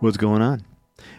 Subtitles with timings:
[0.00, 0.64] What's going on?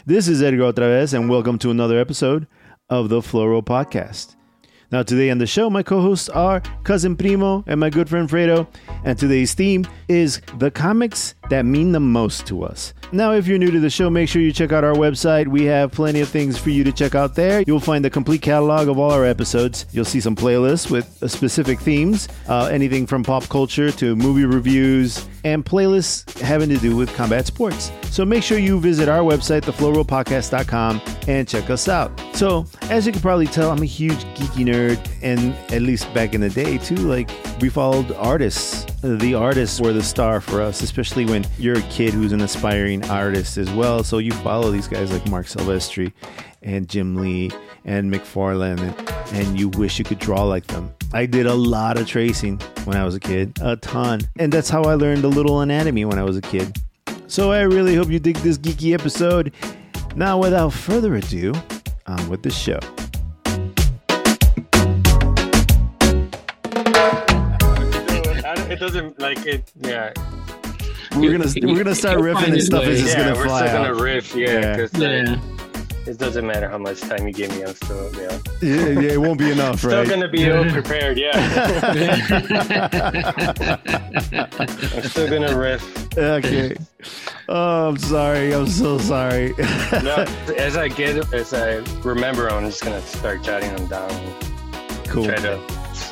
[0.04, 2.46] This is Edgar otra vez, and welcome to another episode
[2.88, 4.36] of the Flow Roll Podcast.
[4.92, 8.28] Now, today on the show, my co hosts are Cousin Primo and my good friend
[8.28, 8.66] Fredo,
[9.04, 12.92] and today's theme is the comics that mean the most to us.
[13.12, 15.46] Now, if you're new to the show, make sure you check out our website.
[15.46, 17.62] We have plenty of things for you to check out there.
[17.66, 19.86] You'll find the complete catalog of all our episodes.
[19.92, 24.44] You'll see some playlists with uh, specific themes, uh, anything from pop culture to movie
[24.44, 27.92] reviews, and playlists having to do with combat sports.
[28.10, 32.20] So make sure you visit our website, theflowrollpodcast.com, and check us out.
[32.34, 36.34] So, as you can probably tell, I'm a huge geeky nerd, and at least back
[36.34, 37.28] in the day, too, like
[37.60, 38.84] we followed artists.
[39.02, 43.04] The artists were the star for us, especially when you're a kid who's an aspiring
[43.08, 44.04] artist as well.
[44.04, 46.12] So you follow these guys like Marc Silvestri
[46.62, 47.50] and Jim Lee
[47.84, 50.92] and McFarlane, and, and you wish you could draw like them.
[51.12, 54.20] I did a lot of tracing when I was a kid, a ton.
[54.38, 56.76] And that's how I learned a little anatomy when I was a kid.
[57.26, 59.52] So I really hope you dig this geeky episode.
[60.14, 61.52] Now, without further ado,
[62.06, 62.80] on with the show.
[68.76, 69.72] It doesn't like it.
[69.80, 70.12] Yeah,
[71.16, 72.92] We're gonna we're gonna start He'll riffing and stuff way.
[72.92, 73.86] is just yeah, gonna we're fly still out.
[73.88, 74.34] gonna riff.
[74.34, 74.86] Yeah, Yeah.
[74.94, 75.38] Uh, yeah.
[76.06, 77.62] it doesn't matter how much time you give me.
[77.64, 78.38] I'm still yeah.
[78.62, 80.06] Yeah, yeah, it won't be enough, Still right?
[80.06, 81.18] Still gonna be ill prepared.
[81.18, 81.32] Yeah,
[83.76, 86.16] I'm still gonna riff.
[86.18, 86.76] okay.
[87.48, 88.54] Oh, I'm sorry.
[88.54, 89.54] I'm so sorry.
[90.02, 90.24] No,
[90.58, 94.10] as I get, as I remember, I'm just gonna start jotting them down.
[95.08, 95.24] Cool.
[95.26, 95.60] Try to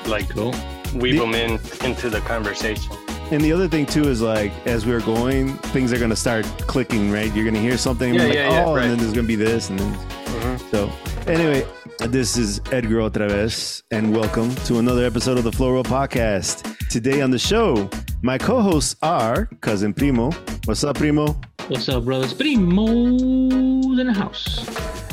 [0.06, 0.54] like Cool.
[0.94, 1.50] Weave The- them in
[1.84, 2.92] into the conversation.
[3.30, 7.10] And the other thing too is like as we're going, things are gonna start clicking,
[7.10, 7.34] right?
[7.34, 8.82] You're gonna hear something, and Yeah, like, yeah, yeah, oh, right.
[8.84, 9.94] and then there's gonna be this, and then
[10.26, 10.70] Mhm.
[10.70, 10.90] so.
[11.26, 11.66] Anyway,
[12.00, 16.62] this is Edgar otra vez, and welcome to another episode of the Flow Roll Podcast.
[16.90, 17.88] Today on the show,
[18.22, 20.30] my co-hosts are cousin Primo.
[20.66, 21.34] What's up, Primo?
[21.68, 22.34] What's up, brothers?
[22.34, 24.66] Primo's in the house.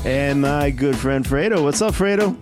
[0.06, 1.64] And my good friend Fredo.
[1.64, 2.36] What's up, Fredo?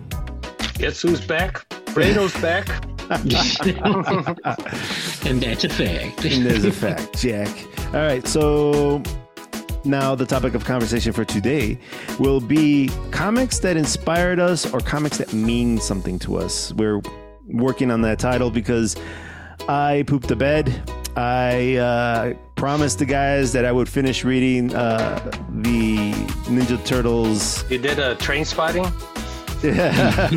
[0.78, 1.64] Guess who's back?
[1.86, 2.66] Fredo's back.
[3.10, 3.30] and
[5.42, 6.24] that's a fact.
[6.24, 7.48] And there's a fact, Jack.
[7.86, 9.02] All right, so
[9.84, 11.76] now the topic of conversation for today
[12.20, 16.72] will be comics that inspired us or comics that mean something to us.
[16.74, 17.02] We're
[17.48, 18.96] working on that title because
[19.68, 20.80] I pooped the bed.
[21.16, 25.18] I uh, promised the guys that I would finish reading uh,
[25.50, 26.12] the
[26.46, 27.68] Ninja Turtles.
[27.68, 28.84] You did a train spotting.
[29.62, 30.30] yeah,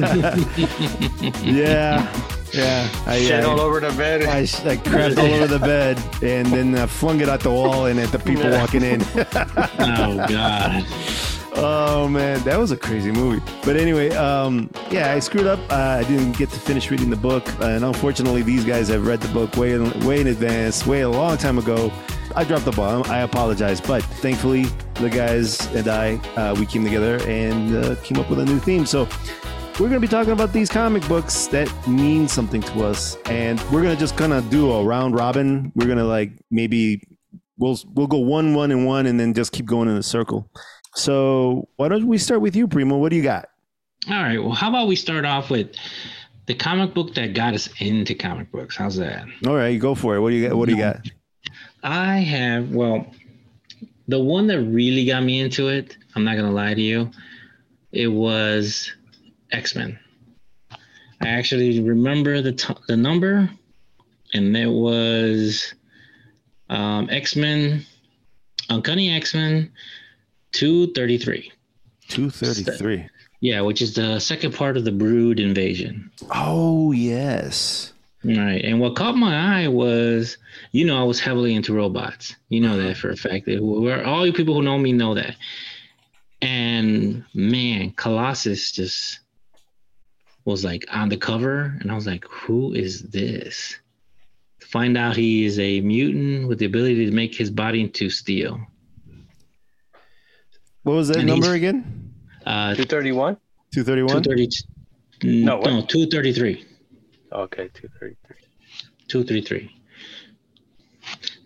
[1.44, 2.33] yeah.
[2.56, 4.24] I, Shit I- all over the bed.
[4.24, 4.44] I, I
[4.78, 8.12] crapped all over the bed and then uh, flung it at the wall and at
[8.12, 8.60] the people Yeah.
[8.62, 9.02] walking in.
[9.16, 10.86] oh God.
[11.56, 13.42] oh man, that was a crazy movie.
[13.66, 15.60] But anyway, um, yeah, I screwed up.
[15.72, 19.22] Uh, I didn't get to finish reading the book, and unfortunately, these guys have read
[19.22, 21.92] the book way in, way in advance, way a long time ago.
[22.36, 23.06] I dropped the ball.
[23.12, 24.66] I apologize, but thankfully,
[24.96, 28.60] the guys and I uh, we came together and uh, came up with a new
[28.60, 28.86] theme.
[28.86, 29.08] So.
[29.80, 33.60] We're going to be talking about these comic books that mean something to us, and
[33.72, 35.72] we're going to just kind of do a round robin.
[35.74, 37.02] We're going to like maybe
[37.58, 40.48] we'll we'll go one, one, and one, and then just keep going in a circle.
[40.94, 42.98] So why don't we start with you, Primo?
[42.98, 43.50] What do you got?
[44.08, 44.38] All right.
[44.38, 45.72] Well, how about we start off with
[46.46, 48.78] the comic book that got us into comic books?
[48.78, 49.26] How's that?
[49.48, 50.20] All right, go for it.
[50.20, 50.56] What do you got?
[50.56, 51.02] What do you got?
[51.82, 53.08] I have well,
[54.08, 55.98] the one that really got me into it.
[56.16, 57.10] I'm not gonna lie to you.
[57.92, 58.92] It was
[59.54, 59.98] X Men.
[61.22, 63.50] I actually remember the t- the number,
[64.34, 65.74] and it was
[66.70, 67.86] um, X Men,
[68.70, 69.72] Uncanny X Men,
[70.52, 71.52] two thirty three.
[72.10, 73.08] Two thirty-three.
[73.40, 76.12] Yeah, which is the second part of the Brood invasion.
[76.32, 77.94] Oh yes.
[78.26, 78.64] Right.
[78.64, 80.38] And what caught my eye was,
[80.72, 82.38] you know, I was heavily into robots.
[82.48, 83.48] You know that for a fact.
[83.48, 85.36] That we're, all you people who know me know that.
[86.42, 89.20] And man, Colossus just
[90.46, 93.76] was like on the cover, and I was like, who is this?
[94.60, 98.10] To find out he is a mutant with the ability to make his body into
[98.10, 98.60] steel.
[100.84, 102.14] What was that And number again?
[102.46, 103.38] Uh, Two thirty one.
[103.74, 104.22] Two thirty-one.
[104.22, 105.44] 230.
[105.44, 105.68] No, what?
[105.72, 106.66] no, 233.
[107.32, 108.36] Okay, two thirty three.
[109.08, 109.72] 233.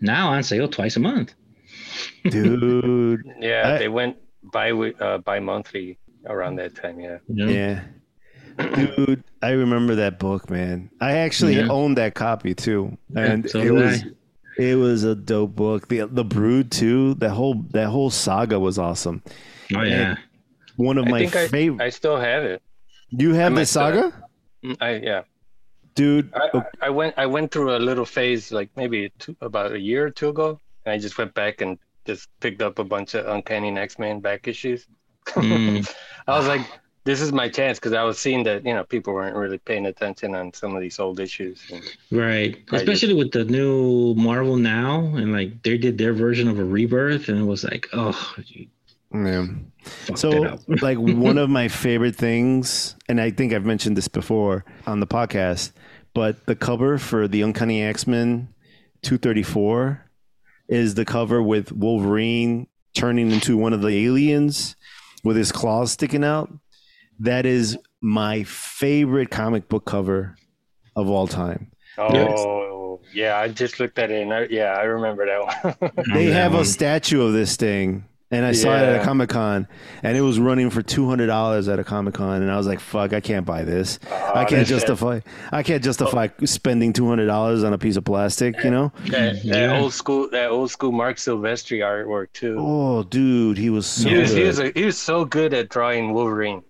[0.00, 1.34] Now on sale twice a month.
[2.30, 3.22] Dude.
[3.38, 6.98] Yeah, I- they went bi uh, bi monthly around that time.
[7.00, 7.18] Yeah.
[7.28, 7.48] You?
[7.48, 7.84] Yeah.
[8.58, 10.90] Dude, I remember that book, man.
[11.00, 11.68] I actually Yeah.
[11.68, 14.62] owned that copy too, and so it was I.
[14.62, 15.88] it was a dope book.
[15.88, 17.14] The the Brood too.
[17.14, 19.22] That whole that whole saga was awesome.
[19.76, 20.16] Oh yeah.
[20.76, 21.84] One of I my think I, favorite.
[21.84, 22.62] I still have it.
[23.10, 24.24] you have the might still saga,
[24.64, 25.22] Mm, I yeah.
[25.94, 26.32] dude.
[26.34, 29.78] I, I I went I went through a little phase like maybe two, about a
[29.78, 33.14] year or two ago, and I just went back and just picked up a bunch
[33.14, 34.86] of Uncanny X Men back issues.
[35.36, 35.86] Mm.
[36.26, 36.62] I was like,
[37.08, 39.86] this is my chance because I was seeing that you know people weren't really paying
[39.86, 41.58] attention on some of these old issues.
[42.10, 42.62] Right.
[42.70, 46.64] I Especially with the new Marvel now and like they did their version of a
[46.64, 48.34] rebirth and it was like, oh
[49.14, 49.46] Yeah.
[50.16, 55.00] So, like one of my favorite things, and I think I've mentioned this before on
[55.00, 55.72] the podcast,
[56.12, 58.52] but the cover for the Uncanny X Men
[59.00, 60.04] 234
[60.68, 64.76] is the cover with Wolverine turning into one of the aliens
[65.24, 66.52] with his claws sticking out.
[67.20, 70.36] That is my favorite comic book cover
[70.96, 71.70] of all time.
[71.98, 75.92] oh yeah, I just looked at it and I, yeah, I remember that one.
[76.14, 79.30] They that have a statue of this thing, and I saw it at a Comic
[79.30, 79.66] Con,
[80.02, 82.66] and it was running for two hundred dollars at a Comic Con, and I was
[82.66, 83.98] like, "Fuck, I can't buy this.
[84.10, 84.74] Oh, I can't that's it.
[84.74, 85.20] justify.
[85.50, 88.62] I can't justify spending two hundred dollars on a piece of plastic.
[88.62, 88.92] You know?
[89.06, 89.80] that, that Yeah.
[89.80, 92.56] old school that old school Marc Silvestri artwork too.
[92.58, 95.68] Oh, dude, he was so he was he was a, he was so good at
[95.70, 96.62] drawing Wolverine.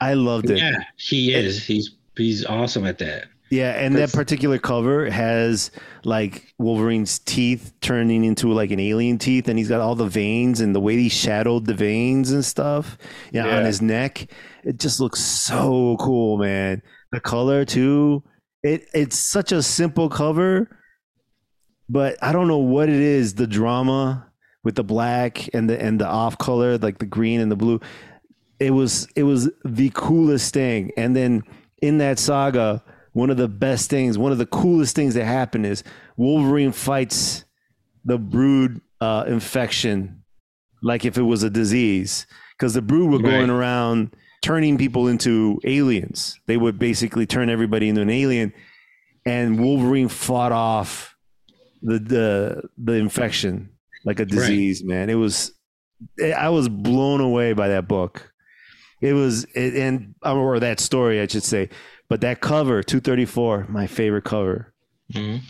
[0.00, 0.58] I loved it.
[0.58, 1.64] Yeah, he is.
[1.64, 3.26] He's he's awesome at that.
[3.48, 5.70] Yeah, and that particular cover has
[6.04, 10.60] like Wolverine's teeth turning into like an alien teeth, and he's got all the veins
[10.60, 12.98] and the way he shadowed the veins and stuff
[13.30, 14.26] yeah, on his neck.
[14.64, 16.82] It just looks so cool, man.
[17.12, 18.24] The color too.
[18.64, 20.68] It it's such a simple cover,
[21.88, 23.34] but I don't know what it is.
[23.34, 24.26] The drama
[24.64, 27.80] with the black and the and the off color, like the green and the blue.
[28.58, 30.90] It was it was the coolest thing.
[30.96, 31.42] And then
[31.82, 32.82] in that saga,
[33.12, 35.82] one of the best things, one of the coolest things that happened is
[36.16, 37.44] Wolverine fights
[38.04, 40.22] the brood uh, infection
[40.82, 42.26] like if it was a disease
[42.56, 43.56] because the brood were going Right.
[43.58, 46.38] around turning people into aliens.
[46.46, 48.52] They would basically turn everybody into an alien,
[49.26, 51.14] and Wolverine fought off
[51.82, 53.70] the the the infection
[54.04, 54.84] like a disease.
[54.84, 55.52] Man, it was
[56.36, 58.32] I was blown away by that book.
[59.00, 61.68] It was it, and or that story, I should say.
[62.08, 64.72] But that cover, two thirty four, my favorite cover.
[65.12, 65.40] Mhm.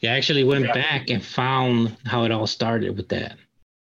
[0.00, 3.36] Yeah, I actually went back and found how it all started with that.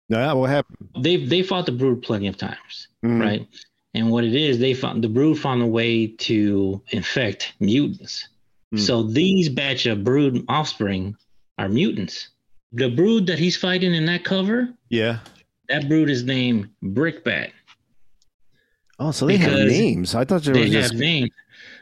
[0.09, 0.89] Yeah, what happened?
[0.99, 3.21] They they fought the brood plenty of times, Mhm.
[3.21, 3.47] right?
[3.95, 8.27] And what it is, they found the brood found a way to infect mutants.
[8.73, 8.79] Hmm.
[8.79, 11.15] So these batch of brood offspring
[11.59, 12.29] are mutants.
[12.73, 15.19] The brood that he's fighting in that cover, Yeah.
[15.69, 17.51] that brood is named Brickbat.
[19.05, 20.15] Oh, so they have names.
[20.15, 21.31] I thought there They was have just names.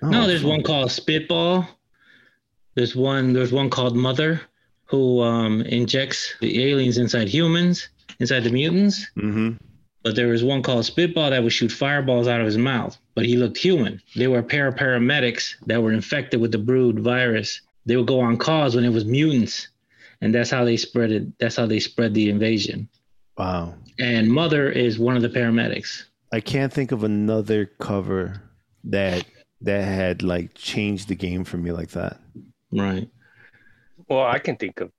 [0.02, 1.66] oh, no, there's one called Spitball.
[2.76, 3.32] There's one.
[3.34, 4.40] There's one called Mother,
[4.84, 7.88] who um, injects the aliens inside humans,
[8.20, 9.06] inside the mutants.
[9.18, 9.58] Mhm.
[10.02, 13.26] But there was one called Spitball that would shoot fireballs out of his mouth, but
[13.26, 14.00] he looked human.
[14.16, 17.60] They were a pair of paramedics that were infected with the brood virus.
[17.84, 19.68] They would go on calls when it was mutants,
[20.22, 21.38] and that's how they spread it.
[21.38, 22.88] That's how they spread the invasion.
[23.36, 23.74] Wow.
[23.98, 26.04] And Mother is one of the paramedics.
[26.32, 28.42] I can't think of another cover
[28.84, 29.24] that
[29.62, 32.18] that had like changed the game for me like that.
[32.72, 33.08] Right.
[34.08, 34.90] Well, I can think of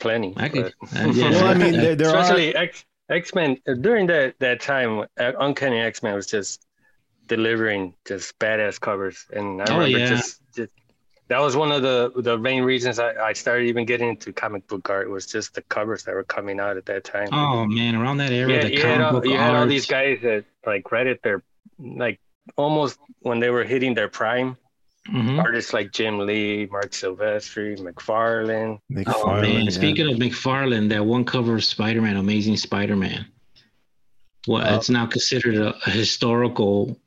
[0.00, 0.34] plenty.
[0.36, 0.74] I could.
[0.80, 1.30] but- yeah.
[1.30, 5.04] Well, I mean, there, there especially X X Men during that that time.
[5.18, 6.64] uh, Uncanny X Men was just
[7.26, 10.08] delivering just badass covers, and I Oh, remember yeah.
[10.08, 10.47] just, just
[11.28, 14.66] that was one of the the main reasons I, I started even getting into comic
[14.66, 17.28] book art was just the covers that were coming out at that time.
[17.32, 19.66] Oh man, around that era, yeah, the you had, comic all, book you had all
[19.66, 21.42] these guys that like right at their
[21.78, 22.18] like
[22.56, 24.56] almost when they were hitting their prime.
[25.08, 25.38] Mhm.
[25.42, 28.78] Artists like Jim Lee, Marc Silvestri, McFarlane.
[29.06, 29.70] Oh man, yeah.
[29.70, 33.24] speaking of McFarlane, that one cover of Spider-Man, Amazing Spider-Man.
[34.46, 34.76] Well, Oh.
[34.76, 36.98] it's now considered a, a historical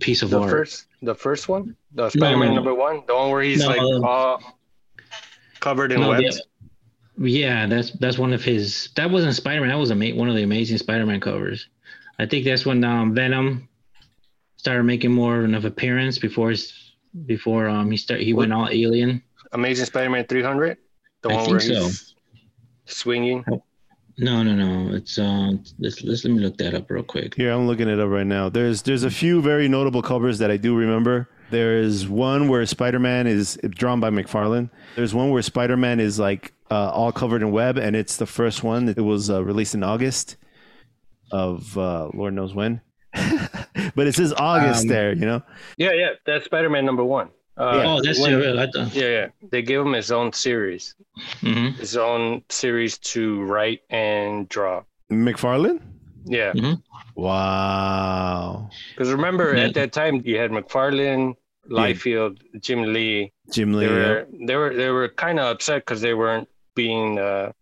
[0.00, 0.50] piece of The art.
[0.50, 2.54] first, the first one, the Spider-Man No.
[2.56, 3.68] number one, the one where he's No.
[3.68, 4.58] like all
[5.60, 6.40] covered in No, webs.
[7.18, 8.90] the- yeah, that's that's one of his.
[8.96, 9.68] That wasn't Spider-Man.
[9.68, 11.68] That was a one of the Amazing Spider-Man covers.
[12.18, 13.68] I think that's when um, Venom
[14.56, 16.72] started making more of an appearance before his,
[17.26, 19.22] before um he start he went all alien.
[19.52, 20.78] Amazing Spider-Man 300,
[21.22, 21.74] the I one where so.
[21.84, 22.14] he's
[22.86, 23.44] swinging.
[24.18, 24.94] No, no, no.
[24.94, 25.64] It's um.
[25.78, 27.34] Let's, let's let me look that up real quick.
[27.34, 28.48] Here, I'm looking it up right now.
[28.48, 31.28] There's there's a few very notable covers that I do remember.
[31.50, 34.70] There is one where Spider-Man is drawn by McFarlane.
[34.96, 38.62] There's one where Spider-Man is like uh, all covered in web, and it's the first
[38.62, 38.88] one.
[38.88, 40.36] It was uh, released in August
[41.32, 42.80] of uh, Lord knows when,
[43.14, 45.12] but it says August Um, there.
[45.12, 45.42] You know,
[45.76, 47.30] Yeah, yeah, that's Spider-Man number one.
[47.56, 48.94] Uh, oh, that's when- the I thought.
[48.94, 49.28] yeah, yeah.
[49.50, 50.94] They gave him his own series,
[51.40, 54.82] hmm his own series to write and draw.
[55.10, 55.80] McFarlane.
[56.26, 56.52] Yeah,
[57.16, 59.64] Wow, because remember Yeah.
[59.64, 61.34] at that time you had McFarlane,
[61.68, 63.32] Liefeld, Jim Lee.
[63.52, 63.94] Jim They Lee.
[63.94, 67.52] were they were they were kind of upset because they weren't being uh,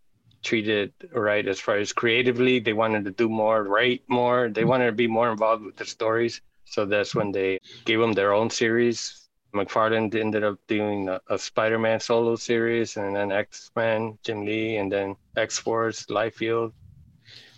[0.42, 2.60] treated right as far as creatively.
[2.60, 4.48] They wanted to do more, write more.
[4.48, 6.40] They wanted to be more involved with the stories.
[6.64, 9.21] So that's when they gave them their own series.
[9.54, 14.90] McFarlane ended up doing a, a Spider-Man solo series, and then X-Men, Jim Lee, and
[14.90, 16.72] then X-Force, Liefeld.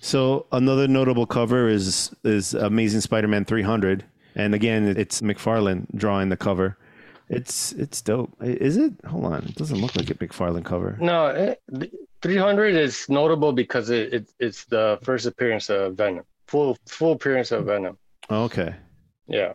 [0.00, 6.36] So another notable cover is is Amazing Spider-Man 300, and again, it's McFarlane drawing the
[6.36, 6.76] cover.
[7.30, 8.30] It's it's dope.
[8.42, 8.92] Is it?
[9.06, 10.98] Hold on, it doesn't look like a McFarlane cover.
[11.00, 11.62] No, it,
[12.20, 17.50] 300 is notable because it, it it's the first appearance of Venom, full full appearance
[17.50, 17.96] of Venom.
[18.30, 18.74] Okay.
[19.26, 19.54] Yeah.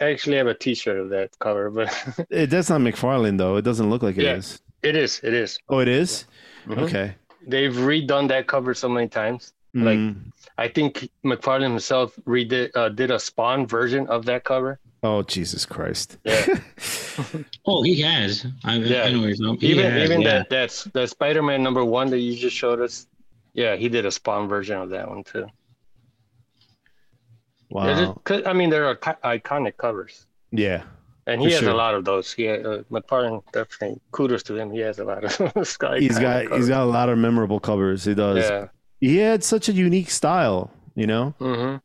[0.00, 1.88] I actually have a T-shirt of that cover, but
[2.30, 3.56] it, that's not McFarlane though.
[3.56, 4.36] It doesn't look like it Yeah.
[4.36, 4.60] is.
[4.82, 5.20] it is.
[5.22, 5.58] It is.
[5.68, 6.26] Oh, it is?
[6.66, 6.78] Mhm.
[6.82, 7.14] Okay.
[7.46, 9.52] They've redone that cover so many times.
[9.74, 10.30] Like- Mm.
[10.56, 14.78] I think McFarlane himself redid uh, did a Spawn version of that cover.
[15.02, 16.18] oh Jesus Christ.
[16.24, 16.46] Yeah.
[17.66, 18.46] Oh, he has.
[18.64, 19.02] I, Yeah.
[19.04, 19.56] I know he's from.
[19.58, 20.38] He even has, even yeah.
[20.38, 23.06] that that's that Spider-Man number one that you just showed us.
[23.52, 25.46] Yeah, he did a Spawn version of that one too.
[27.74, 27.94] Yeah, wow.
[28.04, 30.82] just- 'cause- I mean, they're iconic covers, Yeah.
[31.26, 31.70] and he has sure.
[31.70, 32.32] a lot of those.
[32.32, 34.70] He uh, McFarlane definitely kudos to him.
[34.70, 35.98] He has a lot of Sky.
[35.98, 38.04] He's got he's got a lot of memorable covers.
[38.04, 38.38] He does.
[38.44, 38.68] yeah.
[39.00, 41.34] He had such a unique style, you know?
[41.38, 41.76] hmm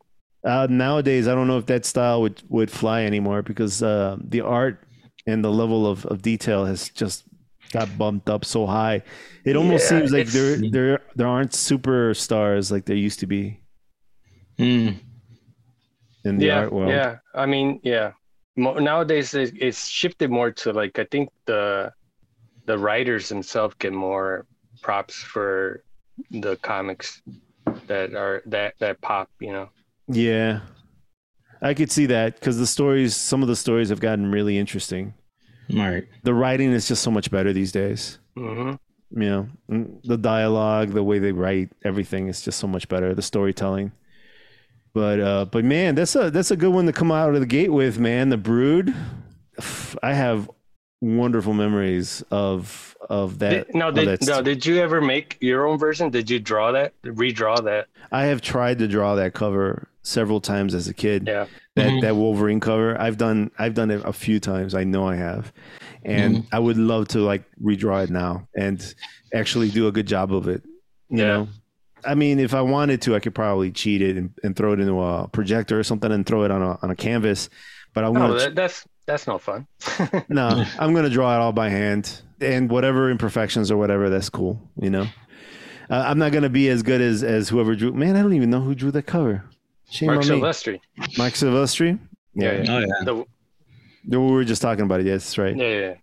[0.46, 4.40] Uh, nowadays, I don't know if that style would, would fly anymore because uh, the
[4.40, 4.80] art
[5.28, 7.26] and the level of, of detail has just
[7.74, 9.04] got bumped up so high.
[9.44, 13.60] It almost Yeah, seems like there there there aren't superstars like there used to be
[14.58, 14.96] Mm.
[16.30, 16.90] In the yeah, art world.
[16.92, 17.18] yeah.
[17.34, 18.14] I mean, yeah.
[18.56, 21.92] Nowadays, it's shifted more to like I think the
[22.66, 24.46] the writers themselves get more
[24.82, 25.84] props for
[26.32, 27.22] the comics
[27.88, 29.30] that are that that pop.
[29.40, 29.70] You know.
[30.08, 30.62] Yeah.
[31.62, 35.14] I could see that because the stories, some of the stories have gotten really interesting.
[35.72, 36.08] Right.
[36.24, 38.18] The writing is just so much better these days.
[38.36, 38.74] hmm
[39.12, 43.14] You know, Mm, the dialogue, the way they write, everything is just so much better.
[43.14, 43.92] The storytelling.
[44.94, 47.46] But uh, but man, that's a that's a good one to come out of the
[47.46, 48.30] gate with, man.
[48.30, 48.94] The Brood.
[50.02, 50.50] I have
[51.02, 53.68] wonderful memories of of that.
[53.68, 56.10] Did, now, did, now, did you ever make your own version?
[56.10, 57.88] Did you draw that, redraw that?
[58.12, 61.26] I have tried to draw that cover several times as a kid.
[61.28, 61.46] Yeah.
[61.76, 62.02] that Mhm.
[62.02, 63.00] that Wolverine cover.
[63.00, 64.74] I've done I've done it a few times.
[64.76, 65.54] I know I have,
[66.04, 66.56] and Mm-hmm.
[66.56, 68.82] I would love to like redraw it now and
[69.34, 70.64] actually do a good job of it.
[71.10, 71.28] You Yeah.
[71.28, 71.48] know,
[72.06, 74.80] I mean, if I wanted to, I could probably cheat it and, and throw it
[74.80, 77.50] into a projector or something and throw it on a on a canvas.
[77.94, 79.68] But I'm No, gonna Oh, that, that's that's not fun.
[80.30, 84.10] no, I'm gonna draw it all by hand and whatever imperfections or whatever.
[84.10, 84.62] That's cool.
[84.82, 85.08] You know,
[85.90, 87.92] uh, I'm not gonna be as good as as whoever drew.
[87.92, 89.44] Man, I don't even know who drew that cover.
[89.90, 90.40] Shame Mark on me.
[90.42, 90.80] Silvestri.
[91.18, 92.00] Mike Silvestri.
[92.36, 92.76] Yeah, Yeah, yeah.
[92.76, 93.04] Oh yeah.
[93.06, 93.26] The,
[94.20, 95.08] we were just talking about it.
[95.08, 95.58] Yes, that's right.
[95.58, 95.94] yeah, yeah.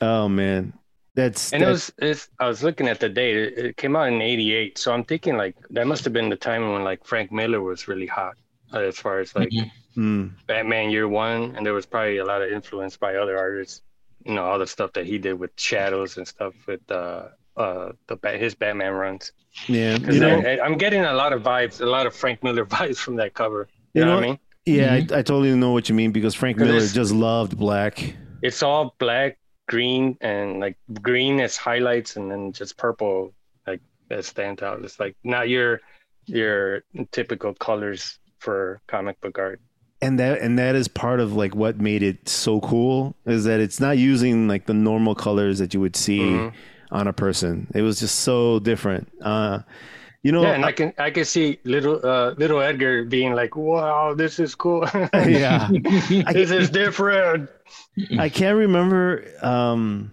[0.00, 0.72] Oh man,
[1.20, 3.36] that's And it was, it's, I was looking at the date.
[3.44, 6.36] It, it came out in '88, so I'm thinking like that must have been the
[6.50, 8.34] time when like Frank Miller was really hot,
[8.74, 9.70] uh, as far as like Mhm.
[9.96, 13.82] mm, Batman Year One, and there was probably a lot of influence by other artists.
[14.28, 17.92] You know, all the stuff that he did with shadows and stuff with uh, uh,
[18.08, 19.32] the his Batman runs.
[19.68, 19.96] yeah.
[19.98, 22.66] Because You know, I, I'm getting a lot of vibes, a lot of Frank Miller
[22.76, 23.62] vibes from that cover.
[23.94, 24.38] You You, know, know what I mean?
[24.66, 27.94] yeah, I, I totally know what you mean because Frank Miller just loved black.
[28.42, 33.32] It's all black, green, and like green as highlights, and then just purple
[33.66, 34.82] like that stands out.
[34.84, 35.80] It's like not your
[36.26, 36.82] your
[37.12, 39.60] typical colors for comic book art.
[40.02, 43.58] and that and that is part of like what made it so cool is that
[43.60, 46.52] it's not using like the normal colors that you would see Mhm.
[46.92, 47.66] on a person.
[47.74, 49.08] It was just so different.
[49.20, 49.60] Uh,
[50.22, 53.56] you know, yeah, and I can I can see little uh, little Edgar being like,
[53.56, 54.84] "Wow, this is cool.
[55.14, 55.68] yeah,
[56.32, 57.48] this is different."
[58.18, 60.10] I can't remember um,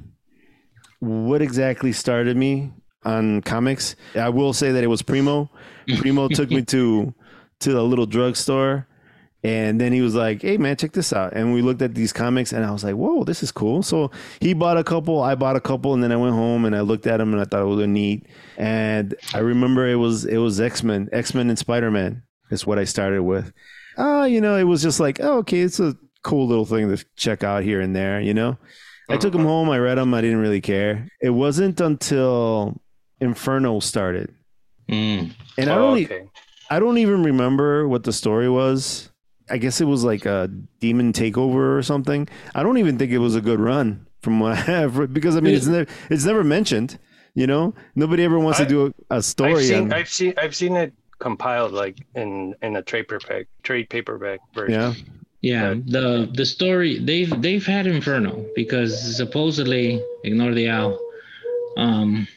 [0.99, 2.71] what exactly started me
[3.03, 3.95] on comics.
[4.15, 5.49] I will say that it was Primo.
[5.97, 7.13] Primo took me to
[7.61, 8.87] to a little drugstore,
[9.45, 12.11] and then he was like, "Hey man, check this out." And we looked at these
[12.13, 14.09] comics, and I was like, "Whoa, this is cool." So
[14.39, 16.81] he bought a couple, I bought a couple, and then I went home and I
[16.81, 18.25] looked at them, and I thought it was neat.
[18.57, 22.65] And I remember it was it was X Men, X Men and Spider Man is
[22.65, 23.53] what I started with.
[23.97, 27.03] Ah, you know, it was just like, oh, okay, it's a cool little thing to
[27.15, 28.57] check out here and there, you know.
[29.09, 31.07] I took them home, I read them, I didn't really care.
[31.21, 32.81] It wasn't until
[33.21, 34.33] Inferno started,
[34.89, 35.31] Mm.
[35.57, 36.23] and I Oh, don't, e- okay.
[36.71, 39.09] I don't even remember what the story was.
[39.49, 40.49] I guess it was like a
[40.79, 42.27] demon takeover or something.
[42.55, 45.39] I don't even think it was a good run from what I have because I
[45.39, 46.97] mean it's never it's never mentioned.
[47.35, 49.53] You know, nobody ever wants I- to do a, a story.
[49.53, 53.47] I've seen on- I've seen I've seen it compiled like in in a trade paperback
[53.63, 54.73] trade paperback version.
[54.79, 54.93] yeah,
[55.41, 60.97] Yeah, the the story they've they've had Inferno because supposedly ignore the owl.
[61.77, 62.27] Um,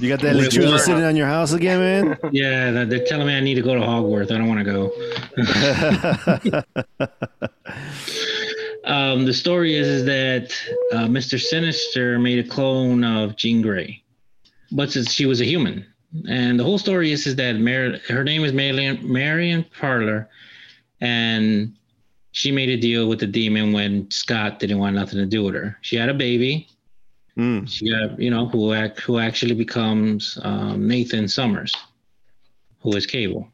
[0.00, 2.18] You got that lechuza sitting on your house again, man?
[2.32, 4.30] Yeah, they're- telling me I need to go to Hogwarts.
[4.30, 4.92] I don't want to go.
[8.84, 10.54] Um, the story is, is that
[10.94, 11.38] uh, Mr.
[11.38, 14.02] Sinister made a clone of Jean Grey,
[14.72, 15.84] but since she was a human,
[16.26, 20.30] and the whole story is, is that Mar- her name is Marion, Marion Parlor,
[21.02, 21.74] and
[22.32, 25.54] she made a deal with the demon when Scott didn't want nothing to do with
[25.54, 25.76] her.
[25.82, 26.68] She had a baby.
[27.38, 27.68] Mm.
[27.68, 31.72] She got, you know, who act, who actually becomes um, Nathan Summers,
[32.80, 33.48] who is Cable.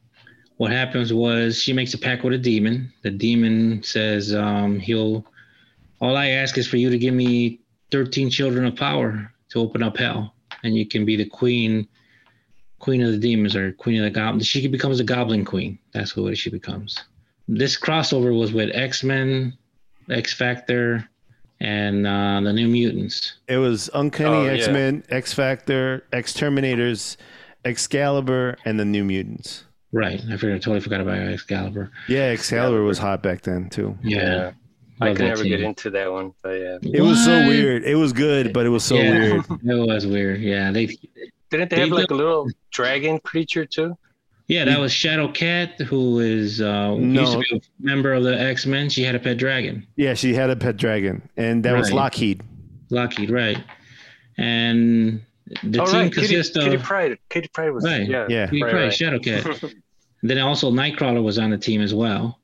[0.56, 2.92] What happens was she makes a pact with a demon.
[3.02, 5.26] The demon says um, he'll.
[6.00, 7.60] All I ask is for you to give me
[7.90, 11.86] thirteen children of power to open up hell, and you can be the queen,
[12.78, 14.46] queen of the demons or queen of the goblins.
[14.46, 15.78] She becomes a goblin queen.
[15.92, 16.98] That's what she becomes.
[17.48, 19.58] This crossover was with X Men,
[20.08, 21.06] X Factor,
[21.64, 23.34] and uh, the New Mutants.
[23.48, 24.44] It was Uncanny Oh.
[24.46, 27.16] X Men, X Factor, X Terminators,
[27.64, 29.64] Excalibur, and the New Mutants.
[29.92, 30.20] Right.
[30.30, 30.54] I forgot.
[30.54, 31.90] I totally forgot about Excalibur.
[32.08, 33.96] Yeah, Excalibur was hot back then too.
[34.02, 34.52] Yeah.
[35.00, 35.50] I Love could never team.
[35.50, 36.78] get into that one, but yeah.
[36.82, 37.82] It was so weird.
[37.84, 39.10] It was good, but it was so Yeah.
[39.10, 39.44] weird.
[39.64, 40.40] It was weird.
[40.40, 40.70] Yeah.
[40.70, 40.86] They.
[41.50, 43.96] Didn't they They have like a little dragon creature too?
[44.46, 48.38] Yeah, that was Shadow Cat, who is uh, used to be a member of the
[48.38, 48.90] X Men.
[48.90, 52.42] She had a pet dragon, Yeah, she had a pet dragon, and that was Lockheed.
[52.90, 53.58] Lockheed, right?
[54.36, 55.22] And
[55.62, 57.18] the oh team right, Kitty, consists Kitty of Pride.
[57.30, 58.08] Kitty Pryde was Right.
[58.08, 58.26] yeah.
[58.28, 58.46] Yeah.
[58.46, 58.92] Kitty right, Pryde, right.
[58.92, 59.64] Shadow Cat.
[60.22, 62.38] then also Nightcrawler was on the team as well.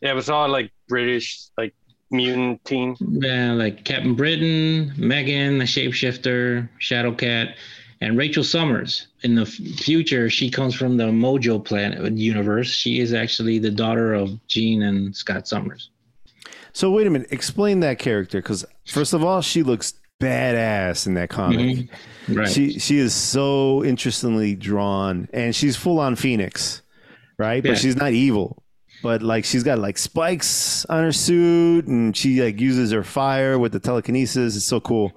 [0.00, 1.74] Yeah, it was all like British like
[2.10, 2.96] mutant team.
[3.00, 7.56] Yeah, like Captain Britain, Meggan, the shapeshifter, Shadow Cat,
[8.00, 9.06] and Rachel Summers.
[9.22, 12.70] In the f- future, she comes from the Mojo planet universe.
[12.72, 15.90] She is actually the daughter of Jean and Scott Summers.
[16.72, 21.14] So wait a minute, explain that character because first of all, she looks badass in
[21.14, 21.58] that comic.
[21.58, 21.88] Mhm.
[22.28, 22.48] Right.
[22.48, 26.82] She she is so interestingly drawn, and she's full on Phoenix,
[27.38, 27.64] right?
[27.64, 27.72] Yeah.
[27.72, 28.62] But she's not evil.
[29.02, 33.58] But like she's got like spikes on her suit, and she like uses her fire
[33.58, 34.56] with the telekinesis.
[34.56, 35.12] It's so cool.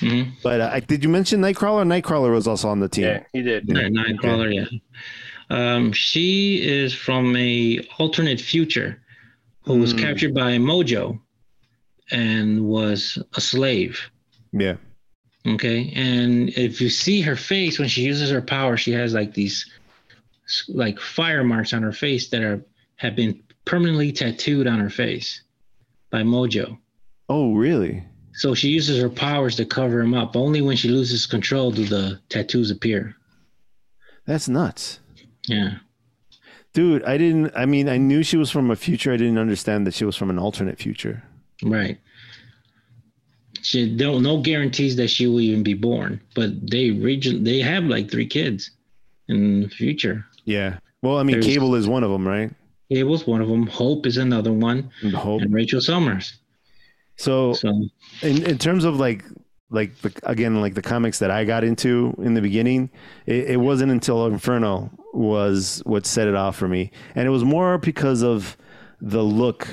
[0.00, 0.32] Mhm.
[0.42, 1.84] But uh, did you mention Nightcrawler?
[1.86, 3.04] Nightcrawler was also on the team.
[3.04, 3.72] Yeah, he did.
[3.74, 4.78] Right, Nightcrawler, yeah.
[5.50, 9.00] Um, she is from a alternate future
[9.62, 9.98] who was Hmm.
[9.98, 11.18] captured by Mojo
[12.10, 14.00] and was a slave.
[14.52, 14.76] Yeah.
[15.46, 19.34] Okay, and if you see her face when she uses her power, she has like
[19.34, 19.64] these
[20.68, 22.62] like fire marks on her face that are
[22.96, 25.42] have been permanently tattooed on her face
[26.10, 26.78] by Mojo.
[27.28, 28.02] Oh, really?
[28.38, 30.36] So she uses her powers to cover him up.
[30.36, 33.16] Only when she loses control do the tattoos appear.
[34.26, 35.00] That's nuts.
[35.48, 35.78] Yeah.
[36.72, 39.12] Dude, I didn't I mean, I knew she was from a future.
[39.12, 41.22] I didn't understand that she was from an alternate future.
[41.64, 41.98] Right.
[43.62, 47.84] She don't no guarantees that she will even be born, but they region they have
[47.84, 48.70] like three kids
[49.28, 50.24] in the future.
[50.44, 50.78] Yeah.
[51.02, 52.50] Well, I mean, There's- Cable is one of them, right?
[52.90, 53.66] Cable's one of them.
[53.66, 55.42] Hope is another one, And Hope.
[55.42, 56.38] and Rachel Summers.
[57.18, 57.68] So, So
[58.22, 59.24] in in terms of like
[59.70, 62.90] like the, again like the comics that I got into in the beginning,
[63.26, 67.44] it, it wasn't until Inferno was what set it off for me, and it was
[67.44, 68.56] more because of
[69.00, 69.68] the look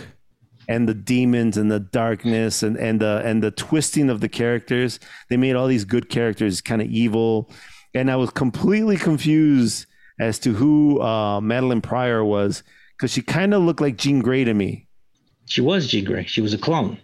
[0.68, 5.00] and the demons and the darkness and and the and the twisting of the characters.
[5.30, 7.52] They made all these good characters kind of evil,
[7.94, 9.86] and I was completely confused
[10.20, 12.64] as to who uh, Madelyne Pryor was
[12.98, 14.88] because she kind of looked like Jean Grey to me.
[15.46, 16.26] she was Jean Grey.
[16.26, 16.98] She was a clone.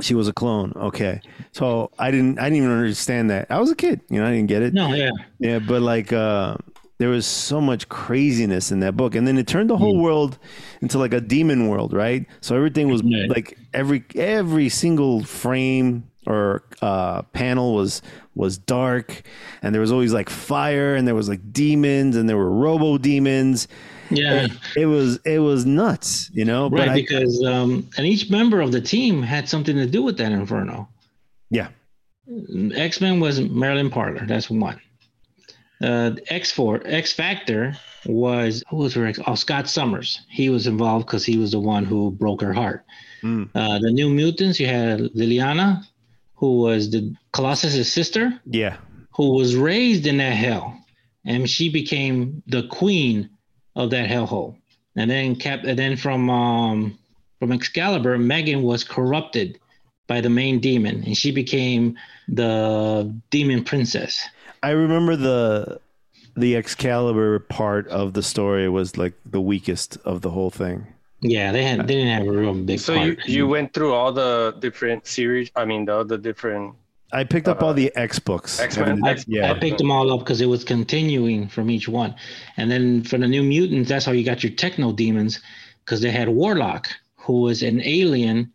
[0.00, 0.72] She was a clone.
[0.76, 1.20] Okay.
[1.52, 3.46] So I didn't I didn't even understand that.
[3.50, 4.74] I was a kid, you know, I didn't get it.
[4.74, 5.10] No, yeah.
[5.38, 6.56] Yeah, but like uh
[6.98, 9.14] there was so much craziness in that book.
[9.14, 10.38] And then it turned the whole world
[10.80, 12.24] into like a demon world, right?
[12.40, 13.26] So everything was Yeah.
[13.28, 18.02] like every every single frame or uh panel was
[18.34, 19.22] was dark
[19.62, 22.98] and there was always like fire and there was like demons and there were robo
[22.98, 23.66] demons.
[24.10, 24.46] Yeah.
[24.76, 26.68] It was it was nuts, you know?
[26.68, 30.02] Right, but I, because um and each member of the team had something to do
[30.02, 30.88] with that inferno.
[31.50, 31.68] yeah.
[32.74, 34.26] X Men was Marilyn Parlor.
[34.26, 34.80] That's one.
[35.80, 39.20] Uh, X Four, X Factor was who was her ex?
[39.26, 40.20] Oh, Scott Summers.
[40.28, 42.84] He was involved because he was the one who broke her heart.
[43.22, 43.50] Mm.
[43.54, 45.84] Uh, the New Mutants, you had Liliana,
[46.34, 48.76] who was the Colossus's sister, Yeah.
[49.14, 50.78] who was raised in that hell,
[51.24, 53.30] and she became the queen
[53.76, 54.56] of that hellhole.
[54.96, 56.98] And then Cap, and then from um,
[57.38, 59.60] from Excalibur, Meggan was corrupted
[60.08, 61.96] by the main demon, and she became
[62.28, 64.26] the demon princess.
[64.62, 65.80] I remember the
[66.36, 70.86] the Excalibur part of the story was like the weakest of the whole thing.
[71.20, 73.06] Yeah, they had they didn't have a real big So part.
[73.06, 75.50] you, you went through all the different series.
[75.56, 76.74] I mean, the other different
[77.12, 78.58] I picked up all the X books.
[78.58, 79.50] X-Men, I, X- yeah.
[79.50, 82.14] I picked them all up because it was continuing from each one.
[82.56, 85.40] And then for the New Mutants, that's how you got your techno demons
[85.84, 88.52] because they had Warlock, who was an alien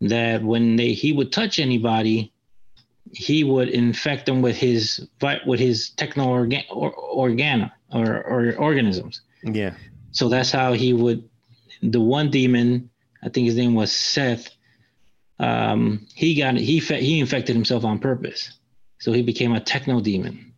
[0.00, 2.32] that when they he would touch anybody,
[3.12, 5.06] he would infect them with his
[5.46, 9.22] with his techno organ or, organa or, or organisms.
[9.42, 9.74] Yeah.
[10.12, 11.28] So that's how he would.
[11.82, 12.90] The one demon,
[13.22, 14.50] I think his name was Seth.
[15.38, 18.58] Um, he got he he infected himself on purpose,
[18.98, 20.54] so he became a techno demon.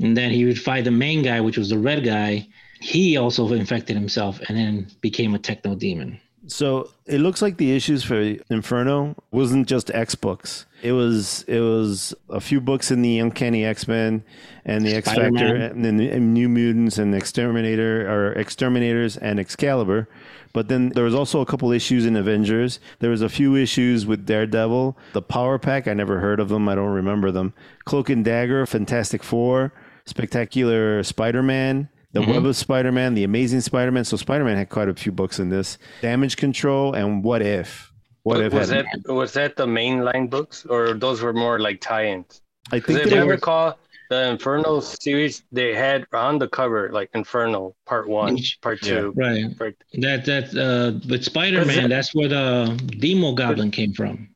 [0.00, 2.48] And then he would fight the main guy, which was the red guy.
[2.80, 6.20] He also infected himself and then became a techno demon.
[6.46, 10.66] So it looks like the issues for Inferno wasn't just X books.
[10.82, 14.22] It was it was a few books in the Uncanny X Men
[14.64, 20.08] and the X Factor and then the New Mutants and Exterminator or Exterminators and Excalibur.
[20.52, 22.78] But then there was also a couple issues in Avengers.
[23.00, 25.88] There was a few issues with Daredevil, the Power Pack.
[25.88, 26.68] I never heard of them.
[26.68, 27.54] I don't remember them.
[27.84, 29.72] Cloak and Dagger, Fantastic Four,
[30.04, 32.30] Spectacular Spider Man, The Mm-hmm.
[32.30, 34.04] Web of Spider Man, The Amazing Spider Man.
[34.04, 35.78] So Spider Man had quite a few books in this.
[36.00, 37.92] Damage Control and What If.
[38.22, 41.80] What if was had- that was that the mainline books or those were more like
[41.80, 42.40] tie-ins?
[42.72, 43.78] I Because think if I were, recall,
[44.10, 49.00] the Inferno series they had on the cover like Inferno Part One, Each- Part Yeah.
[49.00, 49.12] Two.
[49.16, 49.58] Right.
[49.58, 54.28] Part, That that uh, with Spider Man it- that's where the Demo Goblin came from.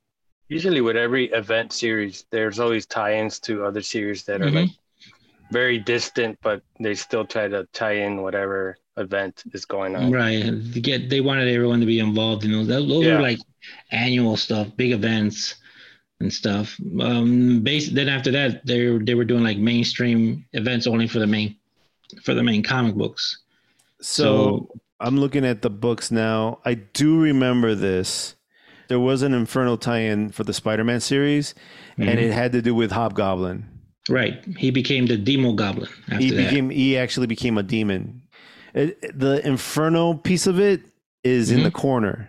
[0.48, 4.54] usually with every event series, there's always tie-ins to other series that are Mhm.
[4.66, 4.70] like
[5.50, 10.10] very distant, but they still try to tie in whatever event is going on.
[10.12, 10.42] Right.
[10.44, 12.66] To get they wanted everyone to be involved in those.
[12.66, 13.16] Those those Yeah.
[13.16, 13.38] were like
[13.92, 15.54] annual stuff, big events
[16.20, 16.76] and stuff.
[17.00, 21.26] Um base then after that they they were doing like mainstream events only for the
[21.28, 21.56] main
[22.24, 23.38] for the main comic books.
[24.00, 24.68] so
[25.00, 26.58] I'm looking at the books now.
[26.64, 28.34] I do remember this.
[28.88, 31.54] There was an Inferno tie-in for the Spider-Man series,
[31.98, 32.22] and Mhm.
[32.22, 33.66] it had to do with Hobgoblin.
[34.08, 34.42] Right.
[34.56, 36.36] He became the Demo Goblin after He that.
[36.48, 38.22] became he actually became a demon.
[38.74, 40.82] It, the Inferno piece of it
[41.24, 41.64] is in Mhm.
[41.64, 42.28] the corner.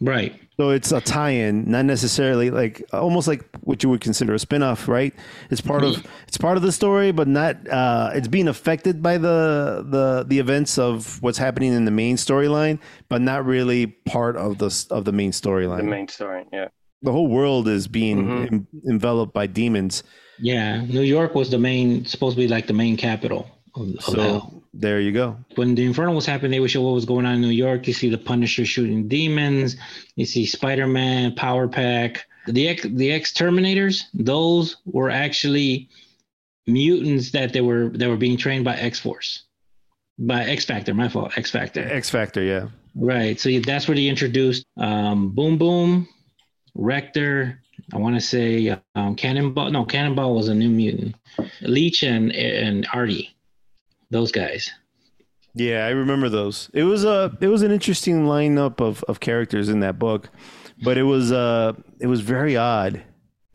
[0.00, 0.34] right.
[0.58, 4.88] So it's a tie-in, not necessarily like almost like what you would consider a spin-off,
[4.88, 5.12] right?
[5.50, 9.18] It's part of it's part of the story, but not uh it's being affected by
[9.18, 12.78] the the the events of what's happening in the main storyline,
[13.10, 15.76] but not really part of the of the main storyline.
[15.78, 16.68] The main story, yeah.
[17.02, 18.52] The whole world is being Mhm.
[18.52, 20.02] en- enveloped by demons.
[20.38, 20.82] Yeah.
[20.84, 24.02] New York was the main supposed to be like the main capital of, of.
[24.02, 25.36] So there you go.
[25.54, 27.86] when the Inferno was happening, they would show what was going on in New York.
[27.86, 29.76] You see the Punisher shooting demons.
[30.16, 32.26] You see Spider Man, Power Pack.
[32.46, 35.88] The ex- the exterminators, those were actually
[36.66, 39.44] mutants that they were they were being trained by X Force,
[40.18, 40.94] by X Factor.
[40.94, 41.82] My fault, X Factor.
[41.88, 42.68] X Factor, yeah.
[42.94, 43.38] Right.
[43.40, 46.08] So that's where they introduced um, Boom Boom,
[46.74, 47.60] Rictor.
[47.92, 49.70] I want to say um, Cannonball.
[49.70, 51.14] No, Cannonball was a new mutant.
[51.62, 53.34] Leech and and Artie,
[54.10, 54.70] those guys.
[55.54, 56.68] Yeah, I remember those.
[56.74, 60.28] It was a it was an interesting lineup of, of characters in that book,
[60.82, 63.02] but it was uh it was very odd.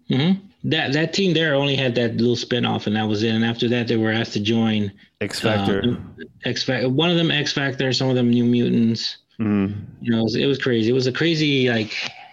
[0.08, 0.32] hmm
[0.64, 3.30] That that team there only had that little spinoff, and that was it.
[3.36, 5.84] And after that, they were asked to join X Factor.
[5.84, 6.90] uh, X Factor.
[6.90, 9.18] One of them X Factor, some of them New Mutants.
[9.40, 9.76] Mhm.
[10.02, 10.90] You know, it was, it was crazy.
[10.90, 11.92] It was a crazy like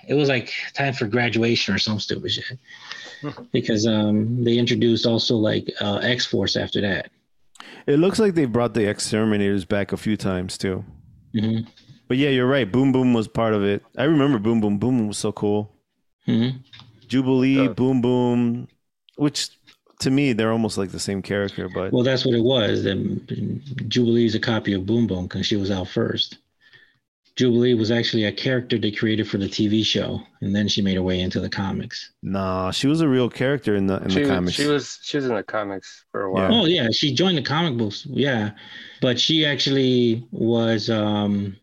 [0.08, 2.58] it was like time for graduation or some stupid shit.
[3.52, 7.10] because um they introduced also like uh, X Force after that.
[7.86, 10.84] It looks like they brought the exterminators back a few times too.
[11.32, 11.60] hmm
[12.08, 12.70] But yeah, you're right.
[12.70, 13.82] Boom Boom was part of it.
[13.96, 14.78] I remember Boom Boom.
[14.78, 15.70] Boom Boom was so cool.
[16.26, 16.48] hmm
[17.06, 18.68] Jubilee, Uh, Boom Boom,
[19.16, 19.48] which
[20.00, 22.84] to me they're almost like the same character, but Well, that's what it was.
[22.84, 23.26] Then
[23.88, 26.38] Jubilee is a copy of Boom Boom because she was out first.
[27.38, 30.96] Jubilee was actually a character they created for the TV show, and then she made
[30.96, 32.10] her way into the comics.
[32.20, 34.56] nah, she was a real character in the in She, the comics.
[34.56, 36.52] she was she was in the comics for a while.
[36.52, 38.04] Oh yeah, she joined the comic books.
[38.10, 38.50] Yeah,
[39.00, 40.90] but she actually was.
[40.90, 41.56] um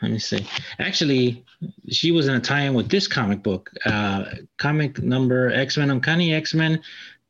[0.00, 0.46] Let me see.
[0.78, 1.44] Actually,
[1.90, 4.26] she was in a tie-in with this comic book, uh
[4.58, 6.80] comic number X Men Uncanny X Men,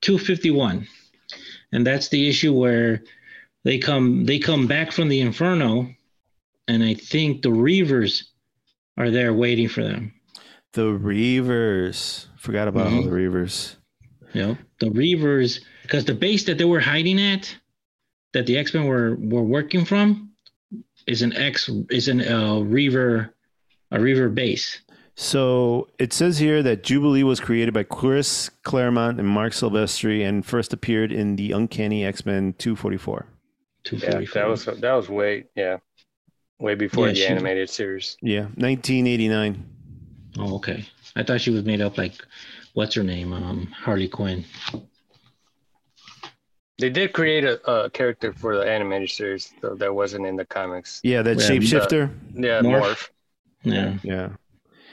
[0.03, 0.87] two fifty one,
[1.73, 3.03] and that's the issue where
[3.65, 5.89] they come they come back from the Inferno,
[6.69, 8.25] and I think the Reavers
[8.97, 10.13] are there waiting for them.
[10.73, 12.27] the Reavers.
[12.37, 13.05] Forgot about all Mhm.
[13.05, 13.77] the Reavers.
[14.35, 17.57] You know, the Reavers, because the base that they were hiding at,
[18.35, 20.33] that the X Men were were working from,
[21.07, 23.35] is an X is an uh, Reaver,
[23.91, 24.81] a Reaver base.
[25.15, 30.45] So it says here that Jubilee was created by Chris Claremont and Marc Silvestri and
[30.45, 33.25] first appeared in the Uncanny X Men 244.
[33.85, 35.79] Two Yeah, that was that was way yeah,
[36.59, 38.17] way before Yeah, the she- animated series.
[38.23, 39.65] Yeah, 1989.
[40.39, 40.85] Oh, okay.
[41.15, 42.13] I thought she was made up like
[42.75, 43.33] what's her name?
[43.33, 44.45] Um, Harley Quinn.
[46.79, 50.45] They did create a, a character for the animated series, though that wasn't in the
[50.45, 51.01] comics.
[51.03, 52.11] Yeah, that Yeah, shapeshifter.
[52.35, 52.83] Yeah, Morph.
[52.83, 53.09] Morph.
[53.63, 53.95] Yeah.
[54.03, 54.29] Yeah.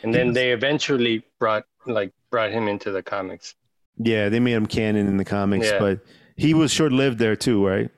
[0.04, 3.56] And then they eventually brought like brought him into the comics.
[3.98, 5.80] Yeah, they made him canon in the comics, Yeah.
[5.80, 6.00] but
[6.38, 7.90] he was short lived there too, right?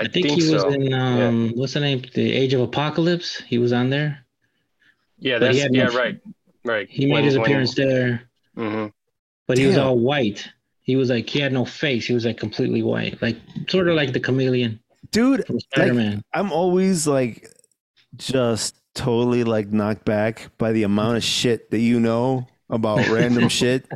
[0.00, 2.02] I, I think, he was in um, what's the name?
[2.14, 3.40] The Age of Apocalypse.
[3.42, 4.24] He was on there.
[5.18, 6.20] yeah, but he that's had yeah, no- right,
[6.64, 6.88] right.
[6.90, 8.86] He made his appearance there, hmm
[9.46, 10.48] but he was all white.
[10.80, 12.06] He was like he had no face.
[12.06, 13.36] He was like completely white, like
[13.68, 16.22] sort of like the chameleon Dude, from Spider Man.
[16.32, 17.48] I'm always like
[18.16, 23.48] just totally like knocked back by the amount of shit that you know about random
[23.60, 23.86] shit.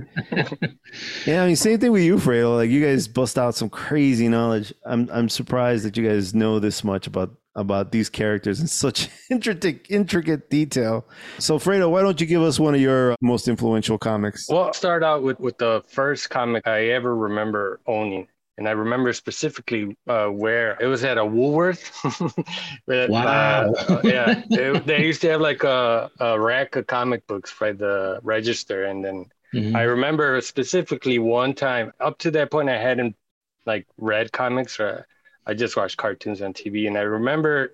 [1.26, 2.56] Yeah, I mean, same thing with you, Fredo.
[2.56, 4.72] Like you guys bust out some crazy knowledge.
[4.84, 9.08] I'm I'm surprised that you guys know this much about about these characters in such
[9.30, 11.06] intricate intricate detail.
[11.38, 14.48] So, Fredo, why don't you give us one of your most influential comics?
[14.48, 18.28] Well, I'll start out with with the first comic I ever remember owning.
[18.58, 21.92] And I remember specifically uh, where it was at a Woolworth.
[22.86, 23.64] Where, Wow.
[23.88, 27.72] uh, yeah, they, they used to have like a, a rack of comic books by
[27.72, 29.74] the register, and then Mhm.
[29.74, 31.92] I remember specifically one time.
[32.00, 33.16] Up to that point, I hadn't
[33.66, 35.06] like read comics, or
[35.46, 36.86] I just watched cartoons on TV.
[36.88, 37.72] And I remember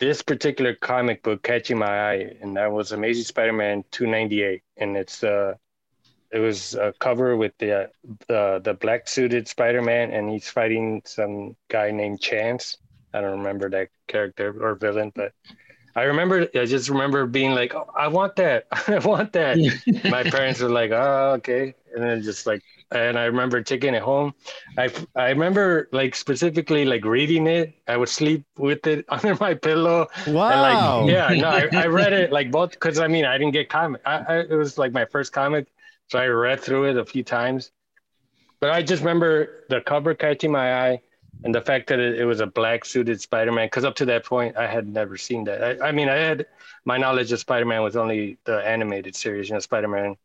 [0.00, 4.62] this particular comic book catching my eye, and that was Amazing Spider-Man 298.
[4.76, 5.54] And it's uh,
[6.34, 7.88] it was a cover with the uh,
[8.28, 12.78] the the black suited Spider-Man, and he's fighting some guy named Chance.
[13.14, 15.32] I don't remember that character or villain, but
[15.96, 16.48] I remember.
[16.54, 18.66] I just remember being like, oh, "I want that!
[18.88, 19.62] I want that!"
[20.08, 24.02] my parents were like, "Oh, okay," and then just like, and I remember taking it
[24.02, 24.34] home.
[24.76, 27.74] I I remember like specifically like reading it.
[27.86, 30.08] I would sleep with it under my pillow.
[30.48, 30.60] And Wow.
[30.62, 33.68] like, yeah, no, I, I read it like both because I mean I didn't get
[33.68, 34.02] comic.
[34.04, 35.68] I, I it was like my first comic,
[36.08, 37.72] so I read through it a few times.
[38.60, 41.00] But I just remember the cover catching my eye,
[41.42, 43.66] and the fact that it, it was a black suited Spider-Man.
[43.66, 45.82] Because up to that point, I had never seen that.
[45.82, 46.46] I, I mean, I had
[46.84, 50.16] my knowledge of Spider-Man was only the animated series, you know, Spider-Man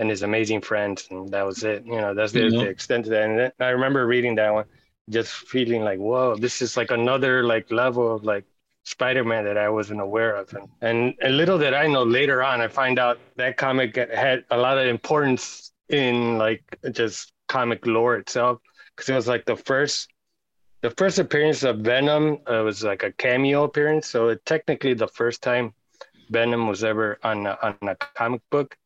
[0.00, 1.84] and his amazing friends, and that was it.
[1.86, 2.64] You know, that's the, Yeah.
[2.64, 3.22] the extent of that.
[3.30, 4.64] And I remember reading that one,
[5.08, 8.44] just feeling like, whoa, this is like another like level of like
[8.84, 10.52] Spider-Man that I wasn't aware of.
[10.54, 14.44] And, and and little did I know later on, I find out that comic had
[14.50, 18.60] a lot of importance in like just comic lore itself
[18.94, 20.08] because it was like the first
[20.82, 24.06] the first appearance of Venom uh, was like a cameo appearance.
[24.06, 25.72] So it, technically the first time
[26.30, 28.76] Venom was ever on a, on a comic book.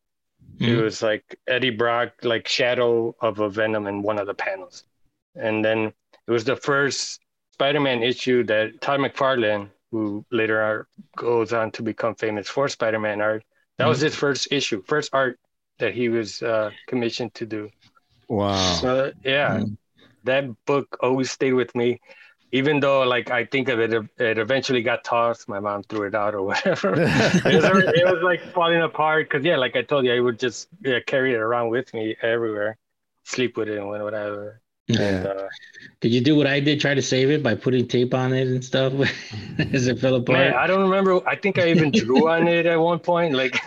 [0.59, 0.83] It Mhm.
[0.83, 4.83] was like Eddie Brock, like shadow of a Venom in one of the panels.
[5.35, 5.93] And then
[6.27, 7.19] it was the first
[7.53, 13.21] Spider-Man issue that Todd McFarlane, who later are, goes on to become famous for Spider-Man
[13.21, 13.43] art,
[13.77, 15.39] that was his first issue, first art
[15.79, 17.69] that he was uh, commissioned to do.
[18.27, 18.75] Wow.
[18.81, 19.77] So yeah, Mm.
[20.23, 22.01] that book always stayed with me,
[22.51, 25.47] even though like I think of it, it eventually got tossed.
[25.49, 26.93] My mom threw it out or whatever.
[27.45, 30.39] it, was, it was like falling apart because yeah, like I told you, I would
[30.39, 32.77] just yeah, carry it around with me everywhere,
[33.25, 34.61] sleep with it and whatever.
[34.89, 35.47] And, uh,
[36.01, 36.79] Did you do what I did?
[36.81, 38.93] Try to save it by putting tape on it and stuff
[39.59, 40.39] Is it fell apart.
[40.39, 41.27] man, I don't remember.
[41.27, 43.35] I think I even drew on it at one point.
[43.35, 43.59] Like,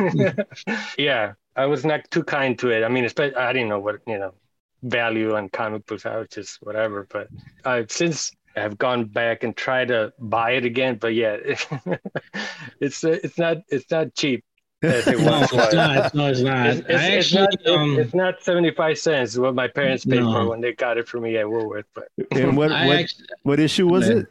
[0.99, 2.83] yeah, I was not too kind to it.
[2.83, 4.35] I mean, especially I didn't know what you know
[4.83, 6.07] value on comic books.
[6.07, 7.07] I was just whatever.
[7.09, 7.29] But
[7.65, 10.97] I've since have gone back and tried to buy it again.
[10.97, 11.37] But yeah,
[12.81, 14.45] it's uh, it's not it's not cheap
[14.83, 16.15] as it no, once it's not.
[16.15, 16.67] No, it's not.
[16.67, 20.49] It's, it's, I it's not, um, it's not 75 cents what my parents paid for
[20.49, 23.89] when they got it for me at Woolworth, but And what what, actually, what issue
[23.89, 24.17] was Yeah.
[24.17, 24.27] it?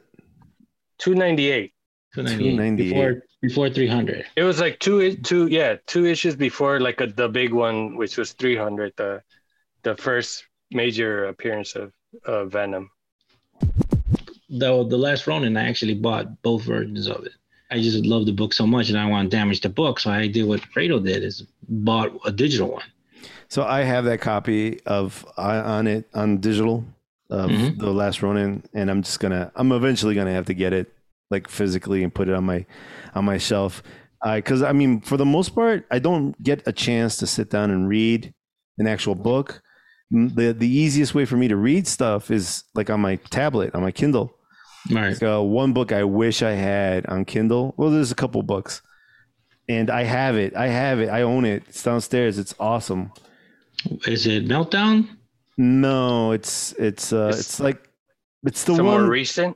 [1.00, 1.74] 298.
[2.14, 4.26] 298 before before 300.
[4.36, 8.18] It was like two, two, yeah, two issues before like a, the big one, which
[8.18, 9.24] was 300, the
[9.84, 11.92] the first major appearance of
[12.26, 12.92] uh, Venom.
[14.50, 17.32] Though the last Ronin, I actually bought both versions of it.
[17.72, 20.12] I just love the book so much, and I want to damage the book, so
[20.12, 22.84] I did what Fredo did: is bought a digital one.
[23.48, 26.86] So I have that copy of on it on digital
[27.30, 27.80] of Mhm.
[27.80, 30.92] the last Ronin, and I'm just gonna I'm eventually gonna have to get it
[31.30, 32.66] like physically and put it on my
[33.16, 33.82] on my shelf.
[34.24, 37.72] Because I mean, for the most part, I don't get a chance to sit down
[37.72, 38.34] and read
[38.78, 39.62] an actual book.
[40.12, 43.82] The the easiest way for me to read stuff is like on my tablet, on
[43.82, 44.36] my Kindle.
[44.90, 45.14] Right.
[45.14, 47.74] Like, uh, one book I wish I had on Kindle.
[47.78, 48.82] Well, there's a couple books,
[49.70, 50.56] and I have it.
[50.56, 51.10] I have it.
[51.10, 51.64] I own it.
[51.68, 52.40] It's downstairs.
[52.40, 53.12] It's awesome.
[54.08, 55.08] Is it Meltdown?
[55.58, 57.88] No, it's it's uh It's- it's like
[58.44, 58.84] it's the one.
[58.84, 59.56] more recent.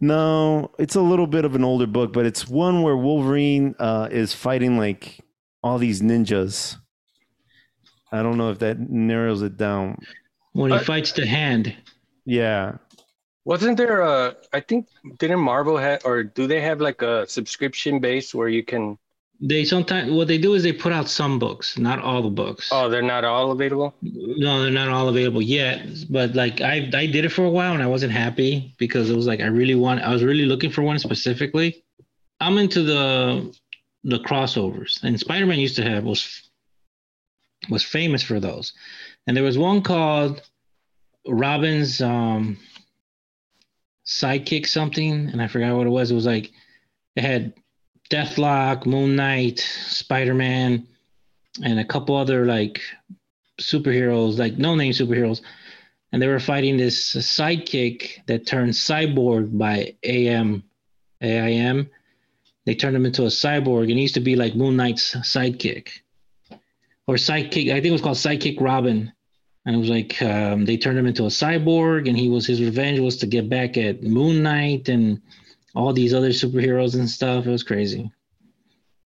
[0.00, 4.08] no, it's a little bit of an older book, but it's one where Wolverine uh
[4.10, 5.20] is fighting like
[5.62, 6.76] all these ninjas.
[8.12, 9.98] I don't know if that narrows it down.
[10.52, 11.74] When he Uh, fights the hand.
[12.24, 12.76] Yeah.
[13.48, 14.36] Wasn't there a?
[14.52, 18.62] I think didn't Marvel have or do they have like a subscription base where you
[18.62, 18.98] can?
[19.40, 22.68] They sometimes what they do is they put out some books, not all the books.
[22.70, 23.94] Oh, they're not all available.
[24.02, 25.80] No, they're not all available yet.
[26.10, 29.16] But like I I did it for a while and I wasn't happy because it
[29.16, 31.82] was like I really want I was really looking for one specifically.
[32.40, 33.58] I'm into the
[34.04, 36.50] the crossovers and Spider-Man used to have was
[37.70, 38.74] was famous for those.
[39.26, 40.42] And there was one called
[41.26, 42.58] Robin's um
[44.08, 46.10] sidekick something and I forgot what it was.
[46.10, 46.50] It was like
[47.14, 47.52] it had
[48.10, 50.86] Deathlok, Moon Knight, Spider-Man,
[51.62, 52.80] and a couple other like
[53.60, 55.42] superheroes, like no name superheroes,
[56.10, 60.62] and they were fighting this sidekick that turned cyborg by AM,
[61.20, 61.90] AIM.
[62.64, 65.88] They turned him into a cyborg, and he used to be like Moon Knight's sidekick,
[67.06, 67.70] or sidekick.
[67.70, 69.12] I think it was called Sidekick Robin,
[69.68, 72.62] and it was like um, they turned him into a cyborg, and he was his
[72.62, 75.20] revenge was to get back at Moon Knight and
[75.74, 77.46] all these other superheroes and stuff.
[77.46, 78.10] It was crazy.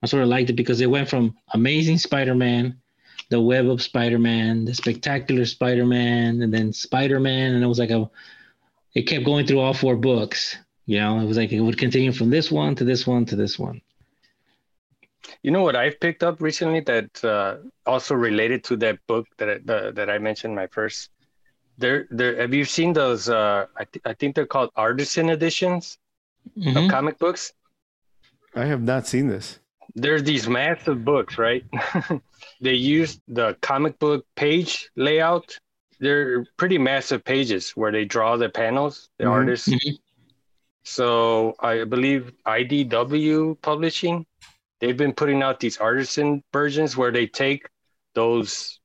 [0.04, 2.78] I sort of liked it because it went from Amazing Spider-Man
[3.30, 8.12] the Web of Spider-Man, the Spectacular Spider-Man, and then Spider-Man, and it was like a,
[8.94, 10.58] it kept going through all four books.
[10.86, 13.36] You know, it was like it would continue from this one to this one to
[13.36, 13.82] this one.
[15.44, 19.50] You know what I've picked up recently that uh, also related to that book that
[19.50, 21.10] I, the, that I mentioned my first.
[21.78, 22.36] There, there.
[22.42, 23.30] Have you seen those?
[23.30, 25.98] Uh, I, th- I think they're called artisan editions
[26.58, 26.86] Mhm.
[26.86, 27.54] of comic books.
[28.56, 29.60] I have not seen this.
[29.94, 31.64] There's these massive books, right?
[32.62, 35.58] they use the comic book page layout.
[36.00, 39.32] They're pretty massive pages where they draw the panels, the Mhm.
[39.32, 39.68] artists.
[39.70, 40.00] Mhm.
[40.84, 44.26] So I believe IDW Publishing,
[44.82, 47.68] they've been putting out these artisan versions where they take
[48.16, 48.80] those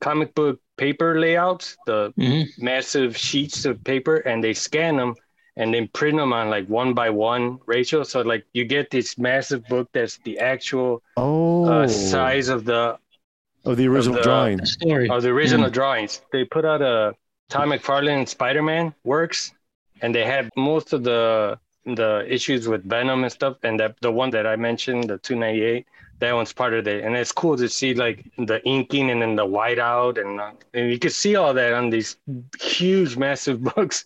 [0.00, 2.46] comic book paper layouts, the Mhm.
[2.58, 5.14] massive sheets of paper, and they scan them
[5.56, 8.02] and then print them on like one by one ratio.
[8.02, 12.98] So like you get this massive book that's the actual Oh, uh, size of the
[13.64, 14.56] of the original the- drawing.
[14.56, 15.08] The story.
[15.08, 16.20] of the original drawings.
[16.32, 17.14] They put out a
[17.48, 19.52] Todd McFarlane Spider-Man works,
[20.00, 23.56] and they had most of the the issues with Venom and stuff.
[23.62, 25.86] And that the one that I mentioned, the 298,
[26.20, 27.02] that one's part of it.
[27.04, 30.90] And it's cool to see like the inking and then the whiteout, and, uh, and
[30.90, 32.16] you can see all that on these
[32.60, 34.04] huge, massive books.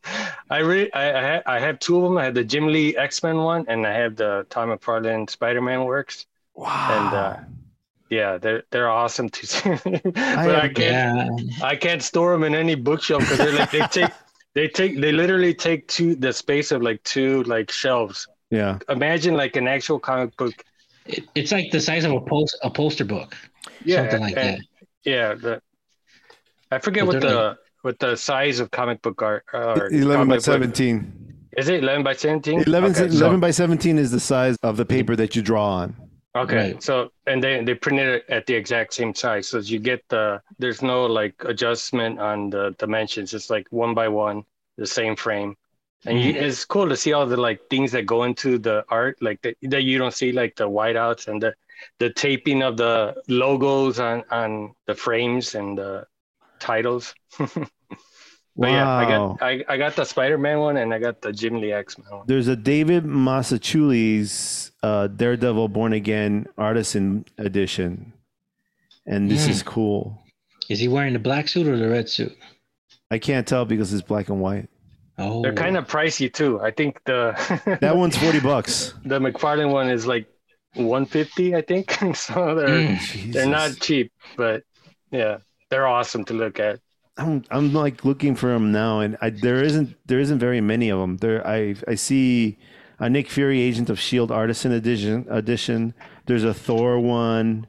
[0.49, 2.17] I re- I I, ha- I have two of them.
[2.17, 6.25] I have the Jim Lee X-Men one, and I have the Todd McFarlane Spider-Man works.
[6.55, 6.89] Wow.
[6.91, 7.37] And, uh,
[8.09, 9.69] Yeah, they're they're awesome to see.
[9.85, 11.41] but have- I can't.
[11.43, 11.67] yeah.
[11.67, 14.13] I can't store them in any bookshelf because they're like they take
[14.57, 18.27] they take they literally take two the space of like two like shelves.
[18.51, 18.79] yeah.
[18.89, 20.55] Imagine like an actual comic book.
[21.05, 23.37] It, it's like the size of a post a poster book.
[23.87, 24.65] Something like and-
[25.05, 25.61] Yeah, the
[26.73, 30.09] I forget But what they're the what the size of comic book art or 11
[30.09, 31.13] by comic book- 17.
[31.57, 32.61] Is it eleven by seventeen?
[32.67, 35.67] 11, okay, 11 so, by 17 is the size of the paper that you draw
[35.67, 35.97] on.
[36.43, 36.73] Okay.
[36.73, 36.83] Right.
[36.83, 40.43] So and they they printed it at the exact same size, so you get the
[40.59, 43.35] there's no like adjustment on the dimensions.
[43.35, 44.45] It's like one by one,
[44.77, 45.57] the same frame.
[46.05, 46.45] and you, hmm.
[46.45, 49.57] it's cool to see all the like things that go into the art like that,
[49.63, 51.55] that you don't see like the whiteouts and the
[51.99, 56.07] the taping of the logos on on the frames and the
[56.59, 57.15] titles
[58.57, 61.61] but yeah i got I, I got the spider-man one and i got the jim
[61.61, 68.13] lee x-men one There's a David Mazzucchelli's uh, Daredevil Born Again Artisan Edition.
[69.07, 69.51] And this Hmm.
[69.51, 70.23] is cool.
[70.69, 72.37] Is he wearing the black suit or the red suit?
[73.11, 74.69] I can't tell because it's black and white.
[75.19, 77.33] Oh, they're kind of pricey too i think the
[77.81, 78.93] That one's 40 bucks.
[79.05, 80.27] the mcfarlane one is like
[80.75, 83.33] 150 i think so they're Mm.
[83.33, 84.63] they're not cheap but
[85.11, 85.39] yeah
[85.71, 86.81] they're awesome to look at
[87.19, 90.91] I'm I'm like looking for them now, and I, there isn't there isn't very many
[90.91, 91.17] of them.
[91.19, 92.59] There I I see
[92.99, 95.95] a Nick Fury Agent of Shield Artisan Edition edition.
[96.27, 97.67] There's a Thor one.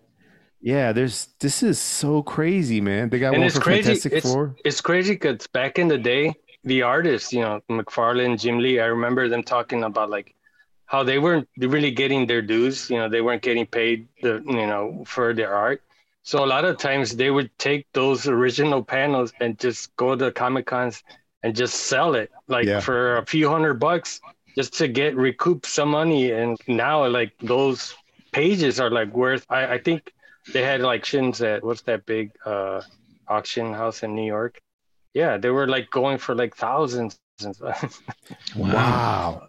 [0.60, 3.10] Yeah, there's this is so crazy, man.
[3.10, 3.84] They got and one it's for crazy.
[3.84, 4.56] Fantastic It's Four.
[4.66, 6.34] it's crazy because back in the day,
[6.64, 10.36] the artists, you know, McFarlane, Jim Lee, I remember them talking about like
[10.88, 12.90] how they weren't really getting their dues.
[12.90, 15.82] You know, they weren't getting paid the you know for their art.
[16.28, 20.30] So a lot of times they would take those original panels and just go to
[20.30, 21.02] Comic Cons
[21.42, 22.82] and just sell it like Yeah.
[22.82, 24.20] for a few hundred bucks
[24.58, 26.32] just to get recoup some money.
[26.32, 27.96] And now like those
[28.34, 29.46] pages are like worth.
[29.50, 30.12] I, I think
[30.52, 32.82] they had like shins at what's that big uh
[33.30, 34.60] auction house in New York.
[35.14, 37.18] Yeah, they were like going for like thousands.
[37.42, 38.02] and stuff.
[38.58, 38.74] wow.
[38.74, 39.48] Wow.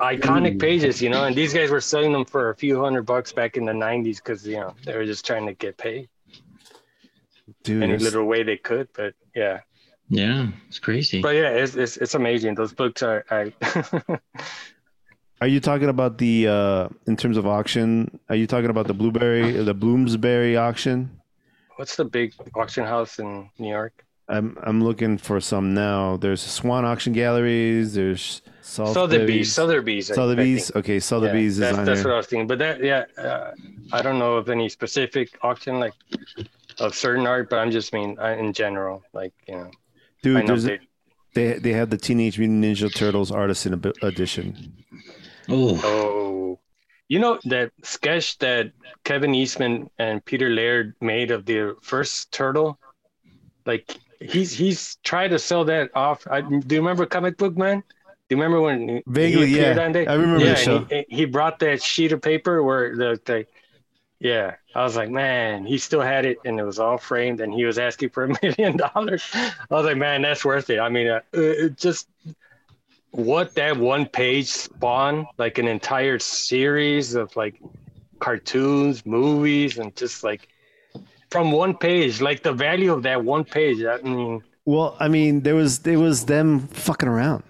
[0.00, 0.58] Iconic Ooh.
[0.58, 3.56] pages, you know, and these guys were selling them for a few hundred bucks back
[3.56, 6.08] in the '90s because you know they were just trying to get paid.
[7.62, 8.88] Dude, any there's- little way they could.
[8.94, 9.60] But yeah,
[10.08, 11.20] Yeah, it's crazy.
[11.22, 12.54] but yeah, it's it's, it's amazing.
[12.56, 13.24] Those books are.
[13.30, 13.52] I,
[15.40, 18.18] Are you talking about the uh in terms of auction?
[18.28, 21.20] Are you talking about the blueberry, the Bloomsbury auction?
[21.76, 24.04] what's the big auction house in New York?
[24.28, 26.16] I'm I'm looking for some now.
[26.16, 27.94] There's Swann Auction Galleries.
[27.94, 29.52] There's Sotheby's.
[29.52, 30.06] Sotheby's.
[30.06, 30.10] Sotheby's.
[30.10, 30.76] I- I Sotheby's.
[30.76, 32.08] Okay, Yeah, Sotheby's is that's, on that's there.
[32.10, 32.46] what I was thinking.
[32.46, 33.50] But that, yeah, uh,
[33.92, 35.92] I don't know of any specific auction like
[36.80, 39.70] of certain art, but I'm just mean uh, in general, like you know,
[40.22, 40.78] Dude, know there's they,
[41.34, 44.72] they they have the Teenage Mutant Ninja Turtles Artisan Edition.
[45.48, 46.60] Oh, Oh,
[47.08, 48.72] you know that sketch that
[49.04, 52.78] Kevin Eastman and Peter Laird made of the first turtle?
[53.66, 56.26] Like he's he's tried to sell that off.
[56.30, 57.82] I, do you remember Comic Book Man?
[58.28, 59.74] Do you remember when Vaguely, he yeah.
[59.78, 60.84] I remember yeah, show.
[60.84, 63.46] He, he brought that sheet of paper where the, the
[64.18, 64.54] yeah.
[64.74, 67.64] I was like, man, he still had it, and it was all framed, and he
[67.64, 69.22] was asking for a million dollars.
[69.34, 70.78] I was like, man, that's worth it.
[70.80, 72.08] I mean, uh, it just
[73.10, 77.60] what that one page spawned like an entire series of like
[78.18, 80.48] cartoons movies and just like
[81.30, 85.42] from one page like the value of that one page i mean Well, I mean,
[85.42, 87.44] there was there was them fucking around,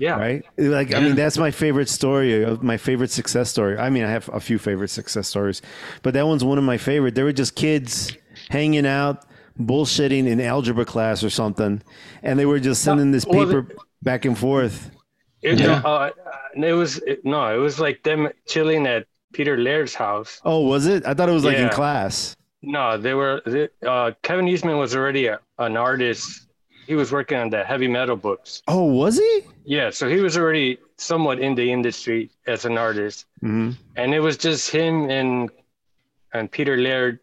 [0.00, 0.44] yeah right?
[0.56, 3.78] Like, I mean, that's my favorite story, my favorite success story.
[3.78, 5.62] I mean, I have a few favorite success stories,
[6.02, 7.14] but that one's one of my favorite.
[7.14, 8.12] They were just kids
[8.50, 9.24] hanging out,
[9.58, 11.82] bullshitting in algebra class or something,
[12.22, 13.68] and they were just sending this well, paper
[14.02, 14.90] back and forth.
[15.42, 15.82] it, Yeah.
[15.84, 16.10] uh,
[16.56, 20.86] it was it, no it was like them chilling at peter laird's house Oh, was
[20.86, 21.06] it?
[21.06, 22.34] I thought it was like in class.
[22.62, 26.48] no they were they, uh, kevin eastman was already a, an artist
[26.90, 29.32] he was working on the heavy metal books Oh, was he?
[29.76, 32.20] yeah so he was already somewhat in the industry
[32.54, 33.70] as an artist hmm
[34.00, 35.50] and it was just him and
[36.32, 37.18] and Peter Laird.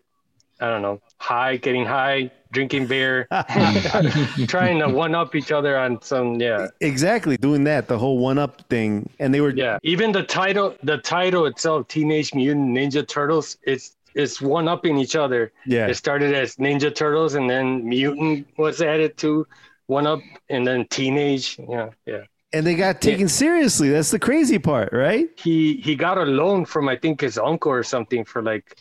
[0.59, 3.27] I don't know, high, getting high, drinking beer,
[4.53, 8.37] trying to one up each other on some yeah Exactly, doing that, the whole one
[8.45, 9.77] up thing, and they were yeah.
[9.83, 15.15] Even the title, the title itself, Teenage Mutant Ninja Turtles, it's it's one upping each
[15.15, 15.51] other.
[15.65, 15.87] yeah.
[15.87, 19.47] It started as Ninja Turtles, and then Mutant was added to
[19.87, 21.57] one up, and then Teenage.
[21.69, 22.23] Yeah, yeah.
[22.53, 23.89] and they got taken seriously.
[23.89, 25.29] That's the crazy part, right?
[25.37, 28.77] he he got a loan from I think his uncle or something for like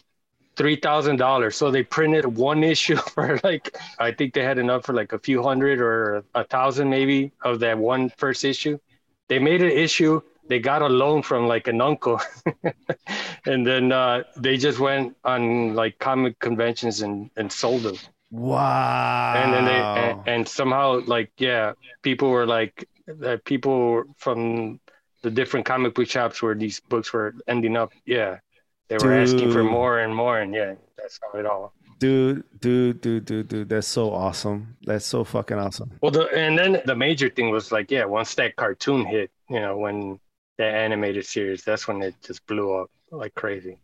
[0.57, 1.57] three thousand dollars.
[1.57, 5.19] So they printed one issue for like I think they had enough for like a
[5.19, 8.79] few hundred or a thousand maybe of that one first issue.
[9.29, 10.23] They made an issue.
[10.49, 12.21] They got a loan from like an uncle,
[13.47, 17.97] and then uh, they just went on like comic conventions and and sold them.
[18.31, 19.35] Wow.
[19.37, 21.73] And then they and, and somehow like yeah,
[22.03, 23.45] people were like that.
[23.45, 24.81] People from
[25.23, 27.93] the different comic book shops where these books were ending up.
[28.05, 28.39] Yeah,
[28.89, 31.73] they were asking for more and more, and yeah, that's how it all.
[31.99, 33.69] dude, dude, dude, dude, dude.
[33.69, 34.77] That's so awesome.
[34.83, 35.91] That's so fucking awesome.
[36.03, 39.61] Well, the, and then the major thing was like yeah, once that cartoon hit, you
[39.61, 40.19] know, when
[40.59, 43.79] the animated series, that's when it just blew up like crazy.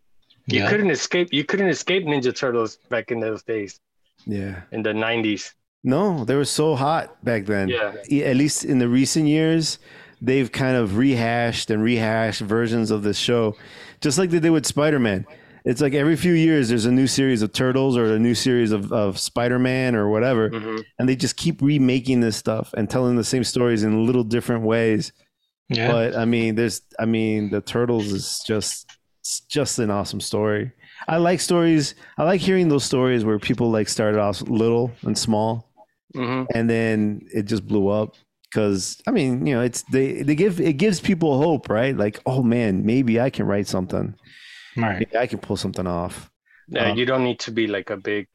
[0.47, 0.69] You yeah.
[0.69, 1.29] couldn't escape.
[1.31, 3.79] You couldn't escape Ninja Turtles back in those days
[4.25, 4.61] Yeah.
[4.71, 5.53] in the '90s.
[5.83, 7.69] No, they were so hot back then.
[7.69, 7.93] Yeah.
[8.23, 9.79] At least in the recent years,
[10.21, 13.55] they've kind of rehashed and rehashed versions of this show,
[14.01, 15.25] just like they did with Spider Man.
[15.65, 18.73] It's like every few years there's a new series of Turtles or a new series
[18.73, 20.49] of, of Spider Man or whatever.
[20.49, 24.25] hmm And they just keep remaking this stuff and telling the same stories in little
[24.25, 25.13] different ways.
[25.75, 25.87] Yeah.
[25.91, 30.71] But I mean, there's, I mean, the Turtles is just, it's just an awesome story.
[31.07, 31.95] I like stories.
[32.17, 35.69] I like hearing those stories where people like started off little and small
[36.15, 38.15] hmm and then it just blew up
[38.49, 42.19] because i mean you know it's they they give it gives people hope right like
[42.27, 44.13] oh man maybe i can write something
[44.77, 44.99] right.
[44.99, 46.29] maybe i can pull something off
[46.67, 48.27] Yeah, Um, you don't need to be like a big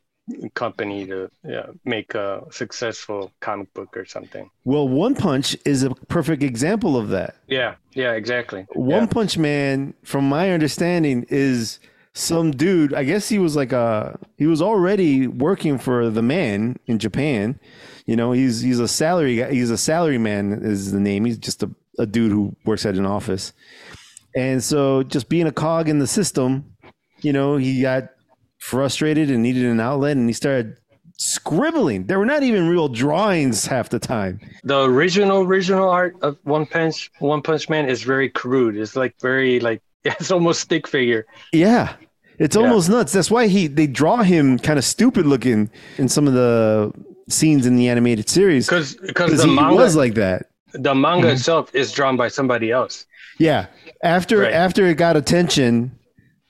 [0.55, 4.51] company to yeah, make a successful comic book or something.
[4.65, 8.67] well one punch is a perfect example of that Yeah, yeah, exactly.
[8.75, 9.07] one Yeah.
[9.07, 11.81] punch man from my understanding is
[12.15, 16.77] some dude i guess he was like a he was already working for the man
[16.89, 17.61] in japan
[18.07, 21.39] you know he's he's a salary guy he's a salary man is the name he's
[21.39, 23.53] just a, a dude who works at an office
[24.35, 26.65] and so just being a cog in the system
[27.23, 28.09] you know he got
[28.59, 30.77] frustrated and needed an outlet and he started
[31.21, 36.39] scribbling there were not even real drawings half the time The original original art of
[36.45, 38.77] One Punch One Punch Man is very crude.
[38.77, 41.27] It's like very like it's almost stick figure.
[41.53, 41.95] Yeah.
[42.39, 42.63] It's Yeah.
[42.63, 43.13] almost nuts.
[43.13, 46.93] That's why he they draw him kind of stupid looking in some of the
[47.29, 50.47] scenes in the animated series Because because he manga was like that.
[50.73, 51.33] the manga Mhm.
[51.33, 53.07] itself is drawn by somebody else.
[53.39, 53.67] Yeah.
[54.05, 54.53] After Right.
[54.53, 55.91] after it got attention,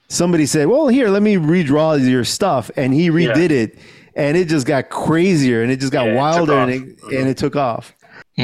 [0.08, 3.78] somebody said, "Well, here, let me redraw your stuff," and he redid it.
[4.14, 7.36] and it just got crazier and it just got Yeah, wilder and it, and it
[7.36, 7.94] took off.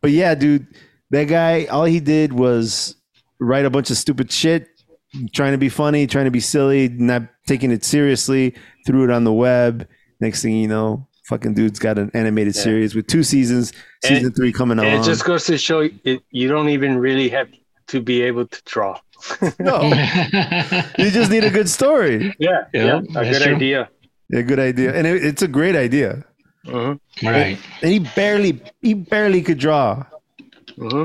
[0.00, 0.66] But yeah, dude,
[1.10, 2.96] that guy, all he did was
[3.38, 4.66] write a bunch of stupid shit,
[5.32, 8.54] trying to be funny, trying to be silly, not taking it seriously,
[8.84, 9.86] threw it on the web.
[10.20, 12.62] Next thing you know, fucking dude's got an animated Yeah.
[12.62, 15.00] series with two seasons, And season three coming And on.
[15.00, 17.48] it just goes to show it, you don't even really have
[17.92, 18.98] to be able to draw.
[19.60, 19.82] no,
[20.98, 22.34] you just need a good story.
[22.38, 23.54] Yeah, Yeah, yeah, a good true.
[23.56, 23.88] idea.
[24.34, 24.94] A good idea.
[24.96, 26.24] And it, it's a great idea.
[26.66, 27.58] hmm right.
[27.82, 30.04] And he barely, he barely could draw.
[30.76, 31.04] hmm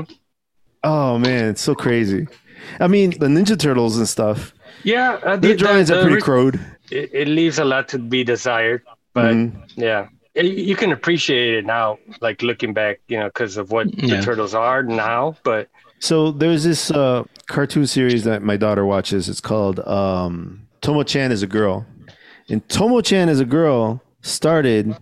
[0.82, 2.26] Oh man, it's so crazy.
[2.80, 4.54] I mean, the Ninja Turtles and stuff.
[4.84, 6.60] Yeah, uh, Their the- drawings the- are pretty the- crowed.
[6.90, 8.82] it, it leaves a lot to be desired,
[9.14, 9.52] but Mhm.
[9.76, 13.86] yeah, Y- you can appreciate it now, like looking back, you know, because of what
[13.92, 14.16] Yeah.
[14.16, 15.34] the turtles are now.
[15.42, 15.66] But
[16.00, 19.28] So there's this uh, cartoon series that my daughter watches.
[19.28, 21.86] It's called um, Tomo Chan is a girl,
[22.48, 24.96] and Tomo Chan is a girl started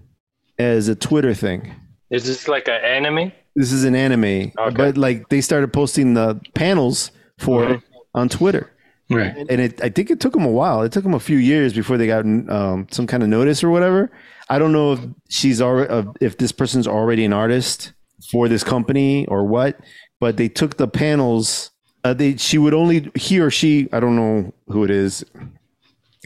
[0.59, 1.72] as a Twitter thing.
[2.09, 3.32] is this like an anime?
[3.57, 4.76] This is an anime, Okay.
[4.76, 7.74] but like they started posting the panels for Mhm.
[7.76, 7.80] it
[8.14, 8.70] on Twitter,
[9.11, 9.34] Right.
[9.51, 10.82] and it I think it took them a while.
[10.82, 13.70] It took them a few years before they got um, some kind of notice or
[13.70, 14.11] whatever.
[14.49, 17.92] I don't know if she's already uh, if this person's already an artist
[18.30, 19.78] for this company or what,
[20.21, 21.71] but they took the panels.
[22.05, 25.25] Uh, they she would only he or she I don't know who it is.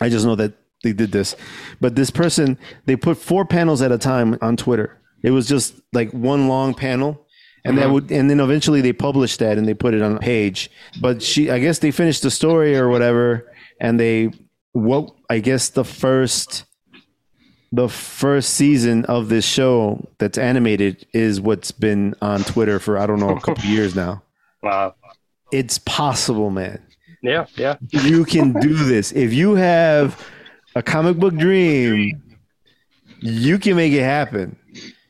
[0.01, 1.36] I just know that they did this,
[1.80, 4.99] but this person they put four panels at a time on Twitter.
[5.22, 7.26] It was just like one long panel,
[7.64, 10.20] and that would and then eventually they published that and they put it on a
[10.20, 10.70] page.
[11.01, 14.30] But she I guess they finished the story or whatever, and they
[14.72, 16.64] what I guess the first
[17.72, 23.06] the first season of this show that's animated is what's been on Twitter for I
[23.06, 24.22] don't know a couple years now.
[24.62, 24.94] Wow.
[25.52, 26.82] It's possible, man.
[27.22, 27.76] Yeah, yeah.
[27.90, 29.12] You can do this.
[29.12, 30.24] If you have
[30.74, 32.22] a comic book dream,
[33.20, 34.56] you can make it happen.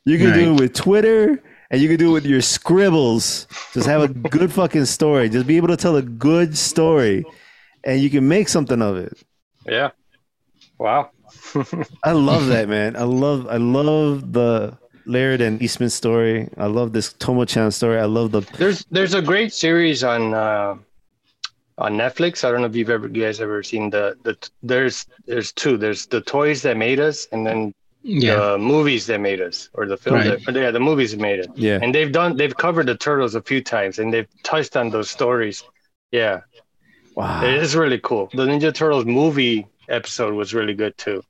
[0.05, 3.47] You can do it with Twitter and you can do it with your scribbles.
[3.73, 5.29] Just have a good fucking story.
[5.29, 7.25] Just be able to tell a good story
[7.85, 9.23] and you can make something of it.
[9.67, 9.91] Yeah.
[10.79, 11.11] Wow.
[12.05, 12.97] I love that, man.
[12.97, 14.77] I love I love the
[15.07, 16.49] Laird and Eastman story.
[16.57, 17.99] I love this Tomo-chan story.
[17.99, 20.77] I love the There's there's a great series on uh,
[21.79, 22.45] on Netflix.
[22.45, 25.77] I don't know if you've ever you guys ever seen the the there's there's two.
[25.77, 27.73] There's the toys that made us, and then
[28.03, 28.37] Yeah.
[28.37, 30.45] the movies that made us, or the film Right.
[30.45, 31.51] that yeah the movies that made it.
[31.57, 31.79] yeah.
[31.83, 35.11] And they've done they've covered the turtles a few times, and they've touched on those
[35.11, 35.65] stories.
[36.13, 36.41] Yeah,
[37.17, 37.45] Wow.
[37.45, 38.29] it is really cool.
[38.35, 41.23] The Ninja Turtles movie episode was really good too.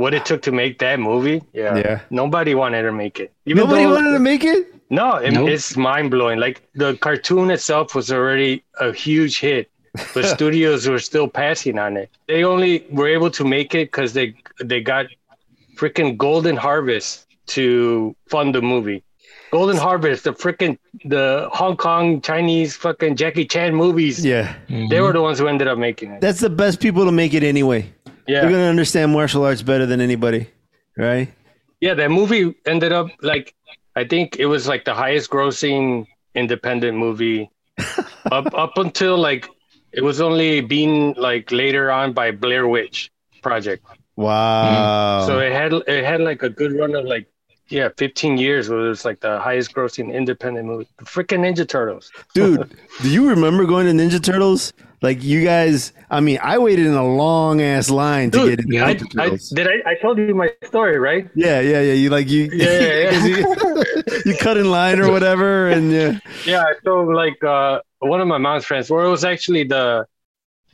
[0.00, 2.00] What it took to make that movie, yeah, Yeah.
[2.08, 3.32] nobody wanted to make it.
[3.44, 4.62] Even Nobody though- wanted to make it?
[4.88, 5.50] no, it, Nope.
[5.50, 6.38] it's mind blowing.
[6.46, 9.68] Like the cartoon itself was already a huge hit,
[10.14, 12.08] but studios were still passing on it.
[12.28, 14.34] They only were able to make it because they
[14.70, 15.04] they got
[15.76, 17.26] freaking Golden Harvest
[17.56, 19.02] to fund the movie.
[19.50, 24.24] Golden Harvest, the freaking the Hong Kong Chinese fucking Jackie Chan movies.
[24.24, 24.54] Yeah.
[24.68, 25.02] They mm-hmm.
[25.02, 26.20] were the ones who ended up making it.
[26.22, 27.82] That's the best people to make it anyway.
[28.30, 30.42] Yeah, They're gonna understand martial arts better than anybody,
[30.96, 31.28] right?
[31.80, 31.94] yeah.
[31.94, 33.54] That movie ended up like
[33.96, 37.50] I think it was like the highest grossing independent movie
[38.36, 39.48] up up until like
[39.92, 43.10] it was only being like later on by Blair Witch
[43.42, 43.84] Project.
[44.16, 45.26] Wow.
[45.26, 47.26] So it had it had like a good run of like
[47.68, 50.88] yeah, 15 years where it was like the highest grossing independent movie.
[50.98, 52.10] The freaking Ninja Turtles.
[52.34, 54.72] Dude, do you remember going to Ninja Turtles?
[55.02, 58.84] Like you guys, I mean, I waited in a long ass line to get yeah,
[58.84, 61.26] I, I, did I, I told you my story, right?
[61.34, 61.94] yeah, yeah, yeah.
[61.94, 63.82] You like you, Yeah, yeah, you,
[64.26, 68.36] you cut in line or whatever, and yeah, Yeah, so like uh, one of my
[68.36, 70.06] mom's friends, or it was actually the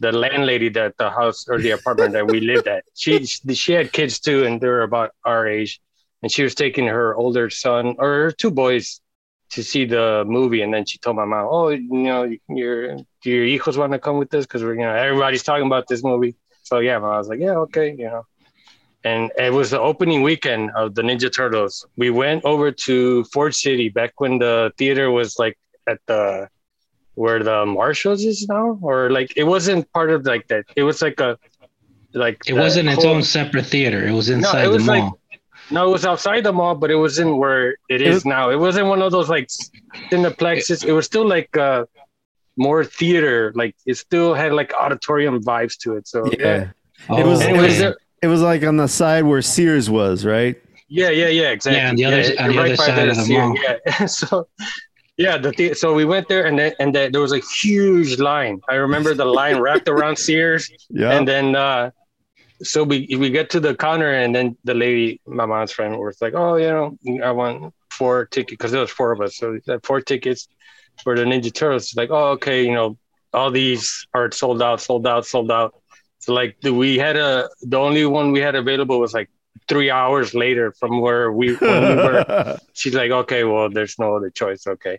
[0.00, 2.84] the landlady that the house or the apartment that we lived at.
[2.94, 5.80] She she had kids too, and they were about our age,
[6.22, 9.00] and she was taking her older son or her two boys
[9.50, 13.30] to see the movie, and then she told my mom, "Oh, you know, your do
[13.30, 16.02] your hijos want to come with us because we're you know everybody's talking about this
[16.02, 18.26] movie." So yeah, I was like, "Yeah, okay," you know.
[19.04, 21.86] And it was the opening weekend of the Ninja Turtles.
[21.96, 26.48] We went over to Ford City back when the theater was like at the
[27.14, 30.64] where the Marshalls is now, or like it wasn't part of like that.
[30.74, 31.38] It was like a
[32.14, 34.06] like It wasn't its own separate theater.
[34.06, 35.18] It was inside it the was like- mall.
[35.70, 38.50] No, it was outside the mall, but it wasn't where it is It- now.
[38.50, 39.48] It wasn't one of those like
[40.10, 40.84] cineplexes.
[40.84, 41.84] It was still like uh
[42.56, 43.52] more theater.
[43.54, 46.06] Like it still had like auditorium vibes to it.
[46.08, 46.70] So yeah.
[47.08, 49.24] Oh, It was- And it it was was- there- It was like on the side
[49.24, 50.56] where Sears was, right?
[50.88, 51.80] Yeah, yeah, yeah, exactly.
[51.80, 53.56] Yeah, on the other- on the right other side of the Sears, mall.
[53.62, 54.48] Yeah, so
[55.18, 58.18] yeah, the, the so we went there, and then and then there was a huge
[58.18, 58.60] line.
[58.68, 61.10] I remember the line wrapped around Sears, Yeah.
[61.16, 61.90] and then uh,
[62.62, 66.20] so we we get to the counter and then the lady, my mom's friend, was
[66.20, 69.58] like, "Oh, you know, I want four tickets because there was four of us, so
[69.82, 70.48] four tickets
[71.02, 72.98] for the Ninja Turtles." Like, oh, okay, you know,
[73.32, 75.74] all these are sold out, sold out, sold out.
[76.18, 79.30] So like, we had a the only one we had available was like
[79.68, 82.58] three hours later from where we, we were.
[82.72, 84.66] She's like, okay, well, there's no other choice.
[84.66, 84.98] Okay.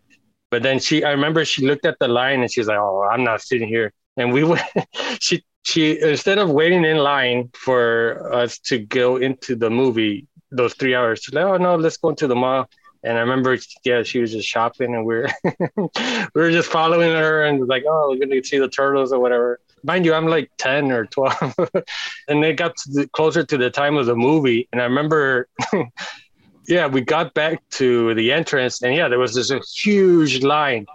[0.50, 3.24] But then she, I remember she looked at the line and she's like, oh, I'm
[3.24, 3.94] not sitting here.
[4.16, 4.64] And we went,
[5.20, 10.74] she, she, instead of waiting in line for us to go into the movie, those
[10.74, 12.70] three hours, she's like, oh, no, let's go into the mall.
[13.04, 15.30] And I remember, yeah, she was just shopping, and we are
[15.78, 19.60] we were just following her, and like, oh, we're gonna see the turtles or whatever
[19.84, 21.56] mind you, I'm like 10 or 12.
[22.28, 24.68] and it got to the, closer to the time of the movie.
[24.72, 25.48] And I remember,
[26.68, 30.86] yeah, we got back to the entrance and yeah, there was this huge line.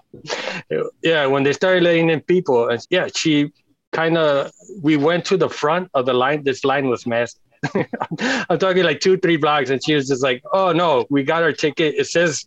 [1.03, 3.53] Yeah, when they started letting in people, and yeah, she
[3.93, 4.51] kind of,
[4.83, 6.43] we went to the front of the line.
[6.45, 7.41] This line was masked.
[7.75, 9.71] I'm talking like two, three blocks.
[9.71, 11.95] And she was just like, oh no, we got our ticket.
[11.97, 12.47] It says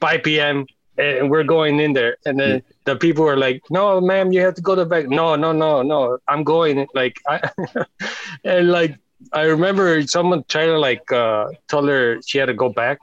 [0.00, 0.66] 5 p.m
[0.96, 4.54] and we're going in there and then the people were like no ma'am you have
[4.54, 7.50] to go to back no no no no i'm going like I,
[8.44, 8.96] and like
[9.32, 13.00] i remember someone tried to like uh told her she had to go back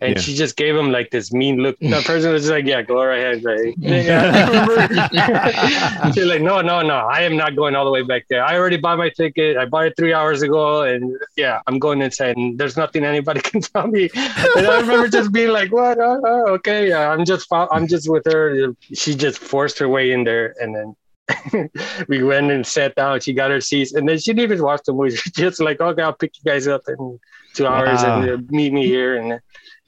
[0.00, 0.20] and yeah.
[0.20, 1.78] she just gave him like this mean look.
[1.78, 3.74] The person was like, "Yeah, go right ahead." Right?
[6.14, 8.44] She's like, "No, no, no, I am not going all the way back there.
[8.44, 9.56] I already bought my ticket.
[9.56, 12.36] I bought it three hours ago, and yeah, I'm going inside.
[12.36, 15.98] And there's nothing anybody can tell me." And I remember just being like, "What?
[15.98, 20.12] Oh, oh, okay, yeah, I'm just, I'm just with her." She just forced her way
[20.12, 20.94] in there, and then
[22.08, 23.20] we went and sat down.
[23.20, 25.16] She got her seats, and then she didn't even watch the movie.
[25.16, 27.18] She just like, okay, I'll pick you guys up in
[27.54, 28.20] two hours wow.
[28.20, 29.16] and uh, meet me here.
[29.16, 29.40] And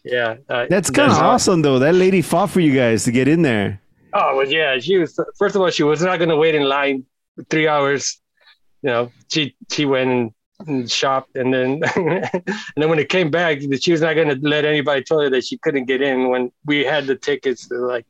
[0.05, 1.79] yeah, uh, that's kind of awesome though.
[1.79, 3.81] That lady fought for you guys to get in there.
[4.13, 4.79] Oh well, yeah.
[4.79, 7.05] She was first of all, she was not going to wait in line
[7.51, 8.21] three hours.
[8.83, 10.33] You know, she she went and,
[10.67, 14.49] and shopped, and then and then when it came back, she was not going to
[14.49, 17.69] let anybody tell her that she couldn't get in when we had the tickets.
[17.71, 18.07] Like,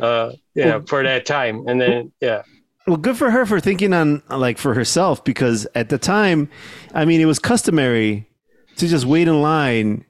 [0.00, 2.42] uh, yeah, well, for that time, and then yeah.
[2.86, 6.50] Well, good for her for thinking on like for herself because at the time,
[6.92, 8.28] I mean, it was customary
[8.76, 10.04] to just wait in line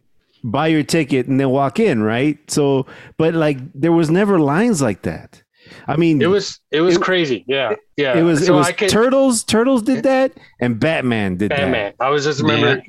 [0.44, 2.38] buy your ticket and then walk in, right?
[2.50, 2.86] So,
[3.16, 5.42] but like there was never lines like that.
[5.88, 7.44] I mean, it was it was it, crazy.
[7.48, 8.16] Yeah, yeah.
[8.16, 9.42] It was so it was could, Turtles.
[9.42, 11.94] Turtles did that, and Batman did Batman.
[11.98, 12.04] that.
[12.04, 12.82] I was just remember.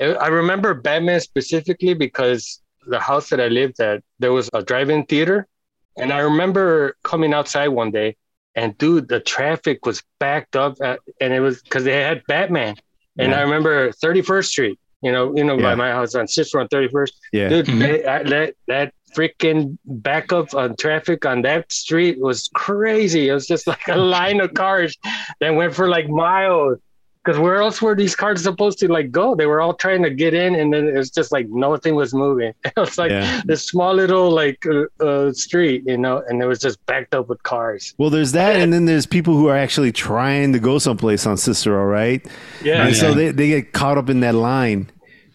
[0.00, 0.12] Yeah.
[0.12, 5.06] I remember Batman specifically because the house that I lived at there was a drive-in
[5.06, 5.46] theater,
[5.96, 8.16] and I remember coming outside one day,
[8.54, 12.76] and dude, the traffic was backed up, at, and it was because they had Batman.
[13.18, 13.40] And yeah.
[13.40, 15.62] I remember 31st Street you know, you know, yeah.
[15.62, 17.12] by my house on Cicero on 31st.
[17.32, 17.48] Yeah.
[17.48, 18.28] Dude, mm-hmm.
[18.28, 23.28] that, that freaking backup on traffic on that street was crazy.
[23.28, 24.96] It was just like a line of cars
[25.40, 26.78] that went for like miles.
[27.24, 29.36] Because where else were these cars supposed to like go?
[29.36, 32.12] They were all trying to get in, and then it was just like nothing was
[32.12, 32.52] moving.
[32.64, 33.42] It was like yeah.
[33.44, 37.28] this small little like uh, uh, street, you know, and it was just backed up
[37.28, 37.94] with cars.
[37.96, 41.36] Well, there's that, and then there's people who are actually trying to go someplace on
[41.36, 42.26] Cicero, right?
[42.64, 42.86] Yeah.
[42.86, 43.00] And yeah.
[43.00, 44.90] so they, they get caught up in that line.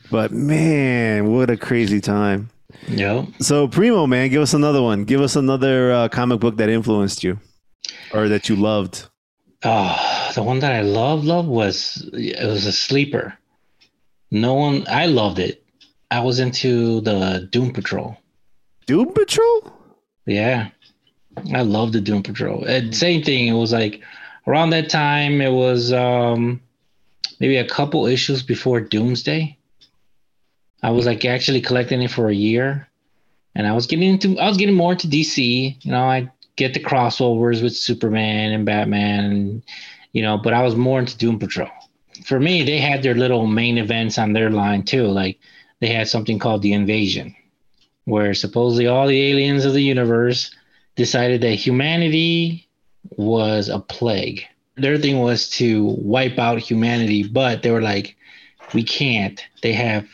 [0.10, 2.49] But man, what a crazy time.
[2.88, 3.26] Yeah.
[3.39, 5.03] So Primo, man, give us another one.
[5.03, 7.39] Give us another uh, comic book that influenced you
[8.14, 9.08] or that you loved.
[9.64, 13.38] Oh, the one that I loved, loved was it was a sleeper.
[14.32, 15.64] No one, I loved it.
[16.12, 18.18] I was into the Doom Patrol.
[18.86, 19.74] Doom Patrol?
[20.26, 20.70] Yeah,
[21.53, 22.64] I loved the Doom Patrol.
[22.66, 23.47] And same thing.
[23.47, 24.01] It was like
[24.45, 25.41] around that time.
[25.41, 26.62] It was um,
[27.39, 29.57] maybe a couple issues before Doomsday.
[30.88, 32.88] I was like actually collecting it for a year,
[33.55, 35.83] and I was getting into I was getting more into DC.
[35.83, 39.63] You know, I get the crossovers with Superman and Batman, and,
[40.13, 41.67] you know, but I was more into Doom Patrol.
[42.23, 45.07] For me, they had their little main events on their line too.
[45.07, 45.39] Like
[45.81, 47.35] they had something called the Invasion,
[48.05, 50.55] where supposedly all the aliens of the universe
[50.95, 52.69] decided that humanity
[53.17, 54.45] was a plague.
[54.77, 58.15] Their thing was to wipe out humanity, but they were like,
[58.73, 59.43] we can't.
[59.61, 60.07] They have